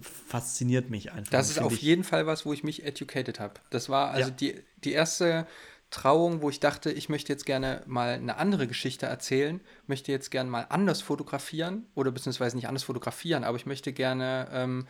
fasziniert 0.00 0.90
mich 0.90 1.12
einfach. 1.12 1.30
Das 1.30 1.50
ist 1.50 1.58
auf 1.58 1.76
jeden 1.76 2.04
Fall 2.04 2.26
was, 2.26 2.46
wo 2.46 2.52
ich 2.52 2.64
mich 2.64 2.84
educated 2.84 3.40
habe. 3.40 3.54
Das 3.70 3.88
war 3.88 4.10
also 4.10 4.30
ja. 4.30 4.36
die, 4.36 4.54
die 4.84 4.92
erste 4.92 5.46
Trauung, 5.90 6.40
wo 6.40 6.48
ich 6.48 6.58
dachte, 6.58 6.90
ich 6.90 7.08
möchte 7.08 7.32
jetzt 7.32 7.44
gerne 7.44 7.82
mal 7.86 8.14
eine 8.14 8.38
andere 8.38 8.66
Geschichte 8.66 9.06
erzählen, 9.06 9.60
möchte 9.86 10.10
jetzt 10.10 10.30
gerne 10.30 10.48
mal 10.48 10.66
anders 10.70 11.02
fotografieren 11.02 11.86
oder 11.94 12.10
beziehungsweise 12.10 12.56
nicht 12.56 12.66
anders 12.66 12.84
fotografieren, 12.84 13.44
aber 13.44 13.58
ich 13.58 13.66
möchte 13.66 13.92
gerne 13.92 14.48
ähm, 14.52 14.86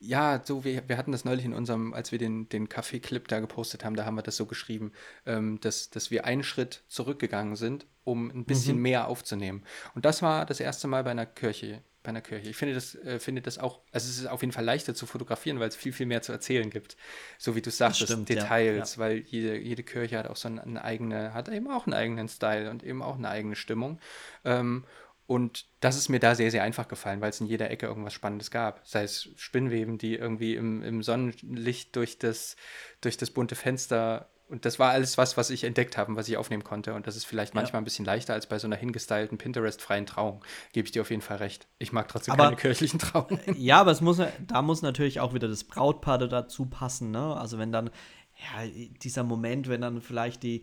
ja, 0.00 0.40
so, 0.42 0.64
wir, 0.64 0.88
wir 0.88 0.96
hatten 0.96 1.12
das 1.12 1.26
neulich 1.26 1.44
in 1.44 1.52
unserem, 1.52 1.92
als 1.92 2.10
wir 2.10 2.18
den, 2.18 2.48
den 2.48 2.70
Kaffee-Clip 2.70 3.28
da 3.28 3.38
gepostet 3.38 3.84
haben, 3.84 3.96
da 3.96 4.06
haben 4.06 4.14
wir 4.14 4.22
das 4.22 4.36
so 4.36 4.46
geschrieben, 4.46 4.92
ähm, 5.26 5.60
dass, 5.60 5.90
dass 5.90 6.10
wir 6.10 6.24
einen 6.24 6.42
Schritt 6.42 6.82
zurückgegangen 6.88 7.54
sind, 7.54 7.86
um 8.04 8.30
ein 8.30 8.46
bisschen 8.46 8.76
mhm. 8.76 8.82
mehr 8.82 9.08
aufzunehmen. 9.08 9.62
Und 9.94 10.06
das 10.06 10.22
war 10.22 10.46
das 10.46 10.58
erste 10.58 10.88
Mal 10.88 11.04
bei 11.04 11.10
einer 11.10 11.26
Kirche. 11.26 11.82
Bei 12.02 12.08
einer 12.08 12.22
Kirche. 12.22 12.48
Ich 12.48 12.56
finde 12.56 12.74
das, 12.74 12.94
äh, 12.94 13.18
finde 13.18 13.42
das 13.42 13.58
auch, 13.58 13.80
also 13.92 14.08
es 14.08 14.18
ist 14.18 14.26
auf 14.26 14.40
jeden 14.40 14.52
Fall 14.52 14.64
leichter 14.64 14.94
zu 14.94 15.04
fotografieren, 15.04 15.60
weil 15.60 15.68
es 15.68 15.76
viel, 15.76 15.92
viel 15.92 16.06
mehr 16.06 16.22
zu 16.22 16.32
erzählen 16.32 16.70
gibt. 16.70 16.96
So 17.36 17.54
wie 17.54 17.60
du 17.60 17.70
sagst, 17.70 18.00
Details, 18.26 18.96
ja, 18.96 19.02
ja. 19.02 19.08
weil 19.10 19.18
jede, 19.26 19.58
jede 19.58 19.82
Kirche 19.82 20.16
hat 20.16 20.28
auch 20.28 20.36
so 20.36 20.48
eine, 20.48 20.62
eine 20.62 20.82
eigene, 20.82 21.34
hat 21.34 21.50
eben 21.50 21.70
auch 21.70 21.86
einen 21.86 21.92
eigenen 21.92 22.28
Style 22.30 22.70
und 22.70 22.82
eben 22.84 23.02
auch 23.02 23.16
eine 23.16 23.28
eigene 23.28 23.54
Stimmung. 23.54 24.00
Ähm, 24.46 24.84
und 25.30 25.66
das 25.78 25.96
ist 25.96 26.08
mir 26.08 26.18
da 26.18 26.34
sehr, 26.34 26.50
sehr 26.50 26.64
einfach 26.64 26.88
gefallen, 26.88 27.20
weil 27.20 27.30
es 27.30 27.40
in 27.40 27.46
jeder 27.46 27.70
Ecke 27.70 27.86
irgendwas 27.86 28.12
Spannendes 28.14 28.50
gab. 28.50 28.80
Sei 28.82 29.04
es 29.04 29.28
Spinnweben, 29.36 29.96
die 29.96 30.16
irgendwie 30.16 30.56
im, 30.56 30.82
im 30.82 31.04
Sonnenlicht 31.04 31.94
durch 31.94 32.18
das, 32.18 32.56
durch 33.00 33.16
das 33.16 33.30
bunte 33.30 33.54
Fenster. 33.54 34.28
Und 34.48 34.64
das 34.64 34.80
war 34.80 34.90
alles 34.90 35.18
was, 35.18 35.36
was 35.36 35.50
ich 35.50 35.62
entdeckt 35.62 35.96
habe 35.96 36.10
und 36.10 36.16
was 36.16 36.28
ich 36.28 36.36
aufnehmen 36.36 36.64
konnte. 36.64 36.94
Und 36.94 37.06
das 37.06 37.14
ist 37.14 37.26
vielleicht 37.26 37.54
ja. 37.54 37.60
manchmal 37.60 37.80
ein 37.80 37.84
bisschen 37.84 38.04
leichter 38.04 38.34
als 38.34 38.48
bei 38.48 38.58
so 38.58 38.66
einer 38.66 38.74
hingestylten 38.74 39.38
Pinterest-freien 39.38 40.04
Trauung. 40.04 40.44
Gebe 40.72 40.86
ich 40.86 40.90
dir 40.90 41.02
auf 41.02 41.10
jeden 41.10 41.22
Fall 41.22 41.36
recht. 41.36 41.68
Ich 41.78 41.92
mag 41.92 42.08
trotzdem 42.08 42.34
aber, 42.34 42.46
keine 42.46 42.56
kirchlichen 42.56 42.98
Trauungen. 42.98 43.38
Ja, 43.56 43.78
aber 43.78 43.92
es 43.92 44.00
muss, 44.00 44.20
da 44.48 44.62
muss 44.62 44.82
natürlich 44.82 45.20
auch 45.20 45.32
wieder 45.32 45.46
das 45.46 45.62
Brautpaar 45.62 46.18
dazu 46.18 46.66
passen. 46.66 47.12
Ne? 47.12 47.36
Also 47.36 47.56
wenn 47.56 47.70
dann, 47.70 47.90
ja, 48.34 48.68
dieser 49.00 49.22
Moment, 49.22 49.68
wenn 49.68 49.80
dann 49.80 50.00
vielleicht 50.00 50.42
die, 50.42 50.62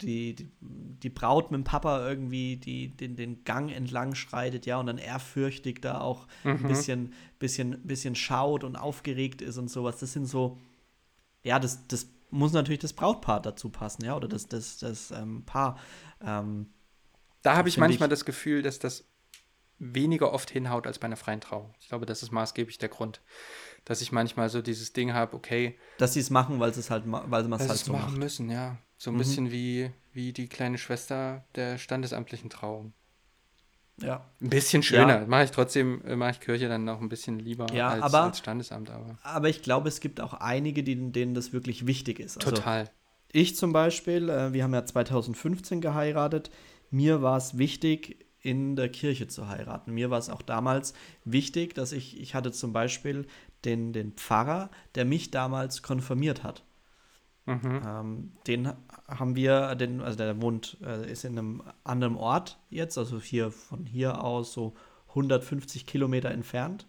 die, 0.00 0.34
die, 0.34 0.48
die, 0.60 1.10
Braut 1.10 1.50
mit 1.50 1.58
dem 1.58 1.64
Papa 1.64 2.06
irgendwie 2.06 2.56
die, 2.56 2.88
den, 2.88 3.16
den 3.16 3.44
Gang 3.44 3.70
entlang 3.70 4.14
schreitet, 4.14 4.66
ja, 4.66 4.78
und 4.78 4.86
dann 4.86 4.98
ehrfürchtig 4.98 5.80
da 5.82 6.00
auch 6.00 6.26
mhm. 6.44 6.50
ein 6.50 6.68
bisschen, 6.68 7.14
bisschen, 7.38 7.82
bisschen 7.82 8.14
schaut 8.14 8.64
und 8.64 8.76
aufgeregt 8.76 9.42
ist 9.42 9.58
und 9.58 9.68
sowas. 9.68 9.98
Das 9.98 10.12
sind 10.12 10.26
so, 10.26 10.58
ja, 11.42 11.58
das, 11.58 11.86
das 11.88 12.08
muss 12.30 12.52
natürlich 12.52 12.80
das 12.80 12.92
Brautpaar 12.92 13.40
dazu 13.40 13.70
passen, 13.70 14.04
ja, 14.04 14.16
oder 14.16 14.28
das, 14.28 14.46
das, 14.46 14.78
das 14.78 15.10
ähm, 15.10 15.44
Paar. 15.44 15.78
Ähm, 16.22 16.68
da 17.42 17.56
habe 17.56 17.68
ich 17.68 17.78
manchmal 17.78 18.08
ich, 18.08 18.10
das 18.10 18.24
Gefühl, 18.24 18.62
dass 18.62 18.78
das 18.78 19.04
weniger 19.78 20.32
oft 20.32 20.50
hinhaut 20.50 20.86
als 20.86 20.98
bei 20.98 21.06
einer 21.06 21.16
freien 21.16 21.40
Trauung. 21.40 21.74
Ich 21.80 21.88
glaube, 21.88 22.06
das 22.06 22.22
ist 22.22 22.32
maßgeblich 22.32 22.78
der 22.78 22.88
Grund, 22.88 23.20
dass 23.84 24.00
ich 24.00 24.12
manchmal 24.12 24.48
so 24.48 24.60
dieses 24.60 24.92
Ding 24.92 25.12
habe, 25.12 25.36
okay. 25.36 25.78
Dass 25.98 26.14
sie 26.14 26.20
es 26.20 26.30
machen, 26.30 26.60
weil 26.60 26.74
sie 26.74 26.80
es 26.80 26.90
halt, 26.90 27.04
weil 27.06 27.44
sie 27.44 27.52
es 27.52 27.68
halt 27.68 27.78
so 27.78 27.92
machen 27.92 28.12
macht. 28.12 28.18
müssen, 28.18 28.50
ja. 28.50 28.78
So 28.98 29.10
ein 29.10 29.14
mhm. 29.14 29.18
bisschen 29.18 29.50
wie, 29.52 29.90
wie 30.12 30.32
die 30.32 30.48
kleine 30.48 30.76
Schwester 30.76 31.44
der 31.54 31.78
standesamtlichen 31.78 32.50
Trauung. 32.50 32.92
Ja. 34.02 34.24
Ein 34.40 34.50
bisschen 34.50 34.82
schöner. 34.82 35.20
Ja. 35.20 35.26
Mache 35.26 35.44
ich 35.44 35.50
trotzdem, 35.50 36.04
äh, 36.04 36.16
mache 36.16 36.32
ich 36.32 36.40
Kirche 36.40 36.68
dann 36.68 36.84
noch 36.84 37.00
ein 37.00 37.08
bisschen 37.08 37.38
lieber 37.38 37.72
ja, 37.72 37.88
als, 37.88 38.02
aber, 38.02 38.22
als 38.22 38.38
Standesamt. 38.38 38.90
Aber. 38.90 39.18
aber 39.22 39.48
ich 39.48 39.62
glaube, 39.62 39.88
es 39.88 40.00
gibt 40.00 40.20
auch 40.20 40.34
einige, 40.34 40.82
die, 40.82 41.10
denen 41.10 41.34
das 41.34 41.52
wirklich 41.52 41.86
wichtig 41.86 42.20
ist. 42.20 42.38
Also, 42.38 42.56
Total. 42.56 42.90
Ich 43.32 43.56
zum 43.56 43.72
Beispiel, 43.72 44.28
äh, 44.28 44.52
wir 44.52 44.62
haben 44.62 44.74
ja 44.74 44.84
2015 44.84 45.80
geheiratet. 45.80 46.50
Mir 46.90 47.22
war 47.22 47.36
es 47.36 47.58
wichtig, 47.58 48.24
in 48.40 48.76
der 48.76 48.88
Kirche 48.88 49.26
zu 49.26 49.48
heiraten. 49.48 49.92
Mir 49.92 50.10
war 50.10 50.18
es 50.18 50.30
auch 50.30 50.42
damals 50.42 50.94
wichtig, 51.24 51.74
dass 51.74 51.92
ich, 51.92 52.20
ich 52.20 52.34
hatte 52.34 52.52
zum 52.52 52.72
Beispiel 52.72 53.26
den, 53.64 53.92
den 53.92 54.12
Pfarrer, 54.12 54.70
der 54.94 55.04
mich 55.04 55.30
damals 55.30 55.82
konfirmiert 55.82 56.44
hat. 56.44 56.64
Mhm. 57.48 57.80
Ähm, 57.86 58.32
den 58.46 58.72
haben 59.08 59.34
wir, 59.34 59.74
den, 59.74 60.02
also 60.02 60.18
der 60.18 60.42
wohnt, 60.42 60.76
äh, 60.84 61.10
ist 61.10 61.24
in 61.24 61.38
einem 61.38 61.62
anderen 61.82 62.14
Ort 62.14 62.58
jetzt, 62.68 62.98
also 62.98 63.18
hier 63.18 63.50
von 63.50 63.86
hier 63.86 64.22
aus 64.22 64.52
so 64.52 64.74
150 65.08 65.86
Kilometer 65.86 66.30
entfernt. 66.30 66.86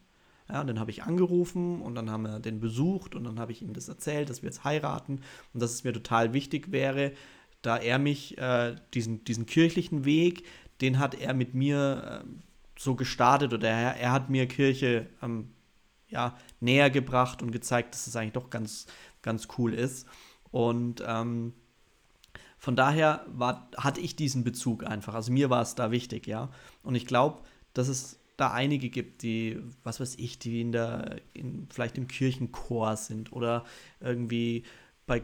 Ja, 0.49 0.59
und 0.59 0.67
den 0.67 0.79
habe 0.79 0.91
ich 0.91 1.03
angerufen 1.03 1.81
und 1.81 1.95
dann 1.95 2.11
haben 2.11 2.23
wir 2.23 2.39
den 2.39 2.59
besucht 2.59 3.15
und 3.15 3.23
dann 3.23 3.39
habe 3.39 3.53
ich 3.53 3.61
ihm 3.61 3.71
das 3.71 3.87
erzählt, 3.87 4.29
dass 4.29 4.41
wir 4.41 4.49
jetzt 4.49 4.65
heiraten 4.65 5.21
und 5.53 5.61
dass 5.61 5.71
es 5.71 5.85
mir 5.85 5.93
total 5.93 6.33
wichtig 6.33 6.71
wäre, 6.73 7.13
da 7.61 7.77
er 7.77 7.97
mich 7.97 8.37
äh, 8.37 8.75
diesen, 8.93 9.23
diesen 9.23 9.45
kirchlichen 9.45 10.03
Weg, 10.03 10.43
den 10.81 10.99
hat 10.99 11.15
er 11.15 11.33
mit 11.33 11.53
mir 11.53 12.23
äh, 12.25 12.27
so 12.77 12.95
gestartet 12.95 13.53
oder 13.53 13.69
er, 13.69 13.95
er 13.95 14.11
hat 14.11 14.29
mir 14.29 14.45
Kirche 14.47 15.07
ähm, 15.21 15.51
ja, 16.09 16.35
näher 16.59 16.89
gebracht 16.89 17.41
und 17.41 17.51
gezeigt, 17.51 17.93
dass 17.93 18.07
es 18.07 18.13
das 18.13 18.15
eigentlich 18.17 18.33
doch 18.33 18.49
ganz, 18.49 18.87
ganz 19.21 19.47
cool 19.57 19.73
ist. 19.73 20.07
Und 20.51 21.03
ähm, 21.05 21.53
von 22.57 22.75
daher 22.75 23.25
war, 23.27 23.69
hatte 23.77 24.01
ich 24.01 24.15
diesen 24.15 24.43
Bezug 24.43 24.85
einfach. 24.85 25.13
Also 25.13 25.31
mir 25.31 25.49
war 25.49 25.61
es 25.61 25.75
da 25.75 25.91
wichtig, 25.91 26.27
ja. 26.27 26.49
Und 26.83 26.95
ich 26.95 27.05
glaube, 27.05 27.41
dass 27.73 27.87
es 27.87 28.19
da 28.35 28.51
einige 28.51 28.89
gibt, 28.89 29.21
die, 29.21 29.59
was 29.83 29.99
weiß 29.99 30.15
ich, 30.15 30.39
die 30.39 30.61
in 30.61 30.71
der, 30.71 31.21
in, 31.33 31.67
vielleicht 31.69 31.97
im 31.97 32.07
Kirchenchor 32.07 32.95
sind 32.95 33.31
oder 33.31 33.65
irgendwie 33.99 34.63
bei, 35.05 35.23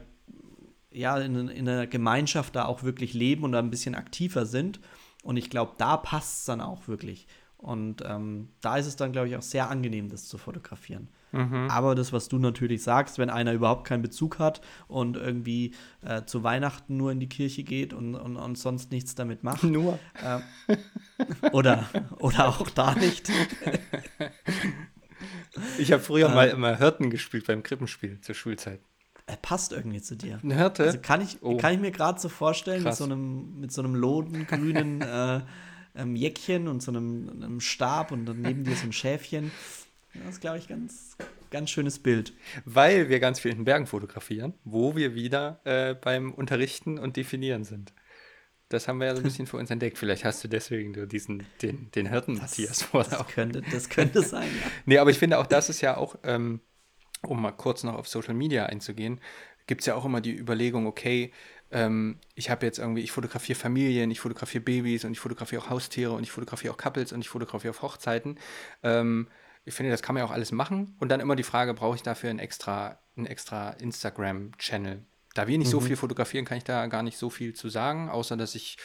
ja, 0.91 1.17
in, 1.19 1.47
in 1.49 1.67
einer 1.67 1.87
Gemeinschaft 1.87 2.55
da 2.55 2.65
auch 2.65 2.83
wirklich 2.83 3.13
leben 3.13 3.43
und 3.43 3.53
da 3.53 3.59
ein 3.59 3.69
bisschen 3.69 3.95
aktiver 3.95 4.45
sind. 4.45 4.79
Und 5.23 5.37
ich 5.37 5.49
glaube, 5.49 5.73
da 5.77 5.97
passt 5.97 6.39
es 6.39 6.45
dann 6.45 6.61
auch 6.61 6.87
wirklich. 6.87 7.27
Und 7.57 8.03
ähm, 8.05 8.49
da 8.61 8.77
ist 8.77 8.85
es 8.85 8.95
dann, 8.95 9.11
glaube 9.11 9.27
ich, 9.27 9.35
auch 9.35 9.41
sehr 9.41 9.69
angenehm, 9.69 10.09
das 10.09 10.27
zu 10.27 10.37
fotografieren. 10.37 11.07
Mhm. 11.31 11.67
Aber 11.69 11.95
das, 11.95 12.13
was 12.13 12.27
du 12.27 12.37
natürlich 12.37 12.83
sagst, 12.83 13.17
wenn 13.19 13.29
einer 13.29 13.53
überhaupt 13.53 13.85
keinen 13.87 14.01
Bezug 14.01 14.39
hat 14.39 14.61
und 14.87 15.17
irgendwie 15.17 15.73
äh, 16.01 16.23
zu 16.25 16.43
Weihnachten 16.43 16.97
nur 16.97 17.11
in 17.11 17.19
die 17.19 17.29
Kirche 17.29 17.63
geht 17.63 17.93
und, 17.93 18.15
und, 18.15 18.37
und 18.37 18.57
sonst 18.57 18.91
nichts 18.91 19.15
damit 19.15 19.43
macht. 19.43 19.63
Nur. 19.63 19.99
Äh, 20.23 20.77
oder, 21.51 21.89
oder 22.19 22.49
auch 22.49 22.69
da 22.69 22.95
nicht. 22.95 23.31
ich 25.77 25.91
habe 25.91 26.01
früher 26.01 26.29
äh, 26.29 26.35
mal 26.35 26.47
immer 26.49 26.77
Hirten 26.77 27.09
gespielt 27.09 27.47
beim 27.47 27.63
Krippenspiel 27.63 28.21
zur 28.21 28.35
Schulzeit. 28.35 28.79
Er 29.27 29.37
passt 29.37 29.73
irgendwie 29.73 30.01
zu 30.01 30.15
dir. 30.15 30.39
Eine 30.43 30.55
Hirte? 30.55 30.83
Also 30.83 30.99
kann 31.01 31.21
ich, 31.21 31.39
oh. 31.41 31.57
kann 31.57 31.73
ich 31.73 31.79
mir 31.79 31.91
gerade 31.91 32.19
so 32.19 32.29
vorstellen, 32.29 32.83
mit 32.83 32.95
so 32.95 33.05
einem, 33.05 33.59
mit 33.59 33.71
so 33.71 33.81
einem 33.81 33.95
loden, 33.95 34.45
grünen 34.45 35.01
äh, 35.01 35.41
ähm, 35.95 36.15
Jäckchen 36.15 36.67
und 36.67 36.83
so 36.83 36.91
einem, 36.91 37.29
einem, 37.41 37.59
Stab 37.59 38.11
und 38.11 38.25
dann 38.25 38.41
neben 38.41 38.63
dir 38.63 38.75
so 38.75 38.85
ein 38.85 38.91
Schäfchen. 38.91 39.51
Das 40.23 40.35
ist, 40.35 40.41
glaube 40.41 40.57
ich, 40.57 40.67
ganz, 40.67 41.17
ganz 41.51 41.69
schönes 41.69 41.99
Bild. 41.99 42.33
Weil 42.65 43.09
wir 43.09 43.19
ganz 43.19 43.39
viel 43.39 43.51
in 43.51 43.59
den 43.59 43.65
Bergen 43.65 43.87
fotografieren, 43.87 44.53
wo 44.63 44.95
wir 44.95 45.15
wieder 45.15 45.59
äh, 45.63 45.93
beim 45.95 46.33
Unterrichten 46.33 46.97
und 46.97 47.17
Definieren 47.17 47.63
sind. 47.63 47.93
Das 48.69 48.87
haben 48.87 48.99
wir 48.99 49.07
ja 49.07 49.15
so 49.15 49.21
ein 49.21 49.23
bisschen 49.25 49.47
für 49.47 49.57
uns 49.57 49.69
entdeckt. 49.69 49.97
Vielleicht 49.97 50.25
hast 50.25 50.43
du 50.43 50.47
deswegen 50.47 51.07
diesen, 51.07 51.45
den, 51.61 51.91
den 51.91 52.07
Hirten 52.07 52.35
Matthias 52.35 52.81
vor. 52.81 53.03
Das 53.03 53.27
könnte, 53.27 53.61
das 53.71 53.89
könnte 53.89 54.21
sein, 54.23 54.47
ja. 54.47 54.71
nee, 54.85 54.97
aber 54.97 55.09
ich 55.09 55.19
finde 55.19 55.39
auch, 55.39 55.47
das 55.47 55.69
ist 55.69 55.81
ja 55.81 55.97
auch, 55.97 56.15
ähm, 56.23 56.61
um 57.21 57.41
mal 57.41 57.51
kurz 57.51 57.83
noch 57.83 57.95
auf 57.95 58.07
Social 58.07 58.33
Media 58.33 58.65
einzugehen, 58.65 59.19
gibt 59.67 59.81
es 59.81 59.87
ja 59.87 59.95
auch 59.95 60.05
immer 60.05 60.21
die 60.21 60.35
Überlegung, 60.35 60.85
okay, 60.85 61.31
ähm, 61.71 62.19
ich 62.35 62.49
habe 62.49 62.65
jetzt 62.65 62.77
irgendwie, 62.77 63.01
ich 63.01 63.11
fotografiere 63.11 63.57
Familien, 63.57 64.11
ich 64.11 64.19
fotografiere 64.19 64.63
Babys 64.63 65.03
und 65.05 65.11
ich 65.11 65.19
fotografiere 65.19 65.61
auch 65.63 65.69
Haustiere 65.69 66.11
und 66.11 66.23
ich 66.23 66.31
fotografiere 66.31 66.73
auch 66.73 66.77
Couples 66.77 67.11
und 67.11 67.21
ich 67.21 67.29
fotografiere 67.29 67.71
auf 67.71 67.81
Hochzeiten. 67.81 68.37
Ähm, 68.83 69.27
ich 69.65 69.73
finde, 69.73 69.91
das 69.91 70.03
kann 70.03 70.13
man 70.13 70.21
ja 70.21 70.27
auch 70.27 70.33
alles 70.33 70.51
machen. 70.51 70.95
Und 70.99 71.09
dann 71.09 71.19
immer 71.19 71.35
die 71.35 71.43
Frage, 71.43 71.73
brauche 71.73 71.95
ich 71.95 72.03
dafür 72.03 72.29
einen 72.29 72.39
extra, 72.39 72.99
einen 73.17 73.25
extra 73.25 73.71
Instagram-Channel? 73.71 75.03
Da 75.33 75.47
wir 75.47 75.57
nicht 75.57 75.67
mhm. 75.67 75.71
so 75.71 75.79
viel 75.81 75.97
fotografieren, 75.97 76.45
kann 76.45 76.57
ich 76.57 76.63
da 76.63 76.85
gar 76.87 77.03
nicht 77.03 77.17
so 77.17 77.29
viel 77.29 77.53
zu 77.53 77.69
sagen, 77.69 78.09
außer 78.09 78.37
dass 78.37 78.55
ich, 78.55 78.77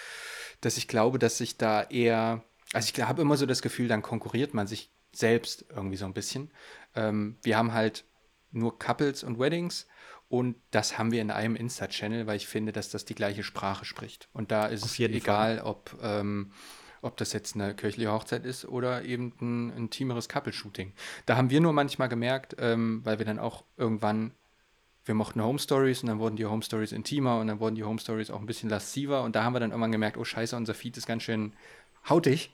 dass 0.63 0.79
ich 0.79 0.89
glaube, 0.89 1.19
dass 1.19 1.39
sich 1.39 1.59
da 1.59 1.83
eher, 1.83 2.43
also 2.73 2.91
ich 2.93 3.03
habe 3.03 3.23
immer 3.23 3.37
so 3.37 3.47
das 3.47 3.63
Gefühl, 3.63 3.89
dann 3.89 4.03
konkurriert 4.03 4.55
man 4.55 4.67
sich 4.67 4.91
selbst 5.13 5.67
irgendwie 5.69 5.97
so 5.97 6.07
ein 6.07 6.15
bisschen. 6.15 6.51
Ähm, 6.97 7.37
wir 7.43 7.57
haben 7.57 7.73
halt 7.73 8.05
nur 8.51 8.79
Couples 8.79 9.23
und 9.23 9.39
Weddings 9.39 9.87
und 10.29 10.57
das 10.71 10.97
haben 10.97 11.13
wir 11.13 11.21
in 11.21 11.31
einem 11.31 11.57
Insta-Channel, 11.57 12.27
weil 12.27 12.37
ich 12.37 12.47
finde, 12.47 12.73
dass 12.73 12.89
das 12.89 13.05
die 13.05 13.15
gleiche 13.15 13.43
Sprache 13.43 13.85
spricht. 13.85 14.29
Und 14.33 14.51
da 14.51 14.67
ist 14.67 14.85
es 14.85 14.99
egal, 14.99 15.59
Fall. 15.59 15.67
ob, 15.67 15.99
ähm, 16.03 16.53
ob 17.03 17.17
das 17.17 17.33
jetzt 17.33 17.55
eine 17.55 17.75
kirchliche 17.75 18.13
Hochzeit 18.13 18.45
ist 18.45 18.65
oder 18.65 19.05
eben 19.05 19.33
ein 19.41 19.71
intimeres 19.77 20.29
Couple-Shooting. 20.29 20.93
Da 21.27 21.37
haben 21.37 21.51
wir 21.51 21.61
nur 21.61 21.73
manchmal 21.73 22.09
gemerkt, 22.09 22.57
ähm, 22.59 23.01
weil 23.05 23.19
wir 23.19 23.27
dann 23.27 23.39
auch 23.39 23.65
irgendwann, 23.77 24.33
wir 25.05 25.15
mochten 25.15 25.43
Home 25.43 25.59
Stories 25.59 26.03
und 26.03 26.09
dann 26.09 26.19
wurden 26.19 26.37
die 26.37 26.47
Home 26.47 26.63
Stories 26.63 26.93
intimer 26.93 27.39
und 27.41 27.47
dann 27.47 27.61
wurden 27.61 27.75
die 27.75 27.85
Home 27.85 27.99
Stories 27.99 28.31
auch 28.31 28.41
ein 28.41 28.47
bisschen 28.47 28.69
lasziver 28.69 29.23
und 29.23 29.35
da 29.35 29.45
haben 29.45 29.55
wir 29.55 29.61
dann 29.61 29.71
irgendwann 29.71 29.93
gemerkt, 29.93 30.17
oh 30.19 30.25
scheiße, 30.25 30.57
unser 30.57 30.75
Feed 30.75 30.97
ist 30.97 31.07
ganz 31.07 31.23
schön 31.23 31.53
hautig 32.09 32.53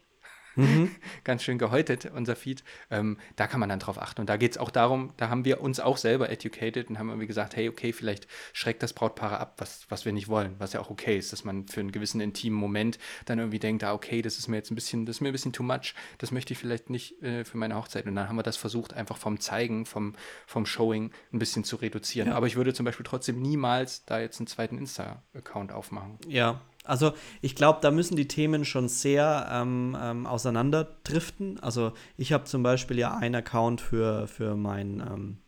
Mhm. 0.57 0.91
Ganz 1.25 1.43
schön 1.43 1.59
gehäutet, 1.59 2.11
unser 2.15 2.37
Feed. 2.37 2.65
Ähm, 2.91 3.19
da 3.37 3.47
kann 3.47 3.61
man 3.61 3.69
dann 3.69 3.79
drauf 3.79 4.01
achten. 4.01 4.23
Und 4.23 4.29
da 4.29 4.37
geht 4.37 4.53
es 4.53 4.59
auch 4.59 4.71
darum, 4.71 5.13
da 5.17 5.29
haben 5.29 5.45
wir 5.45 5.61
uns 5.61 5.81
auch 5.81 5.97
selber 5.97 6.31
educated 6.31 6.91
und 6.91 6.99
haben 6.99 7.09
irgendwie 7.09 7.27
gesagt, 7.27 7.57
hey, 7.57 7.69
okay, 7.69 7.93
vielleicht 7.93 8.27
schreckt 8.53 8.83
das 8.83 8.93
Brautpaare 8.93 9.39
ab, 9.39 9.55
was, 9.59 9.87
was 9.89 10.05
wir 10.05 10.13
nicht 10.13 10.29
wollen, 10.29 10.57
was 10.59 10.73
ja 10.73 10.81
auch 10.81 10.91
okay 10.91 11.19
ist, 11.19 11.33
dass 11.33 11.45
man 11.45 11.69
für 11.69 11.81
einen 11.81 11.93
gewissen 11.93 12.21
intimen 12.21 12.59
Moment 12.59 12.99
dann 13.27 13.39
irgendwie 13.39 13.59
denkt, 13.59 13.85
ah, 13.85 13.93
okay, 13.93 14.23
das 14.23 14.39
ist 14.39 14.49
mir 14.49 14.57
jetzt 14.57 14.71
ein 14.71 14.75
bisschen, 14.75 15.07
das 15.07 15.17
ist 15.17 15.21
mir 15.21 15.29
ein 15.29 15.33
bisschen 15.33 15.53
too 15.53 15.63
much, 15.63 15.95
das 16.19 16.33
möchte 16.33 16.53
ich 16.53 16.59
vielleicht 16.59 16.91
nicht 16.91 17.23
äh, 17.23 17.45
für 17.45 17.59
meine 17.59 17.77
Hochzeit. 17.77 18.07
Und 18.07 18.17
dann 18.17 18.29
haben 18.29 18.37
wir 18.37 18.43
das 18.43 18.57
versucht, 18.57 18.95
einfach 18.95 19.17
vom 19.17 19.41
Zeigen, 19.41 19.87
vom, 19.87 20.15
vom 20.47 20.67
Showing 20.67 21.11
ein 21.33 21.39
bisschen 21.39 21.65
zu 21.65 21.77
reduzieren. 21.77 22.29
Ja. 22.29 22.35
Aber 22.35 22.47
ich 22.47 22.57
würde 22.57 22.75
zum 22.75 22.85
Beispiel 22.85 23.05
trotzdem 23.05 23.41
niemals 23.41 24.05
da 24.05 24.19
jetzt 24.21 24.41
einen 24.41 24.47
zweiten 24.47 24.79
Insta-Account 24.79 25.73
aufmachen. 25.73 26.19
Ja, 26.27 26.61
also 26.87 27.13
ich 27.41 27.55
glaube, 27.55 27.79
da 27.83 27.91
müssen 27.91 28.17
die 28.17 28.29
Themen 28.29 28.65
schon 28.65 28.89
sehr 28.89 29.49
ähm, 29.51 29.97
ähm, 30.01 30.27
auseinanderdriften. 30.27 31.61
Also 31.61 31.93
ich 32.17 32.33
habe 32.33 32.45
zum 32.45 32.63
Beispiel 32.63 32.99
ja 32.99 33.17
einen 33.17 33.35
Account 33.37 33.81
für, 33.81 34.27
für 34.27 34.57
mein 34.57 35.01
ähm, 35.01 35.39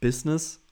Business, 0.00 0.64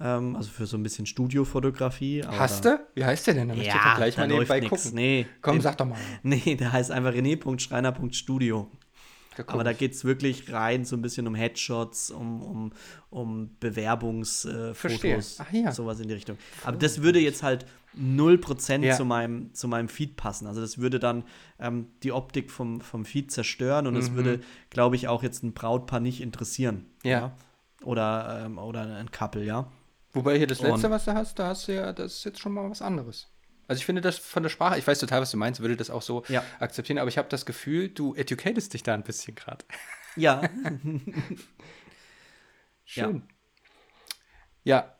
ähm, 0.00 0.36
also 0.36 0.50
für 0.50 0.66
so 0.66 0.76
ein 0.76 0.82
bisschen 0.82 1.06
Studiofotografie. 1.06 2.24
Hast 2.26 2.64
du? 2.64 2.78
Wie 2.94 3.04
heißt 3.04 3.26
der 3.26 3.34
denn? 3.34 3.48
Da 3.48 3.54
möchte 3.54 3.68
ja, 3.68 3.90
ich 3.90 3.96
gleich 3.96 4.16
mal 4.16 4.28
nebenbei 4.28 4.60
nix. 4.60 4.70
gucken. 4.70 4.94
Nee, 4.94 5.26
Komm, 5.40 5.60
sag 5.60 5.78
doch 5.78 5.86
mal. 5.86 5.98
Nee, 6.22 6.56
der 6.56 6.72
heißt 6.72 6.90
einfach 6.90 7.12
rené.schreiner.studio. 7.12 8.70
Aber 9.46 9.64
da 9.64 9.72
geht 9.72 9.92
es 9.92 10.04
wirklich 10.04 10.52
rein 10.52 10.84
so 10.84 10.96
ein 10.96 11.02
bisschen 11.02 11.26
um 11.26 11.34
Headshots, 11.34 12.10
um, 12.10 12.42
um, 12.42 12.72
um 13.10 13.56
Bewerbungsfotos, 13.60 15.40
äh, 15.52 15.62
ja. 15.62 15.72
sowas 15.72 16.00
in 16.00 16.08
die 16.08 16.14
Richtung. 16.14 16.38
Aber 16.64 16.76
das 16.76 17.02
würde 17.02 17.18
jetzt 17.18 17.42
halt 17.42 17.66
0% 17.98 18.82
ja. 18.82 18.94
zu, 18.94 19.04
meinem, 19.04 19.54
zu 19.54 19.68
meinem 19.68 19.88
Feed 19.88 20.16
passen. 20.16 20.46
Also 20.46 20.60
das 20.60 20.78
würde 20.78 20.98
dann 20.98 21.24
ähm, 21.58 21.88
die 22.02 22.12
Optik 22.12 22.50
vom, 22.50 22.80
vom 22.80 23.04
Feed 23.04 23.30
zerstören 23.30 23.86
und 23.86 23.94
mhm. 23.94 23.98
das 23.98 24.12
würde, 24.14 24.40
glaube 24.70 24.96
ich, 24.96 25.08
auch 25.08 25.22
jetzt 25.22 25.42
ein 25.42 25.52
Brautpaar 25.52 26.00
nicht 26.00 26.20
interessieren. 26.20 26.86
Ja. 27.02 27.10
ja? 27.10 27.36
Oder, 27.82 28.42
ähm, 28.44 28.58
oder 28.58 28.96
ein 28.96 29.10
Couple, 29.10 29.44
ja. 29.44 29.70
Wobei 30.12 30.38
hier 30.38 30.46
das 30.46 30.60
letzte, 30.60 30.86
und, 30.86 30.92
was 30.92 31.04
du 31.04 31.14
hast, 31.14 31.38
da 31.38 31.48
hast 31.48 31.68
du 31.68 31.74
ja, 31.74 31.92
das 31.92 32.14
ist 32.14 32.24
jetzt 32.24 32.40
schon 32.40 32.52
mal 32.52 32.68
was 32.70 32.80
anderes. 32.80 33.28
Also 33.68 33.80
ich 33.80 33.86
finde 33.86 34.00
das 34.00 34.18
von 34.18 34.42
der 34.42 34.50
Sprache, 34.50 34.78
ich 34.78 34.86
weiß 34.86 34.98
total, 34.98 35.20
was 35.20 35.30
du 35.30 35.36
meinst, 35.36 35.60
würde 35.60 35.76
das 35.76 35.90
auch 35.90 36.02
so 36.02 36.24
ja. 36.28 36.44
akzeptieren, 36.60 36.98
aber 36.98 37.08
ich 37.08 37.18
habe 37.18 37.28
das 37.28 37.46
Gefühl, 37.46 37.88
du 37.88 38.14
educatest 38.14 38.72
dich 38.74 38.82
da 38.82 38.94
ein 38.94 39.02
bisschen 39.02 39.34
gerade. 39.34 39.64
Ja. 40.18 40.48
Schön. 42.86 43.22
Ja. 44.64 44.76
ja. 44.76 44.96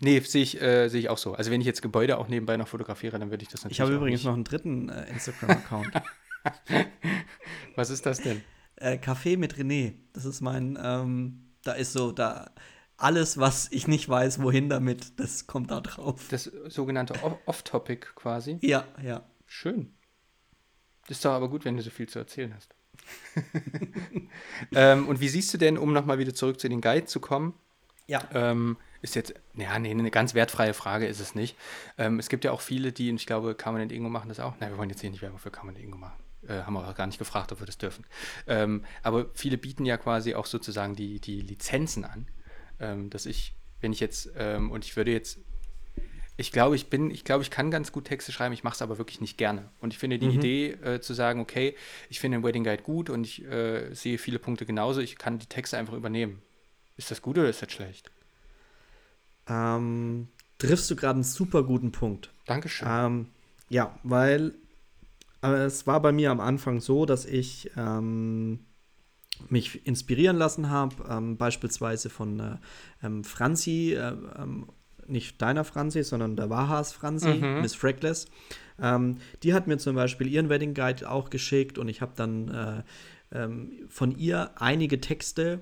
Nee, 0.00 0.20
sehe 0.20 0.44
ich, 0.44 0.62
äh, 0.62 0.86
seh 0.88 1.00
ich 1.00 1.08
auch 1.08 1.18
so. 1.18 1.34
Also 1.34 1.50
wenn 1.50 1.60
ich 1.60 1.66
jetzt 1.66 1.82
Gebäude 1.82 2.18
auch 2.18 2.28
nebenbei 2.28 2.56
noch 2.56 2.68
fotografiere, 2.68 3.18
dann 3.18 3.32
würde 3.32 3.42
ich 3.42 3.48
das 3.48 3.64
natürlich 3.64 3.78
Ich 3.78 3.80
habe 3.80 3.92
übrigens 3.92 4.20
nicht. 4.20 4.26
noch 4.26 4.34
einen 4.34 4.44
dritten 4.44 4.88
äh, 4.88 5.10
Instagram-Account. 5.10 5.90
was 7.74 7.90
ist 7.90 8.06
das 8.06 8.20
denn? 8.20 8.42
Äh, 8.76 8.98
Café 8.98 9.36
mit 9.36 9.56
René. 9.56 9.94
Das 10.12 10.24
ist 10.24 10.40
mein, 10.40 10.78
ähm, 10.80 11.50
da 11.64 11.72
ist 11.72 11.92
so, 11.92 12.12
da 12.12 12.52
alles, 13.02 13.38
was 13.38 13.70
ich 13.72 13.88
nicht 13.88 14.08
weiß, 14.08 14.42
wohin 14.42 14.68
damit, 14.68 15.18
das 15.18 15.46
kommt 15.46 15.70
da 15.70 15.80
drauf. 15.80 16.28
Das 16.30 16.44
sogenannte 16.68 17.14
Off-Topic 17.46 18.06
quasi? 18.14 18.58
Ja, 18.62 18.86
ja. 19.02 19.24
Schön. 19.46 19.94
Das 21.08 21.18
ist 21.18 21.24
doch 21.24 21.32
aber 21.32 21.48
gut, 21.48 21.64
wenn 21.64 21.76
du 21.76 21.82
so 21.82 21.90
viel 21.90 22.08
zu 22.08 22.18
erzählen 22.18 22.54
hast. 22.54 22.74
ähm, 24.74 25.08
und 25.08 25.20
wie 25.20 25.28
siehst 25.28 25.52
du 25.52 25.58
denn, 25.58 25.78
um 25.78 25.92
nochmal 25.92 26.18
wieder 26.18 26.34
zurück 26.34 26.60
zu 26.60 26.68
den 26.68 26.80
Guide 26.80 27.06
zu 27.06 27.20
kommen? 27.20 27.54
Ja. 28.06 28.28
Ähm, 28.32 28.76
ist 29.02 29.14
jetzt, 29.14 29.34
ja, 29.54 29.78
nee, 29.78 29.90
eine 29.90 30.10
ganz 30.10 30.34
wertfreie 30.34 30.74
Frage 30.74 31.06
ist 31.06 31.20
es 31.20 31.34
nicht. 31.34 31.56
Ähm, 31.96 32.18
es 32.18 32.28
gibt 32.28 32.44
ja 32.44 32.52
auch 32.52 32.60
viele, 32.60 32.92
die, 32.92 33.10
und 33.10 33.16
ich 33.16 33.26
glaube, 33.26 33.54
Carmen 33.54 33.82
und 33.82 33.92
Ingo 33.92 34.10
machen 34.10 34.28
das 34.28 34.40
auch. 34.40 34.54
Nein, 34.60 34.70
wir 34.70 34.78
wollen 34.78 34.90
jetzt 34.90 35.00
hier 35.00 35.10
nicht 35.10 35.22
Werbung 35.22 35.38
für 35.38 35.50
Carmen 35.50 35.74
und 35.74 35.80
Ingo 35.80 35.96
machen. 35.96 36.20
Äh, 36.46 36.62
haben 36.62 36.74
wir 36.74 36.86
auch 36.86 36.94
gar 36.94 37.06
nicht 37.06 37.18
gefragt, 37.18 37.50
ob 37.52 37.60
wir 37.60 37.66
das 37.66 37.78
dürfen. 37.78 38.04
Ähm, 38.46 38.84
aber 39.02 39.26
viele 39.34 39.58
bieten 39.58 39.86
ja 39.86 39.96
quasi 39.96 40.34
auch 40.34 40.46
sozusagen 40.46 40.96
die, 40.96 41.20
die 41.20 41.40
Lizenzen 41.40 42.04
an 42.04 42.26
ähm, 42.80 43.10
dass 43.10 43.26
ich, 43.26 43.54
wenn 43.80 43.92
ich 43.92 44.00
jetzt, 44.00 44.30
ähm, 44.36 44.70
und 44.70 44.84
ich 44.84 44.96
würde 44.96 45.12
jetzt, 45.12 45.38
ich 46.36 46.52
glaube, 46.52 46.74
ich 46.74 46.88
bin, 46.88 47.10
ich 47.10 47.24
glaube, 47.24 47.42
ich 47.42 47.50
kann 47.50 47.70
ganz 47.70 47.92
gut 47.92 48.06
Texte 48.06 48.32
schreiben, 48.32 48.54
ich 48.54 48.64
mache 48.64 48.74
es 48.74 48.82
aber 48.82 48.98
wirklich 48.98 49.20
nicht 49.20 49.36
gerne. 49.36 49.68
Und 49.80 49.92
ich 49.92 49.98
finde 49.98 50.18
die 50.18 50.28
mhm. 50.28 50.38
Idee 50.38 50.70
äh, 50.82 51.00
zu 51.00 51.12
sagen, 51.12 51.40
okay, 51.40 51.76
ich 52.08 52.20
finde 52.20 52.38
den 52.38 52.44
Wedding 52.44 52.64
Guide 52.64 52.82
gut 52.82 53.10
und 53.10 53.24
ich 53.24 53.44
äh, 53.44 53.92
sehe 53.94 54.18
viele 54.18 54.38
Punkte 54.38 54.64
genauso, 54.64 55.00
ich 55.00 55.18
kann 55.18 55.38
die 55.38 55.46
Texte 55.46 55.76
einfach 55.76 55.94
übernehmen. 55.94 56.40
Ist 56.96 57.10
das 57.10 57.22
gut 57.22 57.38
oder 57.38 57.48
ist 57.48 57.62
das 57.62 57.72
schlecht? 57.72 58.10
Ähm, 59.48 60.28
triffst 60.58 60.90
du 60.90 60.96
gerade 60.96 61.14
einen 61.14 61.24
super 61.24 61.62
guten 61.62 61.92
Punkt. 61.92 62.30
Dankeschön. 62.46 62.88
Ähm, 62.90 63.26
ja, 63.68 63.98
weil 64.02 64.54
äh, 65.42 65.64
es 65.64 65.86
war 65.86 66.00
bei 66.00 66.12
mir 66.12 66.30
am 66.30 66.40
Anfang 66.40 66.80
so, 66.80 67.06
dass 67.06 67.26
ich 67.26 67.70
ähm, 67.76 68.60
mich 69.48 69.86
inspirieren 69.86 70.36
lassen 70.36 70.70
habe, 70.70 70.96
ähm, 71.08 71.36
beispielsweise 71.36 72.10
von 72.10 72.40
äh, 72.40 72.56
ähm, 73.02 73.24
Franzi, 73.24 73.94
äh, 73.94 74.12
ähm, 74.38 74.66
nicht 75.06 75.40
deiner 75.42 75.64
Franzi, 75.64 76.02
sondern 76.04 76.36
der 76.36 76.50
Wahas 76.50 76.92
Franzi, 76.92 77.34
Mhm. 77.34 77.62
Miss 77.62 77.74
Freckless. 77.74 78.26
Ähm, 78.80 79.16
die 79.42 79.54
hat 79.54 79.66
mir 79.66 79.78
zum 79.78 79.96
Beispiel 79.96 80.28
ihren 80.28 80.48
Wedding 80.48 80.74
Guide 80.74 81.10
auch 81.10 81.30
geschickt 81.30 81.78
und 81.78 81.88
ich 81.88 82.00
habe 82.00 82.12
dann 82.14 82.48
äh, 82.48 82.82
ähm, 83.32 83.72
von 83.88 84.16
ihr 84.16 84.50
einige 84.56 85.00
Texte 85.00 85.60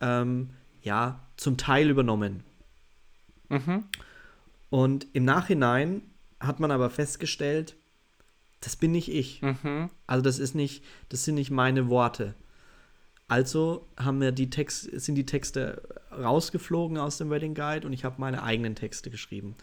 ja 0.00 1.20
zum 1.36 1.56
Teil 1.56 1.90
übernommen. 1.90 2.44
Mhm. 3.48 3.82
Und 4.70 5.06
im 5.12 5.24
Nachhinein 5.24 6.02
hat 6.40 6.60
man 6.60 6.70
aber 6.70 6.90
festgestellt, 6.90 7.74
das 8.60 8.76
bin 8.76 8.92
nicht 8.92 9.10
ich. 9.10 9.42
Mhm. 9.42 9.90
Also 10.06 10.22
das 10.22 10.38
ist 10.38 10.54
nicht, 10.54 10.84
das 11.08 11.24
sind 11.24 11.36
nicht 11.36 11.50
meine 11.50 11.88
Worte. 11.88 12.34
Also 13.28 13.86
haben 13.98 14.20
wir 14.20 14.32
die 14.32 14.48
Text, 14.48 14.90
sind 15.00 15.14
die 15.14 15.26
Texte 15.26 15.82
rausgeflogen 16.10 16.96
aus 16.96 17.18
dem 17.18 17.30
Wedding 17.30 17.54
Guide 17.54 17.86
und 17.86 17.92
ich 17.92 18.04
habe 18.04 18.16
meine 18.18 18.42
eigenen 18.42 18.74
Texte 18.74 19.10
geschrieben. 19.10 19.54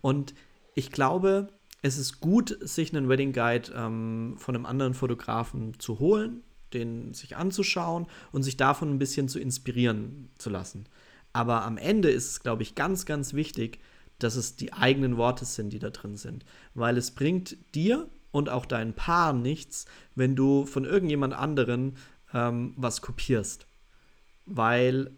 Und 0.00 0.32
ich 0.74 0.92
glaube, 0.92 1.48
es 1.82 1.98
ist 1.98 2.20
gut, 2.20 2.56
sich 2.60 2.94
einen 2.94 3.08
Wedding 3.08 3.32
Guide 3.32 3.72
ähm, 3.74 4.36
von 4.38 4.54
einem 4.54 4.64
anderen 4.64 4.94
Fotografen 4.94 5.78
zu 5.80 5.98
holen, 5.98 6.42
den 6.72 7.12
sich 7.12 7.36
anzuschauen 7.36 8.06
und 8.30 8.44
sich 8.44 8.56
davon 8.56 8.90
ein 8.90 8.98
bisschen 8.98 9.28
zu 9.28 9.40
inspirieren 9.40 10.30
zu 10.38 10.48
lassen. 10.48 10.86
Aber 11.32 11.64
am 11.64 11.78
Ende 11.78 12.10
ist 12.10 12.30
es, 12.30 12.40
glaube 12.40 12.62
ich, 12.62 12.76
ganz, 12.76 13.06
ganz 13.06 13.34
wichtig, 13.34 13.80
dass 14.18 14.36
es 14.36 14.56
die 14.56 14.72
eigenen 14.72 15.16
Worte 15.16 15.44
sind, 15.44 15.72
die 15.72 15.78
da 15.78 15.90
drin 15.90 16.16
sind. 16.16 16.44
Weil 16.74 16.96
es 16.96 17.10
bringt 17.10 17.56
dir 17.74 18.08
und 18.30 18.48
auch 18.48 18.66
deinen 18.66 18.94
Paaren 18.94 19.42
nichts, 19.42 19.86
wenn 20.14 20.36
du 20.36 20.66
von 20.66 20.84
irgendjemand 20.84 21.34
anderen 21.34 21.96
ähm, 22.34 22.74
was 22.76 23.02
kopierst. 23.02 23.66
Weil 24.46 25.10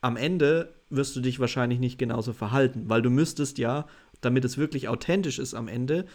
am 0.00 0.16
Ende 0.16 0.74
wirst 0.90 1.16
du 1.16 1.20
dich 1.20 1.40
wahrscheinlich 1.40 1.78
nicht 1.78 1.98
genauso 1.98 2.32
verhalten, 2.32 2.88
weil 2.88 3.02
du 3.02 3.10
müsstest 3.10 3.58
ja, 3.58 3.86
damit 4.20 4.44
es 4.44 4.58
wirklich 4.58 4.88
authentisch 4.88 5.38
ist 5.38 5.54
am 5.54 5.68
Ende, 5.68 6.06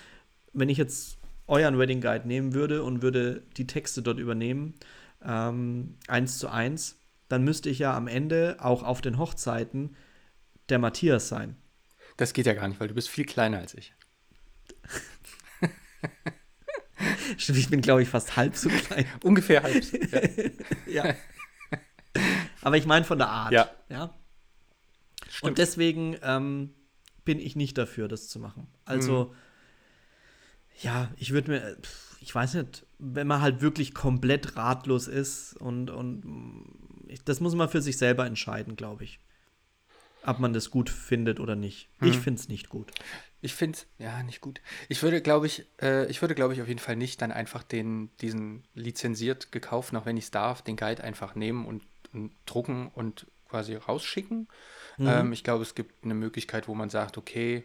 wenn 0.54 0.70
ich 0.70 0.78
jetzt 0.78 1.18
euren 1.48 1.80
Wedding 1.80 2.02
Guide 2.02 2.28
nehmen 2.28 2.54
würde 2.54 2.84
und 2.84 3.02
würde 3.02 3.44
die 3.58 3.68
Texte 3.68 4.02
dort 4.02 4.20
übernehmen, 4.20 4.76
ähm, 5.24 5.98
eins 6.08 6.38
zu 6.38 6.48
eins, 6.50 6.98
dann 7.28 7.44
müsste 7.44 7.70
ich 7.70 7.80
ja 7.80 7.96
am 7.96 8.08
Ende 8.08 8.58
auch 8.60 8.84
auf 8.84 9.02
den 9.02 9.18
Hochzeiten 9.18 9.96
der 10.70 10.80
Matthias 10.80 11.28
sein. 11.28 11.56
Das 12.18 12.34
geht 12.34 12.46
ja 12.46 12.54
gar 12.54 12.68
nicht, 12.68 12.80
weil 12.80 12.88
du 12.88 12.94
bist 12.94 13.10
viel 13.10 13.26
kleiner 13.26 13.60
als 13.60 13.74
ich. 13.74 13.94
Stimmt, 17.38 17.58
ich 17.60 17.70
bin, 17.70 17.82
glaube 17.82 18.02
ich, 18.02 18.10
fast 18.10 18.36
halb 18.38 18.56
so 18.56 18.70
klein. 18.70 19.06
Ungefähr 19.24 19.64
halb. 19.64 19.84
so, 19.84 19.98
ja. 20.88 21.08
ja. 21.08 21.16
Aber 22.62 22.78
ich 22.78 22.86
meine 22.86 23.06
von 23.06 23.18
der 23.18 23.30
Art. 23.30 23.52
Ja. 23.52 23.70
ja? 23.90 24.14
Stimmt. 25.30 25.44
Und 25.52 25.58
deswegen 25.58 26.18
ähm, 26.24 26.74
bin 27.26 27.40
ich 27.40 27.56
nicht 27.56 27.78
dafür, 27.78 28.08
das 28.08 28.28
zu 28.28 28.40
machen. 28.40 28.68
Also, 28.86 29.26
Mhm. 29.26 29.36
ja, 30.82 31.12
ich 31.18 31.32
würde 31.32 31.52
mir, 31.52 31.78
ich 32.22 32.34
weiß 32.34 32.56
nicht, 32.56 32.86
wenn 32.98 33.28
man 33.28 33.42
halt 33.42 33.62
wirklich 33.62 33.94
komplett 33.94 34.56
ratlos 34.58 35.08
ist 35.08 35.54
und, 35.54 35.90
und 35.90 36.26
mm, 36.26 36.64
ich, 37.08 37.24
das 37.24 37.40
muss 37.40 37.56
man 37.56 37.70
für 37.70 37.82
sich 37.82 37.98
selber 37.98 38.26
entscheiden, 38.26 38.76
glaube 38.76 39.04
ich. 39.04 39.20
Ob 40.24 40.40
man 40.40 40.52
das 40.54 40.70
gut 40.70 40.90
findet 40.90 41.40
oder 41.40 41.56
nicht. 41.56 41.90
Ich 42.02 42.18
Mhm. 42.18 42.22
finde 42.22 42.40
es 42.42 42.50
nicht 42.50 42.68
gut. 42.70 42.92
Ich 43.42 43.54
finde 43.54 43.78
es, 43.78 43.88
ja, 43.98 44.22
nicht 44.24 44.42
gut. 44.42 44.62
Ich 44.90 45.02
würde, 45.02 45.22
glaube 45.22 45.48
ich, 45.48 45.66
äh, 45.82 46.06
ich 46.08 46.22
würde, 46.22 46.36
glaube 46.36 46.54
ich, 46.54 46.62
auf 46.62 46.68
jeden 46.68 46.80
Fall 46.80 46.96
nicht 46.96 47.22
dann 47.22 47.32
einfach 47.32 47.64
den, 47.64 48.10
diesen 48.18 48.64
lizenziert 48.74 49.52
gekauften, 49.52 49.98
auch 49.98 50.06
wenn 50.06 50.18
ich 50.18 50.26
es 50.26 50.32
darf, 50.32 50.62
den 50.62 50.76
Guide 50.76 51.04
einfach 51.04 51.36
nehmen 51.36 51.66
und, 51.66 51.84
und 52.14 52.32
drucken 52.46 52.92
und 52.94 53.28
quasi 53.50 53.76
rausschicken. 53.76 54.48
Ähm, 55.00 55.34
ich 55.34 55.44
glaube, 55.44 55.64
es 55.64 55.76
gibt 55.76 56.04
eine 56.04 56.14
Möglichkeit, 56.14 56.68
wo 56.68 56.76
man 56.76 56.90
sagt, 56.90 57.18
okay, 57.18 57.64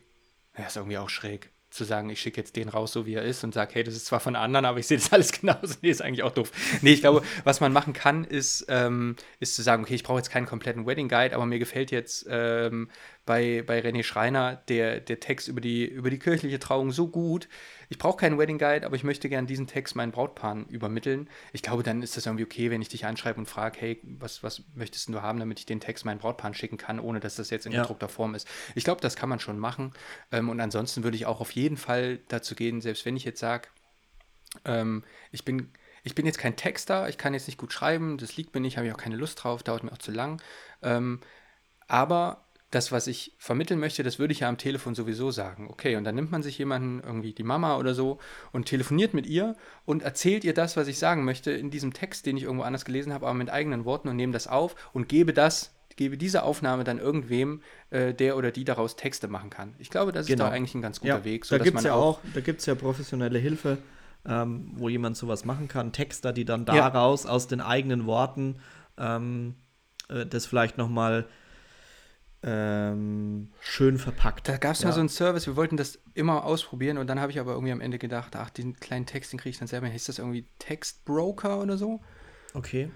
ja, 0.57 0.66
ist 0.66 0.77
irgendwie 0.77 0.99
auch 0.99 1.09
schräg 1.09 1.51
zu 1.75 1.83
sagen, 1.83 2.09
ich 2.09 2.20
schicke 2.20 2.41
jetzt 2.41 2.55
den 2.55 2.68
raus, 2.68 2.93
so 2.93 3.05
wie 3.05 3.14
er 3.14 3.25
ist 3.25 3.43
und 3.43 3.53
sage, 3.53 3.75
hey, 3.75 3.83
das 3.83 3.97
ist 3.97 4.07
zwar 4.07 4.20
von 4.20 4.37
anderen, 4.37 4.64
aber 4.64 4.79
ich 4.79 4.87
sehe 4.87 4.97
das 4.97 5.12
alles 5.12 5.33
genauso. 5.33 5.75
Nee, 5.83 5.91
ist 5.91 6.03
eigentlich 6.03 6.22
auch 6.22 6.33
doof. 6.33 6.53
Nee, 6.83 6.93
ich 6.93 7.01
glaube, 7.01 7.22
was 7.43 7.61
man 7.61 7.72
machen 7.72 7.93
kann, 7.93 8.22
ist, 8.22 8.66
ähm, 8.68 9.16
ist 9.41 9.57
zu 9.57 9.62
sagen, 9.62 9.83
okay, 9.83 9.97
ich 9.97 10.05
brauche 10.05 10.18
jetzt 10.18 10.31
keinen 10.31 10.47
kompletten 10.47 10.87
Wedding 10.87 11.09
Guide, 11.09 11.35
aber 11.35 11.47
mir 11.47 11.59
gefällt 11.59 11.91
jetzt 11.91 12.27
ähm, 12.31 12.89
bei, 13.27 13.62
bei 13.66 13.81
René 13.81 14.03
Schreiner 14.03 14.57
der, 14.68 15.01
der 15.01 15.20
Text 15.20 15.49
über 15.49 15.61
die, 15.61 15.87
über 15.87 16.11
die 16.11 16.18
kirchliche 16.18 16.59
Trauung 16.59 16.93
so 16.93 17.09
gut. 17.09 17.49
Ich 17.89 17.99
brauche 17.99 18.18
keinen 18.18 18.39
Wedding 18.39 18.59
Guide, 18.59 18.85
aber 18.85 18.97
ich 18.97 19.05
möchte 19.05 19.29
gerne 19.29 19.47
diesen 19.47 19.66
Text 19.66 19.97
meinen 19.97 20.12
Brautpaaren 20.12 20.66
übermitteln. 20.68 21.29
Ich 21.53 21.62
glaube, 21.62 21.83
dann 21.83 22.03
ist 22.03 22.16
das 22.16 22.27
irgendwie 22.27 22.45
okay, 22.45 22.70
wenn 22.70 22.83
ich 22.83 22.89
dich 22.89 23.07
anschreibe 23.07 23.39
und 23.39 23.47
frage, 23.47 23.81
hey, 23.81 24.01
was, 24.03 24.43
was 24.43 24.62
möchtest 24.75 25.09
du 25.09 25.22
haben, 25.22 25.39
damit 25.39 25.59
ich 25.59 25.66
den 25.66 25.81
Text 25.81 26.05
meinen 26.05 26.18
Brautpaaren 26.18 26.55
schicken 26.55 26.77
kann, 26.77 27.01
ohne 27.01 27.20
dass 27.20 27.37
das 27.37 27.51
jetzt 27.51 27.66
in 27.66 27.72
Ja. 27.72 27.83
gedruckter 27.83 28.09
Form 28.09 28.35
ist. 28.35 28.47
Ich 28.75 28.85
glaube, 28.85 29.01
das 29.01 29.16
kann 29.16 29.29
man 29.29 29.41
schon 29.41 29.59
machen. 29.59 29.93
Ähm, 30.31 30.49
und 30.49 30.61
ansonsten 30.61 31.03
würde 31.05 31.16
ich 31.16 31.27
auch 31.27 31.41
auf 31.41 31.53
jeden 31.53 31.77
Fall 31.77 32.18
dazu 32.29 32.55
gehen, 32.55 32.81
selbst 32.81 33.07
wenn 33.07 33.16
ich 33.16 33.25
jetzt 33.25 33.41
sage, 33.41 33.68
ähm, 34.64 35.03
ich 35.33 35.45
bin, 35.45 35.70
ich 36.03 36.14
bin 36.14 36.27
jetzt 36.27 36.39
kein 36.39 36.57
Texter, 36.57 37.09
ich 37.09 37.18
kann 37.18 37.35
jetzt 37.35 37.47
nicht 37.47 37.59
gut 37.59 37.72
schreiben, 37.72 38.18
das 38.18 38.37
liegt 38.37 38.55
mir 38.55 38.61
nicht, 38.61 38.77
habe 38.77 38.87
ich 38.87 38.93
auch 38.93 38.99
keine 38.99 39.16
Lust 39.16 39.43
drauf, 39.43 39.62
dauert 39.62 39.83
mir 39.83 39.93
auch 39.93 39.99
zu 39.99 40.12
lang. 40.12 40.43
Ähm, 40.83 41.20
aber 41.89 42.43
das, 42.75 42.93
was 42.93 43.07
ich 43.07 43.33
vermitteln 43.39 43.79
möchte, 43.81 44.03
das 44.03 44.18
würde 44.18 44.33
ich 44.33 44.41
ja 44.41 44.49
am 44.49 44.59
Telefon 44.59 44.95
sowieso 44.95 45.31
sagen. 45.31 45.68
Okay, 45.70 45.97
und 45.97 46.05
dann 46.05 46.14
nimmt 46.14 46.31
man 46.33 46.43
sich 46.43 46.59
jemanden, 46.59 47.01
irgendwie 47.05 47.33
die 47.33 47.43
Mama 47.43 47.77
oder 47.77 47.95
so, 47.95 48.18
und 48.53 48.66
telefoniert 48.66 49.14
mit 49.14 49.27
ihr 49.27 49.57
und 49.85 50.03
erzählt 50.03 50.45
ihr 50.45 50.55
das, 50.55 50.77
was 50.77 50.89
ich 50.89 50.99
sagen 50.99 51.25
möchte, 51.25 51.51
in 51.53 51.70
diesem 51.70 51.93
Text, 51.93 52.27
den 52.27 52.37
ich 52.37 52.43
irgendwo 52.45 52.64
anders 52.64 52.85
gelesen 52.85 53.12
habe, 53.12 53.27
aber 53.27 53.35
mit 53.35 53.51
eigenen 53.51 53.85
Worten 53.85 54.09
und 54.09 54.16
nehme 54.16 54.33
das 54.33 54.47
auf 54.47 54.75
und 54.93 55.09
gebe 55.09 55.33
das, 55.33 55.72
gebe 55.97 56.16
diese 56.18 56.43
Aufnahme 56.43 56.83
dann 56.85 56.99
irgendwem, 56.99 57.61
äh, 57.91 58.12
der 58.12 58.37
oder 58.37 58.51
die 58.51 58.64
daraus 58.64 58.97
Texte 58.97 59.29
machen 59.29 59.51
kann. 59.51 59.75
Ich 59.79 59.91
glaube, 59.91 60.11
das 60.12 60.22
ist 60.27 60.33
Genau. 60.33 60.47
doch 60.47 60.53
eigentlich 60.53 60.75
ein 60.75 60.83
ganz 60.83 61.01
guter 61.01 61.18
Ja, 61.18 61.25
Weg. 61.25 61.49
da 61.49 61.59
gibt 61.59 61.79
es 61.79 61.85
ja 61.85 61.95
auch, 61.95 62.18
da 62.35 62.41
gibt's 62.41 62.66
ja 62.66 62.75
professionelle 62.75 63.39
Hilfe, 63.39 63.79
ähm, 64.27 64.72
wo 64.75 64.89
jemand 64.89 65.16
sowas 65.16 65.45
machen 65.45 65.68
kann. 65.68 65.93
Texter, 65.93 66.33
die 66.33 66.45
dann 66.45 66.61
Ja. 66.66 66.91
daraus 66.91 67.27
aus 67.27 67.47
den 67.47 67.61
eigenen 67.61 68.07
Worten 68.07 68.57
ähm, 68.99 69.55
äh, 70.09 70.25
das 70.27 70.47
vielleicht 70.47 70.79
noch 70.79 70.89
mal 70.89 71.27
ähm, 72.47 73.49
schön 73.61 73.97
verpackt. 73.97 74.49
Da 74.49 74.59
gab 74.59 74.74
es 74.74 74.82
ja. 74.82 74.88
mal 74.88 74.92
so 74.92 75.01
einen 75.01 75.09
Service, 75.09 75.47
wir 75.47 75.57
wollten 75.57 75.78
das 75.78 75.99
immer 76.12 76.45
ausprobieren 76.45 76.99
und 76.99 77.07
dann 77.07 77.18
habe 77.18 77.32
ich 77.32 77.40
aber 77.40 77.53
irgendwie 77.53 77.72
am 77.72 77.80
Ende 77.80 77.99
gedacht, 77.99 78.36
ach, 78.36 78.51
den 78.51 78.76
kleinen 78.76 79.07
Text, 79.07 79.32
den 79.32 79.38
kriege 79.38 79.51
ich 79.51 79.59
dann 79.59 79.68
selber. 79.68 79.86
Hieß 79.86 80.05
das 80.05 80.18
irgendwie 80.18 80.45
Textbroker 80.59 81.61
oder 81.62 81.78
so? 81.78 82.01
Okay. 82.53 82.90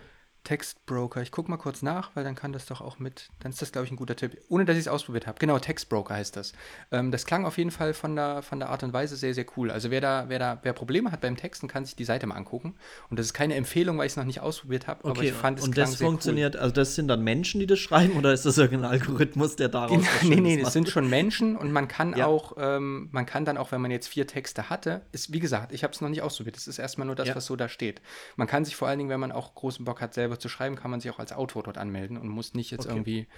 Textbroker. 0.45 1.20
Ich 1.22 1.30
gucke 1.30 1.51
mal 1.51 1.57
kurz 1.59 1.82
nach, 1.82 2.11
weil 2.14 2.24
dann 2.24 2.34
kann 2.34 2.53
das 2.53 2.66
doch 2.66 2.80
auch 2.80 2.99
mit, 2.99 3.28
dann 3.41 3.53
ist 3.53 3.61
das, 3.61 3.70
glaube 3.72 3.84
ich, 3.86 3.93
ein 3.93 3.97
guter 3.97 4.16
Tipp. 4.16 4.41
Ohne, 4.49 4.64
dass 4.64 4.76
ich 4.76 4.82
es 4.82 4.89
ausprobiert 4.89 5.26
habe. 5.26 5.39
Genau, 5.39 5.59
Textbroker 5.59 6.14
heißt 6.14 6.36
das. 6.36 6.53
Ähm, 6.91 7.11
das 7.11 7.26
klang 7.26 7.45
auf 7.45 7.59
jeden 7.59 7.70
Fall 7.70 7.93
von 7.95 8.16
der, 8.16 8.43
von 8.43 8.59
der 8.59 8.70
Art 8.70 8.82
und 8.82 8.93
Weise 8.93 9.16
sehr, 9.16 9.34
sehr 9.34 9.45
cool. 9.57 9.70
Also 9.70 9.91
wer 9.91 10.01
da, 10.01 10.24
wer 10.28 10.39
da, 10.39 10.59
wer 10.62 10.72
Probleme 10.72 11.12
hat 11.12 11.20
beim 11.20 11.36
Texten, 11.36 11.68
kann 11.68 11.84
sich 11.84 11.97
die 11.97 12.05
Seite 12.05 12.26
mal 12.26 12.36
angucken. 12.36 12.74
Und 13.11 13.18
das 13.18 13.26
ist 13.26 13.34
keine 13.34 13.55
Empfehlung, 13.57 13.99
weil 13.99 14.07
ich 14.07 14.12
es 14.12 14.16
noch 14.16 14.24
nicht 14.24 14.41
ausprobiert 14.41 14.86
habe, 14.86 15.05
aber 15.05 15.11
Okay, 15.18 15.26
ich 15.28 15.32
fand 15.32 15.59
es 15.59 15.64
und 15.64 15.76
das 15.76 15.97
funktioniert, 15.97 16.57
also 16.57 16.72
das 16.74 16.95
sind 16.95 17.09
dann 17.09 17.22
Menschen, 17.22 17.61
die 17.61 17.66
das 17.66 17.78
schreiben, 17.78 18.16
oder 18.16 18.32
ist 18.32 18.47
das 18.47 18.57
irgendein 18.59 18.91
Algorithmus, 18.91 19.57
der 19.57 19.68
daraus 19.68 19.99
Cool. 19.99 20.05
was 20.14 20.22
Nee, 20.22 20.36
nee, 20.41 20.61
es 20.61 20.72
sind 20.72 20.89
schon 20.89 21.09
Menschen 21.11 21.57
und 21.57 21.72
man 21.72 21.89
kann 21.89 22.16
Ja. 22.16 22.26
auch, 22.26 22.53
ähm, 22.59 23.09
man 23.12 23.26
kann 23.26 23.45
dann 23.45 23.57
auch, 23.59 23.72
wenn 23.72 23.80
man 23.80 23.91
jetzt 23.91 24.09
vier 24.09 24.26
Texte 24.26 24.70
hatte, 24.70 25.03
ist, 25.12 25.32
wie 25.32 25.41
gesagt, 25.41 25.72
ich 25.72 25.82
habe 25.84 25.93
es 25.93 26.01
noch 26.01 26.09
nicht 26.09 26.22
ausprobiert, 26.22 26.57
das 26.57 26.66
ist 26.68 26.78
erstmal 26.78 27.07
nur 27.07 27.16
das, 27.16 27.28
Ja. 27.28 27.34
was 27.36 27.47
so 27.47 27.57
da 27.57 27.68
steht. 27.68 28.01
Man 28.36 28.47
kann 28.47 28.64
sich 28.64 28.76
vor 28.76 28.89
allen 28.89 28.99
Dingen, 28.99 29.11
wenn 29.11 29.20
man 29.20 29.32
auch 29.32 29.55
großen 29.55 29.84
Bock 29.84 30.01
hat, 30.01 30.14
selber 30.14 30.28
zu 30.37 30.49
schreiben, 30.49 30.76
kann 30.76 30.91
man 30.91 31.01
sich 31.01 31.11
auch 31.11 31.18
als 31.18 31.33
Autor 31.33 31.62
dort 31.62 31.79
anmelden 31.79 32.18
und 32.18 32.29
muss 32.29 32.55
nicht 32.55 32.70
jetzt 32.70 32.87
Okay. 32.87 32.91
irgendwie 32.91 33.29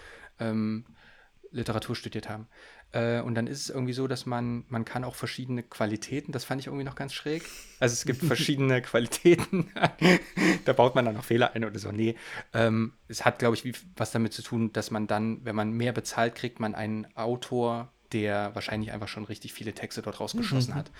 ähm, 0.41 0.87
Literatur 1.53 1.97
studiert 1.97 2.29
haben. 2.29 2.49
Äh, 2.93 3.21
und 3.21 3.35
dann 3.35 3.47
ist 3.47 3.61
es 3.61 3.71
irgendwie 3.71 3.93
so, 3.93 4.07
dass 4.07 4.27
man, 4.27 4.65
man 4.69 4.85
kann 4.85 5.05
auch 5.05 5.15
verschiedene 5.15 5.63
Qualitäten, 5.63 6.33
das 6.33 6.45
fand 6.45 6.61
ich 6.61 6.67
irgendwie 6.67 6.85
noch 6.85 6.95
ganz 6.95 7.13
schräg. 7.13 7.53
Also 7.79 7.93
es 7.95 8.05
gibt 8.05 8.23
verschiedene 8.25 8.83
Qualitäten, 8.83 9.71
da 10.65 10.73
baut 10.73 10.95
man 10.95 11.05
dann 11.05 11.15
noch 11.15 11.25
Fehler 11.25 11.55
ein 11.55 11.65
oder 11.65 11.79
so. 11.79 11.93
Nee, 11.93 12.17
ähm, 12.53 12.95
es 13.09 13.25
hat, 13.25 13.39
glaube 13.39 13.57
ich, 13.57 13.65
wie, 13.65 13.75
was 13.97 14.11
damit 14.13 14.33
zu 14.33 14.43
tun, 14.43 14.73
dass 14.73 14.91
man 14.91 15.07
dann, 15.07 15.45
wenn 15.45 15.57
man 15.57 15.73
mehr 15.73 15.93
bezahlt, 15.93 16.35
kriegt 16.35 16.61
man 16.61 16.75
einen 16.75 17.07
Autor, 17.17 17.93
der 18.13 18.55
wahrscheinlich 18.55 18.93
einfach 18.93 19.09
schon 19.09 19.25
richtig 19.25 19.53
viele 19.53 19.73
Texte 19.73 20.03
dort 20.03 20.21
rausgeschossen 20.21 20.75
hat. 20.75 20.91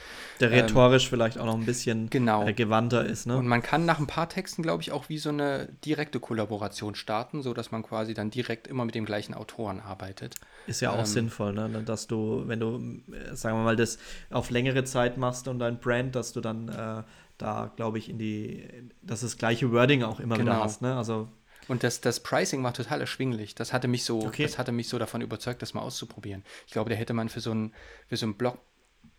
Der 0.41 0.51
rhetorisch 0.51 1.09
vielleicht 1.09 1.39
auch 1.39 1.47
noch 1.47 1.55
ein 1.57 1.67
bisschen 1.67 2.09
genau. 2.11 2.45
gewandter 2.55 3.05
ist, 3.05 3.27
ne? 3.27 3.37
Und 3.37 3.47
man 3.47 3.63
kann 3.63 3.85
nach 3.85 3.99
ein 3.99 4.07
paar 4.07 4.29
Texten, 4.29 4.63
glaube 4.63 4.83
ich, 4.83 4.93
auch 4.93 5.09
wie 5.09 5.19
so 5.19 5.29
eine 5.31 5.69
direkte 5.85 6.21
Kollaboration 6.21 6.95
starten, 6.95 7.43
sodass 7.43 7.71
man 7.71 7.83
quasi 7.83 8.15
dann 8.15 8.31
direkt 8.31 8.69
immer 8.69 8.85
mit 8.85 8.95
dem 8.95 9.05
gleichen 9.05 9.35
Autoren 9.35 9.81
arbeitet. 9.81 10.37
Ist 10.67 10.81
ja 10.81 10.91
auch 10.93 10.99
Ähm, 11.01 11.05
sinnvoll, 11.07 11.53
ne? 11.53 11.83
dass 11.85 12.07
du, 12.07 12.45
wenn 12.47 12.61
du, 12.61 12.77
äh, 13.13 13.35
sagen 13.35 13.59
wir 13.59 13.65
mal, 13.65 13.77
das 13.77 13.99
auf 14.31 14.51
längere 14.51 14.85
Zeit 14.85 15.17
machst 15.17 15.49
und 15.49 15.59
dein 15.59 15.79
Brand, 15.81 16.15
dass 16.15 16.33
du 16.33 16.41
dann 16.41 16.69
äh, 16.69 17.03
da, 17.39 17.73
glaube 17.77 17.99
ich, 17.99 18.09
in 18.11 18.19
die, 18.19 18.69
dass 19.03 19.23
das 19.23 19.39
gleiche 19.39 19.73
Wording 19.73 20.03
auch 20.03 20.21
immer 20.21 20.35
wieder 20.37 20.53
Genau. 20.53 20.63
hast. 20.65 20.83
Ne? 20.83 20.95
Also 20.97 21.29
Und 21.71 21.85
das, 21.85 22.01
das 22.01 22.19
Pricing 22.21 22.65
war 22.65 22.75
total 22.75 23.01
erschwinglich. 23.01 23.55
Das 23.55 23.73
hatte 23.73 23.87
mich 23.87 24.03
so, 24.05 24.19
Okay. 24.27 24.43
das 24.43 24.59
hatte 24.59 24.73
mich 24.73 24.89
so 24.89 24.99
davon 24.99 25.21
überzeugt, 25.21 25.63
das 25.63 25.73
mal 25.73 25.83
auszuprobieren. 25.83 26.43
Ich 26.67 26.73
glaube, 26.73 26.91
da 26.91 26.97
hätte 26.97 27.13
man 27.15 27.29
für 27.29 27.41
so 27.41 27.53
einen, 27.53 27.73
für 28.09 28.17
so 28.17 28.27
einen 28.27 28.35
Blog, 28.35 28.59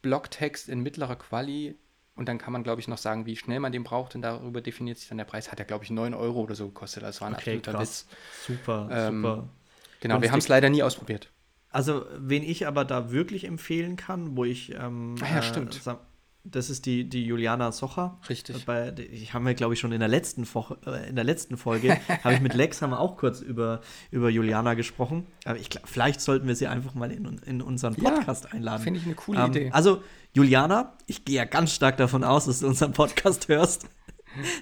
Blogtext 0.01 0.67
in 0.69 0.81
mittlerer 0.81 1.15
Quali 1.15 1.75
und 2.15 2.27
dann 2.27 2.37
kann 2.37 2.51
man, 2.51 2.63
glaube 2.63 2.81
ich, 2.81 2.87
noch 2.89 2.97
sagen, 2.97 3.25
wie 3.25 3.37
schnell 3.37 3.59
man 3.61 3.71
den 3.71 3.83
braucht 3.85 4.15
und 4.15 4.21
darüber 4.21 4.59
definiert 4.61 4.97
sich 4.97 5.07
dann 5.07 5.17
der 5.17 5.25
Preis. 5.25 5.49
Hat 5.51 5.59
ja, 5.59 5.65
glaube 5.65 5.83
ich, 5.85 5.91
9 5.91 6.13
Euro 6.13 6.41
oder 6.41 6.55
so 6.55 6.67
gekostet. 6.67 7.03
Das 7.03 7.21
war 7.21 7.29
ein 7.29 7.35
Okay, 7.35 7.51
absoluter 7.57 7.71
krass. 7.71 8.05
Witz. 8.09 8.17
Super, 8.47 8.89
Ähm, 8.91 9.21
super. 9.21 9.49
Genau, 10.01 10.15
wir 10.15 10.19
Günstig. 10.19 10.31
haben 10.31 10.39
es 10.39 10.47
leider 10.49 10.69
nie 10.69 10.83
ausprobiert. 10.83 11.31
Also, 11.69 12.05
wen 12.17 12.43
ich 12.43 12.67
aber 12.67 12.83
da 12.83 13.11
wirklich 13.11 13.45
empfehlen 13.45 13.95
kann, 13.95 14.35
wo 14.35 14.43
ich. 14.43 14.73
Ähm, 14.73 15.15
Ah 15.21 15.35
ja, 15.35 15.41
stimmt. 15.41 15.73
sag- 15.75 15.99
das 16.43 16.69
ist 16.69 16.85
die, 16.85 17.07
die 17.07 17.23
Juliana 17.25 17.71
Socher. 17.71 18.19
Richtig. 18.27 18.65
Bei, 18.65 18.89
die 18.91 19.27
haben 19.31 19.45
wir, 19.45 19.53
glaube 19.53 19.73
ich, 19.75 19.79
schon 19.79 19.91
in 19.91 19.99
der 19.99 20.09
letzten, 20.09 20.51
Woche, 20.53 20.77
äh, 20.87 21.07
in 21.09 21.15
der 21.15 21.23
letzten 21.23 21.55
Folge, 21.55 21.97
habe 22.23 22.33
ich 22.33 22.41
mit 22.41 22.53
Lex 22.55 22.81
haben 22.81 22.89
wir 22.91 22.99
auch 22.99 23.15
kurz 23.17 23.41
über, 23.41 23.81
über 24.09 24.29
Juliana 24.29 24.73
gesprochen. 24.73 25.27
Aber 25.45 25.59
ich 25.59 25.69
vielleicht 25.85 26.19
sollten 26.21 26.47
wir 26.47 26.55
sie 26.55 26.67
einfach 26.67 26.95
mal 26.95 27.11
in, 27.11 27.25
in 27.45 27.61
unseren 27.61 27.93
Ja, 28.01 28.11
Podcast 28.11 28.51
einladen. 28.53 28.81
finde 28.83 28.99
ich 28.99 29.05
eine 29.05 29.15
coole 29.15 29.39
Ähm, 29.39 29.51
Idee. 29.51 29.71
Also, 29.71 30.01
Juliana, 30.33 30.93
ich 31.07 31.25
gehe 31.25 31.35
ja 31.35 31.45
ganz 31.45 31.73
stark 31.73 31.97
davon 31.97 32.23
aus, 32.23 32.45
dass 32.45 32.61
du 32.61 32.67
unseren 32.67 32.93
Podcast 32.93 33.47
hörst. 33.47 33.87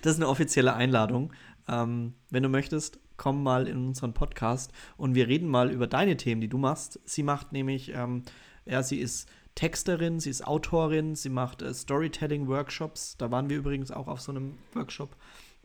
Das 0.01 0.13
ist 0.13 0.17
eine 0.19 0.27
offizielle 0.27 0.73
Einladung. 0.73 1.31
Ähm, 1.67 2.13
wenn 2.29 2.43
du 2.43 2.49
möchtest, 2.49 2.99
komm 3.17 3.43
mal 3.43 3.67
in 3.67 3.87
unseren 3.87 4.13
Podcast 4.13 4.71
und 4.97 5.13
wir 5.13 5.27
reden 5.27 5.47
mal 5.47 5.69
über 5.71 5.87
deine 5.87 6.17
Themen, 6.17 6.41
die 6.41 6.47
du 6.47 6.57
machst. 6.57 6.99
Sie 7.05 7.21
macht 7.21 7.51
nämlich, 7.53 7.93
ähm, 7.93 8.23
ja, 8.65 8.81
sie 8.81 8.97
ist 8.99 9.29
Texterin, 9.59 10.21
sie 10.21 10.29
ist 10.29 10.47
Autorin, 10.47 11.15
sie 11.15 11.27
macht 11.27 11.61
äh, 11.61 11.73
Storytelling-Workshops. 11.73 13.17
Da 13.17 13.29
waren 13.29 13.49
wir 13.49 13.57
übrigens 13.57 13.91
auch 13.91 14.07
auf 14.07 14.21
so 14.21 14.31
einem 14.31 14.57
Workshop. 14.73 15.17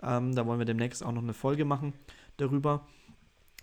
Ähm, 0.03 0.35
da 0.35 0.45
wollen 0.47 0.59
wir 0.59 0.67
demnächst 0.67 1.05
auch 1.05 1.13
noch 1.13 1.23
eine 1.23 1.33
Folge 1.33 1.65
machen 1.65 1.93
darüber. 2.37 2.89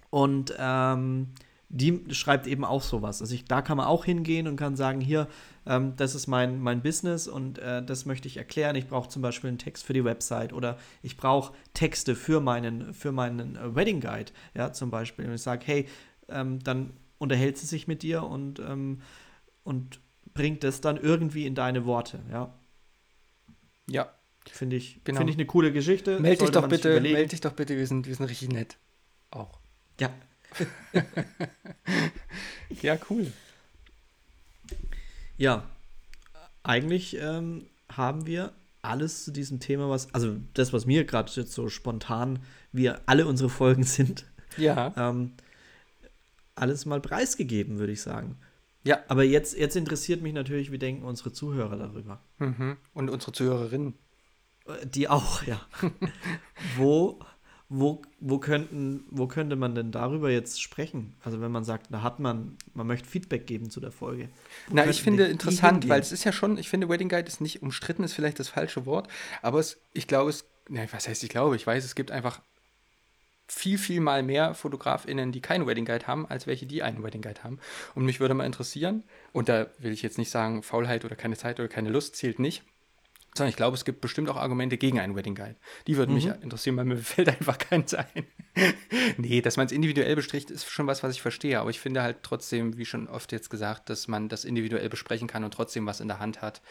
Und 0.10 0.56
ähm, 0.58 1.34
die 1.68 2.06
schreibt 2.12 2.48
eben 2.48 2.64
auch 2.64 2.82
sowas. 2.82 3.20
Also 3.20 3.36
ich, 3.36 3.44
da 3.44 3.62
kann 3.62 3.76
man 3.76 3.88
auch 3.88 4.06
hingehen 4.06 4.48
und 4.48 4.56
kann 4.56 4.78
sagen, 4.78 5.02
hier, 5.02 5.28
ähm, 5.66 5.98
das 5.98 6.16
ist 6.16 6.28
mein, 6.28 6.62
mein 6.62 6.82
Business 6.82 7.28
und 7.28 7.60
äh, 7.60 7.84
das 7.84 8.06
möchte 8.06 8.30
ich 8.30 8.38
erklären. 8.38 8.78
Ich 8.78 8.88
brauche 8.88 9.10
zum 9.10 9.22
Beispiel 9.22 9.50
einen 9.50 9.58
Text 9.58 9.84
für 9.84 9.92
die 9.92 10.06
Website 10.06 10.54
oder 10.54 10.78
ich 11.02 11.18
brauche 11.18 11.52
Texte 11.74 12.16
für 12.16 12.40
meinen, 12.40 12.94
für 12.94 13.12
meinen 13.12 13.58
äh, 13.58 13.76
Wedding 13.76 14.00
Guide, 14.00 14.32
ja, 14.54 14.72
zum 14.72 14.92
Beispiel. 14.92 15.26
Und 15.26 15.34
ich 15.34 15.42
sage, 15.42 15.66
hey, 15.66 15.90
ähm, 16.30 16.60
dann 16.64 16.94
unterhält 17.18 17.58
sie 17.58 17.66
sich 17.66 17.90
mit 17.90 18.02
dir 18.02 18.24
und, 18.24 18.60
ähm, 18.60 19.02
und 19.66 20.00
bringt 20.34 20.64
das 20.64 20.82
dann 20.82 20.98
irgendwie 20.98 21.46
in 21.46 21.56
deine 21.56 21.86
Worte, 21.86 22.20
ja. 22.32 22.54
Ja. 23.88 24.14
Finde 24.50 24.76
ich, 24.76 25.02
Genau. 25.04 25.20
finde 25.20 25.32
ich 25.32 25.38
eine 25.38 25.46
coole 25.46 25.72
Geschichte. 25.72 26.20
Meld 26.20 26.42
dich 26.42 26.50
doch 26.50 26.68
bitte, 26.68 27.00
meld 27.00 27.32
dich 27.32 27.42
doch 27.42 27.54
bitte, 27.54 27.78
wir 27.78 27.86
sind, 27.86 28.08
wir 28.08 28.16
sind 28.16 28.26
richtig 28.28 28.50
nett. 28.50 28.78
Auch. 29.30 29.60
Ja, 30.00 30.10
Ja, 32.82 32.98
cool. 33.10 33.32
Ja, 35.38 35.64
eigentlich 36.64 37.18
ähm, 37.20 37.66
haben 37.90 38.26
wir 38.26 38.52
alles 38.82 39.26
zu 39.26 39.32
diesem 39.32 39.60
Thema, 39.60 39.90
was, 39.90 40.14
also 40.14 40.38
das, 40.54 40.74
was 40.74 40.86
mir 40.86 41.06
gerade 41.06 41.32
jetzt 41.36 41.54
so 41.54 41.70
spontan, 41.70 42.40
wir 42.72 43.02
alle 43.06 43.28
unsere 43.28 43.50
Folgen 43.50 43.84
sind, 43.98 44.26
Ja. 44.58 44.94
ähm, 44.98 45.34
alles 46.56 46.86
mal 46.86 47.00
preisgegeben, 47.02 47.78
würde 47.80 47.94
ich 47.94 48.02
sagen. 48.02 48.38
Ja. 48.84 49.00
Aber 49.08 49.24
jetzt, 49.24 49.58
jetzt 49.58 49.76
interessiert 49.76 50.22
mich 50.22 50.34
natürlich, 50.34 50.72
wie 50.72 50.80
denken 50.80 51.04
unsere 51.04 51.32
Zuhörer 51.32 51.78
darüber. 51.78 52.22
Mhm. 52.40 52.78
Und 52.94 53.10
unsere 53.10 53.32
Zuhörerinnen. 53.32 53.94
Äh, 54.66 54.86
Die 54.88 55.08
auch, 55.08 55.44
ja. 55.44 55.62
wo, 56.78 57.20
wo, 57.70 58.02
wo, 58.20 58.40
könnten, 58.40 59.06
wo 59.10 59.28
könnte 59.28 59.56
man 59.56 59.76
denn 59.76 59.92
darüber 59.92 60.30
jetzt 60.32 60.62
sprechen? 60.62 61.16
Also 61.24 61.42
wenn 61.42 61.52
man 61.52 61.64
sagt, 61.64 61.88
da 61.92 62.02
hat 62.02 62.20
man, 62.20 62.58
man 62.74 62.88
möchte 62.88 63.08
Feedback 63.08 63.48
geben 63.48 63.70
zu 63.70 63.80
der 63.80 63.92
Folge. 63.92 64.30
Wo 64.68 64.76
Na, 64.76 64.90
ich 64.90 65.02
finde 65.02 65.26
interessant, 65.26 65.88
weil 65.88 66.02
es 66.02 66.12
ist 66.12 66.24
ja 66.24 66.32
schon, 66.32 66.58
ich 66.58 66.70
finde, 66.70 66.90
Wedding 66.90 67.10
Guide 67.10 67.28
ist 67.28 67.40
nicht 67.40 67.62
umstritten, 67.62 68.04
ist 68.04 68.14
vielleicht 68.14 68.40
das 68.40 68.50
falsche 68.50 68.86
Wort, 68.86 69.08
aber 69.42 69.60
es, 69.60 69.80
ich 69.94 70.08
glaube, 70.08 70.32
es, 70.32 70.46
ne, 70.70 70.88
was 70.92 71.08
heißt 71.08 71.24
ich 71.24 71.30
glaube, 71.30 71.56
ich 71.56 71.66
weiß, 71.66 71.86
es 71.86 71.96
gibt 71.96 72.12
einfach 72.12 72.42
viel, 73.52 73.78
viel 73.78 74.00
mal 74.00 74.24
mehr 74.24 74.54
FotografInnen, 74.54 75.34
die 75.34 75.42
keinen 75.42 75.68
Wedding 75.68 75.84
Guide 75.84 76.08
haben, 76.08 76.26
als 76.26 76.48
welche, 76.48 76.66
die 76.66 76.84
einen 76.84 77.04
Wedding 77.04 77.22
Guide 77.22 77.44
haben. 77.44 77.60
Und 77.96 78.06
mich 78.06 78.22
würde 78.22 78.34
mal 78.34 78.46
interessieren, 78.46 79.04
und 79.34 79.50
da 79.50 79.68
will 79.78 79.92
ich 79.92 80.02
jetzt 80.02 80.18
nicht 80.18 80.32
sagen, 80.32 80.64
Faulheit 80.64 81.04
oder 81.04 81.18
keine 81.18 81.36
Zeit 81.36 81.60
oder 81.60 81.68
keine 81.68 81.90
Lust 81.90 82.16
zählt 82.16 82.40
nicht, 82.40 82.64
sondern 83.36 83.50
ich 83.50 83.58
glaube, 83.58 83.76
es 83.76 83.84
gibt 83.84 84.00
bestimmt 84.00 84.30
auch 84.30 84.38
Argumente 84.38 84.78
gegen 84.78 85.00
einen 85.00 85.18
Wedding 85.18 85.36
Guide. 85.36 85.58
Die 85.88 85.98
würden 85.98 86.16
mich 86.16 86.28
interessieren, 86.28 86.78
weil 86.78 86.86
mir 86.86 86.98
fällt 87.16 87.28
einfach 87.28 87.58
keins 87.58 87.94
ein. 87.94 88.26
nee, 89.18 89.42
dass 89.42 89.58
man 89.58 89.66
es 89.66 89.74
individuell 89.74 90.16
bestricht, 90.16 90.50
ist 90.50 90.70
schon 90.70 90.88
was, 90.88 91.04
was 91.04 91.14
ich 91.14 91.22
verstehe. 91.22 91.60
Aber 91.60 91.70
ich 91.70 91.80
finde 91.82 92.04
halt 92.04 92.24
trotzdem, 92.24 92.78
wie 92.78 92.86
schon 92.86 93.10
oft 93.10 93.34
jetzt 93.34 93.50
gesagt, 93.50 93.90
dass 93.90 94.08
man 94.08 94.30
das 94.30 94.46
individuell 94.46 94.88
besprechen 94.88 95.28
kann 95.28 95.44
und 95.44 95.54
trotzdem 95.54 95.86
was 95.86 96.00
in 96.00 96.08
der 96.08 96.20
Hand 96.20 96.42
hat, 96.42 96.62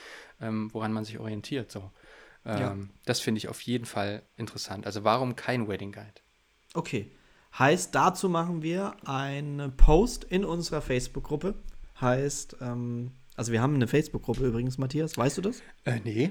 ähm, 0.40 0.72
woran 0.72 0.92
man 0.94 1.04
sich 1.04 1.18
orientiert. 1.18 1.70
So. 1.70 1.90
Ähm, 2.46 2.58
Ja. 2.58 2.76
Das 3.04 3.20
finde 3.20 3.38
ich 3.38 3.48
auf 3.48 3.60
jeden 3.60 3.84
Fall 3.84 4.22
interessant. 4.36 4.86
Also 4.86 5.04
warum 5.04 5.36
kein 5.36 5.68
Wedding 5.68 5.92
Guide? 5.92 6.22
Okay. 6.74 7.10
Heißt, 7.58 7.94
dazu 7.94 8.28
machen 8.28 8.62
wir 8.62 8.94
einen 9.08 9.76
Post 9.76 10.24
in 10.24 10.44
unserer 10.44 10.80
Facebook-Gruppe. 10.80 11.54
Heißt, 12.00 12.56
ähm, 12.60 13.10
also 13.36 13.52
wir 13.52 13.60
haben 13.60 13.74
eine 13.74 13.88
Facebook-Gruppe 13.88 14.46
übrigens, 14.46 14.78
Matthias, 14.78 15.16
weißt 15.18 15.38
du 15.38 15.42
das? 15.42 15.62
Äh, 15.84 15.98
nee. 16.04 16.30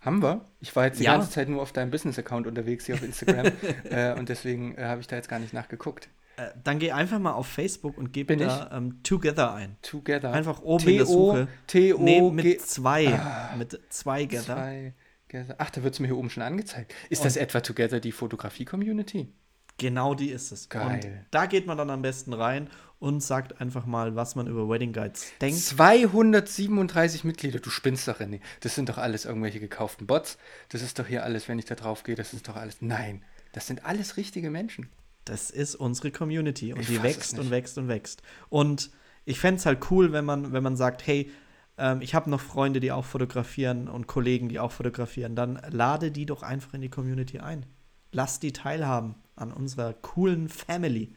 Haben 0.00 0.22
wir? 0.22 0.44
Ich 0.60 0.74
war 0.76 0.86
jetzt 0.86 1.00
die 1.00 1.04
Ja. 1.04 1.12
ganze 1.16 1.30
Zeit 1.30 1.48
nur 1.48 1.60
auf 1.60 1.72
deinem 1.72 1.90
Business-Account 1.90 2.46
unterwegs 2.46 2.86
hier 2.86 2.94
auf 2.94 3.02
Instagram 3.02 3.46
äh, 3.90 4.14
und 4.18 4.28
deswegen 4.28 4.76
äh, 4.76 4.84
habe 4.84 5.00
ich 5.00 5.06
da 5.08 5.16
jetzt 5.16 5.28
gar 5.28 5.38
nicht 5.40 5.52
nachgeguckt. 5.52 6.08
Äh, 6.36 6.48
dann 6.64 6.78
geh 6.78 6.92
einfach 6.92 7.18
mal 7.18 7.32
auf 7.32 7.46
Facebook 7.46 7.98
und 7.98 8.12
gib 8.12 8.28
Bin 8.28 8.38
da 8.38 8.70
ähm, 8.72 9.02
Together 9.02 9.52
ein. 9.54 9.76
Together. 9.82 10.32
Einfach 10.32 10.62
oben 10.62 10.86
in 10.88 10.96
der 10.98 11.06
Suche. 11.06 11.48
T-O- 11.66 11.98
Nee, 12.02 12.20
G- 12.20 12.30
mit 12.30 12.62
zwei. 12.62 13.20
Mit 13.58 13.78
zwei 13.90 14.24
Gather. 14.26 14.44
Zwei 14.54 14.94
Gather. 15.28 15.54
Ach, 15.58 15.70
da 15.70 15.82
wird 15.82 15.94
es 15.94 16.00
mir 16.00 16.06
hier 16.08 16.16
oben 16.16 16.30
schon 16.30 16.42
angezeigt. 16.42 16.94
Ist 17.10 17.24
das 17.24 17.36
etwa 17.36 17.60
Together 17.60 18.00
die 18.00 18.12
Fotografie-Community? 18.12 19.32
Genau 19.78 20.14
die 20.14 20.30
ist 20.30 20.52
es. 20.52 20.68
Geil. 20.68 21.00
Und 21.04 21.26
da 21.30 21.46
geht 21.46 21.66
man 21.66 21.76
dann 21.76 21.90
am 21.90 22.02
besten 22.02 22.32
rein 22.32 22.70
und 22.98 23.22
sagt 23.22 23.60
einfach 23.60 23.84
mal, 23.84 24.16
was 24.16 24.34
man 24.34 24.46
über 24.46 24.68
Wedding 24.68 24.92
Guides 24.92 25.26
denkt. 25.40 25.58
237 25.58 27.24
Mitglieder, 27.24 27.58
du 27.58 27.68
spinnst 27.68 28.08
doch, 28.08 28.20
René. 28.20 28.40
Das 28.60 28.74
sind 28.74 28.88
doch 28.88 28.98
alles 28.98 29.26
irgendwelche 29.26 29.60
gekauften 29.60 30.06
Bots. 30.06 30.38
Das 30.70 30.80
ist 30.80 30.98
doch 30.98 31.06
hier 31.06 31.24
alles, 31.24 31.48
wenn 31.48 31.58
ich 31.58 31.66
da 31.66 31.74
drauf 31.74 32.04
gehe, 32.04 32.14
das 32.14 32.32
ist 32.32 32.48
doch 32.48 32.56
alles. 32.56 32.78
Nein, 32.80 33.22
das 33.52 33.66
sind 33.66 33.84
alles 33.84 34.16
richtige 34.16 34.50
Menschen. 34.50 34.88
Das 35.26 35.50
ist 35.50 35.74
unsere 35.74 36.10
Community 36.10 36.72
und 36.72 36.80
Ich 36.80 36.86
die 36.86 37.02
wächst 37.02 37.38
und 37.38 37.50
wächst 37.50 37.76
und 37.76 37.88
wächst. 37.88 38.22
Und 38.48 38.90
ich 39.24 39.40
fände 39.40 39.58
es 39.58 39.66
halt 39.66 39.90
cool, 39.90 40.12
wenn 40.12 40.24
man, 40.24 40.52
wenn 40.52 40.62
man 40.62 40.76
sagt, 40.76 41.06
hey, 41.06 41.30
ähm, 41.76 42.00
ich 42.00 42.14
habe 42.14 42.30
noch 42.30 42.40
Freunde, 42.40 42.80
die 42.80 42.92
auch 42.92 43.04
fotografieren 43.04 43.88
und 43.88 44.06
Kollegen, 44.06 44.48
die 44.48 44.60
auch 44.60 44.72
fotografieren. 44.72 45.34
Dann 45.34 45.60
lade 45.68 46.12
die 46.12 46.26
doch 46.26 46.42
einfach 46.42 46.74
in 46.74 46.80
die 46.80 46.88
Community 46.88 47.40
ein. 47.40 47.66
Lass 48.12 48.40
die 48.40 48.52
teilhaben 48.52 49.16
an 49.36 49.52
unserer 49.52 49.92
coolen 49.94 50.48
Family. 50.48 51.14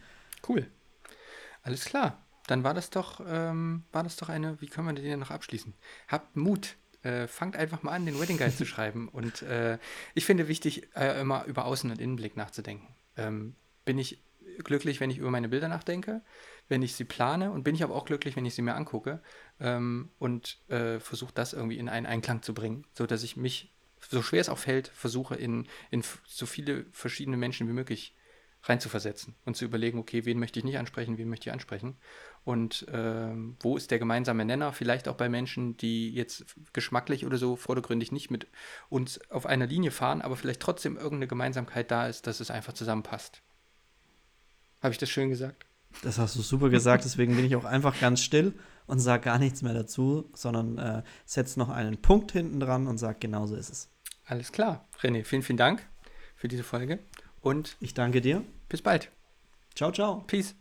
Cool. 0.48 0.68
Alles 1.64 1.86
klar. 1.86 2.24
Dann 2.48 2.64
war 2.64 2.74
das 2.74 2.90
doch, 2.90 3.22
ähm, 3.28 3.84
war 3.92 4.04
das 4.04 4.16
doch 4.16 4.30
eine, 4.30 4.60
wie 4.62 4.68
können 4.68 4.88
wir 4.88 4.94
den 4.94 5.06
denn 5.06 5.20
noch 5.20 5.32
abschließen? 5.32 5.74
Habt 6.08 6.36
Mut. 6.36 6.76
Äh, 7.02 7.28
fangt 7.28 7.56
einfach 7.56 7.82
mal 7.82 7.94
an, 7.94 8.06
den 8.06 8.20
Wedding 8.20 8.38
Guide 8.38 8.56
zu 8.56 8.66
schreiben. 8.66 9.08
Und 9.08 9.42
äh, 9.44 9.78
ich 10.16 10.26
finde 10.26 10.48
wichtig, 10.48 10.94
äh, 10.96 11.22
immer 11.22 11.46
über 11.46 11.66
Außen- 11.66 11.90
und 11.92 12.02
Innenblick 12.02 12.36
nachzudenken. 12.36 12.88
Ähm, 13.16 13.56
bin 13.86 13.98
ich 13.98 14.22
glücklich, 14.64 15.00
wenn 15.00 15.10
ich 15.10 15.18
über 15.18 15.32
meine 15.32 15.50
Bilder 15.50 15.68
nachdenke, 15.68 16.22
wenn 16.68 16.82
ich 16.82 16.96
sie 16.96 17.06
plane 17.06 17.52
und 17.52 17.64
bin 17.64 17.76
ich 17.76 17.84
aber 17.84 17.96
auch 17.96 18.06
glücklich, 18.06 18.36
wenn 18.36 18.46
ich 18.46 18.56
sie 18.56 18.62
mir 18.62 18.76
angucke 18.76 19.22
ähm, 19.60 20.10
und 20.20 20.60
äh, 20.70 21.00
versuche 21.00 21.34
das 21.34 21.54
irgendwie 21.54 21.78
in 21.78 21.90
einen 21.90 22.06
Einklang 22.06 22.42
zu 22.42 22.54
bringen, 22.54 22.86
so 22.94 23.06
dass 23.06 23.24
ich 23.24 23.38
mich, 23.38 23.72
so 24.10 24.22
schwer 24.22 24.42
es 24.42 24.50
auch 24.50 24.58
fällt, 24.58 24.88
versuche 24.90 25.36
in, 25.36 25.68
in 25.92 26.04
so 26.26 26.46
viele 26.46 26.86
verschiedene 26.92 27.38
Menschen 27.38 27.68
wie 27.68 27.74
möglich 27.74 28.16
reinzuversetzen 28.64 29.36
und 29.46 29.56
zu 29.56 29.66
überlegen, 29.66 30.00
okay, 30.00 30.26
wen 30.26 30.40
möchte 30.40 30.60
ich 30.60 30.66
nicht 30.66 30.78
ansprechen, 30.78 31.18
wen 31.18 31.30
möchte 31.30 31.50
ich 31.50 31.54
ansprechen 31.54 31.96
und 32.44 32.86
ähm, 32.92 33.56
wo 33.62 33.78
ist 33.78 33.90
der 33.90 34.00
gemeinsame 34.00 34.44
Nenner, 34.44 34.74
vielleicht 34.74 35.08
auch 35.08 35.16
bei 35.16 35.30
Menschen, 35.30 35.78
die 35.78 36.14
jetzt 36.14 36.46
geschmacklich 36.74 37.26
oder 37.26 37.38
so 37.38 37.56
vordergründig 37.56 38.12
nicht 38.12 38.32
mit 38.32 38.48
uns 38.90 39.20
auf 39.30 39.46
einer 39.46 39.66
Linie 39.66 39.92
fahren, 39.92 40.22
aber 40.22 40.36
vielleicht 40.36 40.60
trotzdem 40.60 40.98
irgendeine 40.98 41.28
Gemeinsamkeit 41.28 41.90
da 41.90 42.08
ist, 42.08 42.28
dass 42.28 42.42
es 42.42 42.52
einfach 42.52 42.74
zusammenpasst. 42.74 43.42
Habe 44.82 44.92
ich 44.92 44.98
das 44.98 45.10
schön 45.10 45.30
gesagt? 45.30 45.66
Das 46.04 46.18
hast 46.18 46.36
du 46.36 46.42
super 46.42 46.70
gesagt, 46.70 47.06
deswegen 47.06 47.36
bin 47.36 47.46
ich 47.46 47.56
auch 47.56 47.66
einfach 47.66 48.00
ganz 48.00 48.22
still 48.22 48.54
und 48.90 49.00
sage 49.00 49.24
gar 49.24 49.40
nichts 49.40 49.62
mehr 49.62 49.74
dazu, 49.74 50.30
sondern 50.34 50.78
äh, 50.78 51.04
setz 51.26 51.56
noch 51.58 51.70
einen 51.70 52.02
Punkt 52.02 52.32
hinten 52.32 52.60
dran 52.60 52.88
und 52.88 52.98
sag, 52.98 53.22
genau 53.22 53.48
so 53.48 53.56
ist 53.56 53.70
es. 53.70 53.90
Alles 54.26 54.52
klar. 54.52 54.88
René, 55.02 55.24
vielen, 55.24 55.44
vielen 55.44 55.58
Dank 55.58 55.88
für 56.36 56.48
diese 56.48 56.64
Folge 56.64 57.00
und 57.42 57.78
Ich 57.80 57.94
danke 57.94 58.22
dir. 58.22 58.44
bis 58.68 58.82
bald. 58.82 59.12
Ciao, 59.76 59.92
ciao. 59.92 60.24
Peace. 60.28 60.56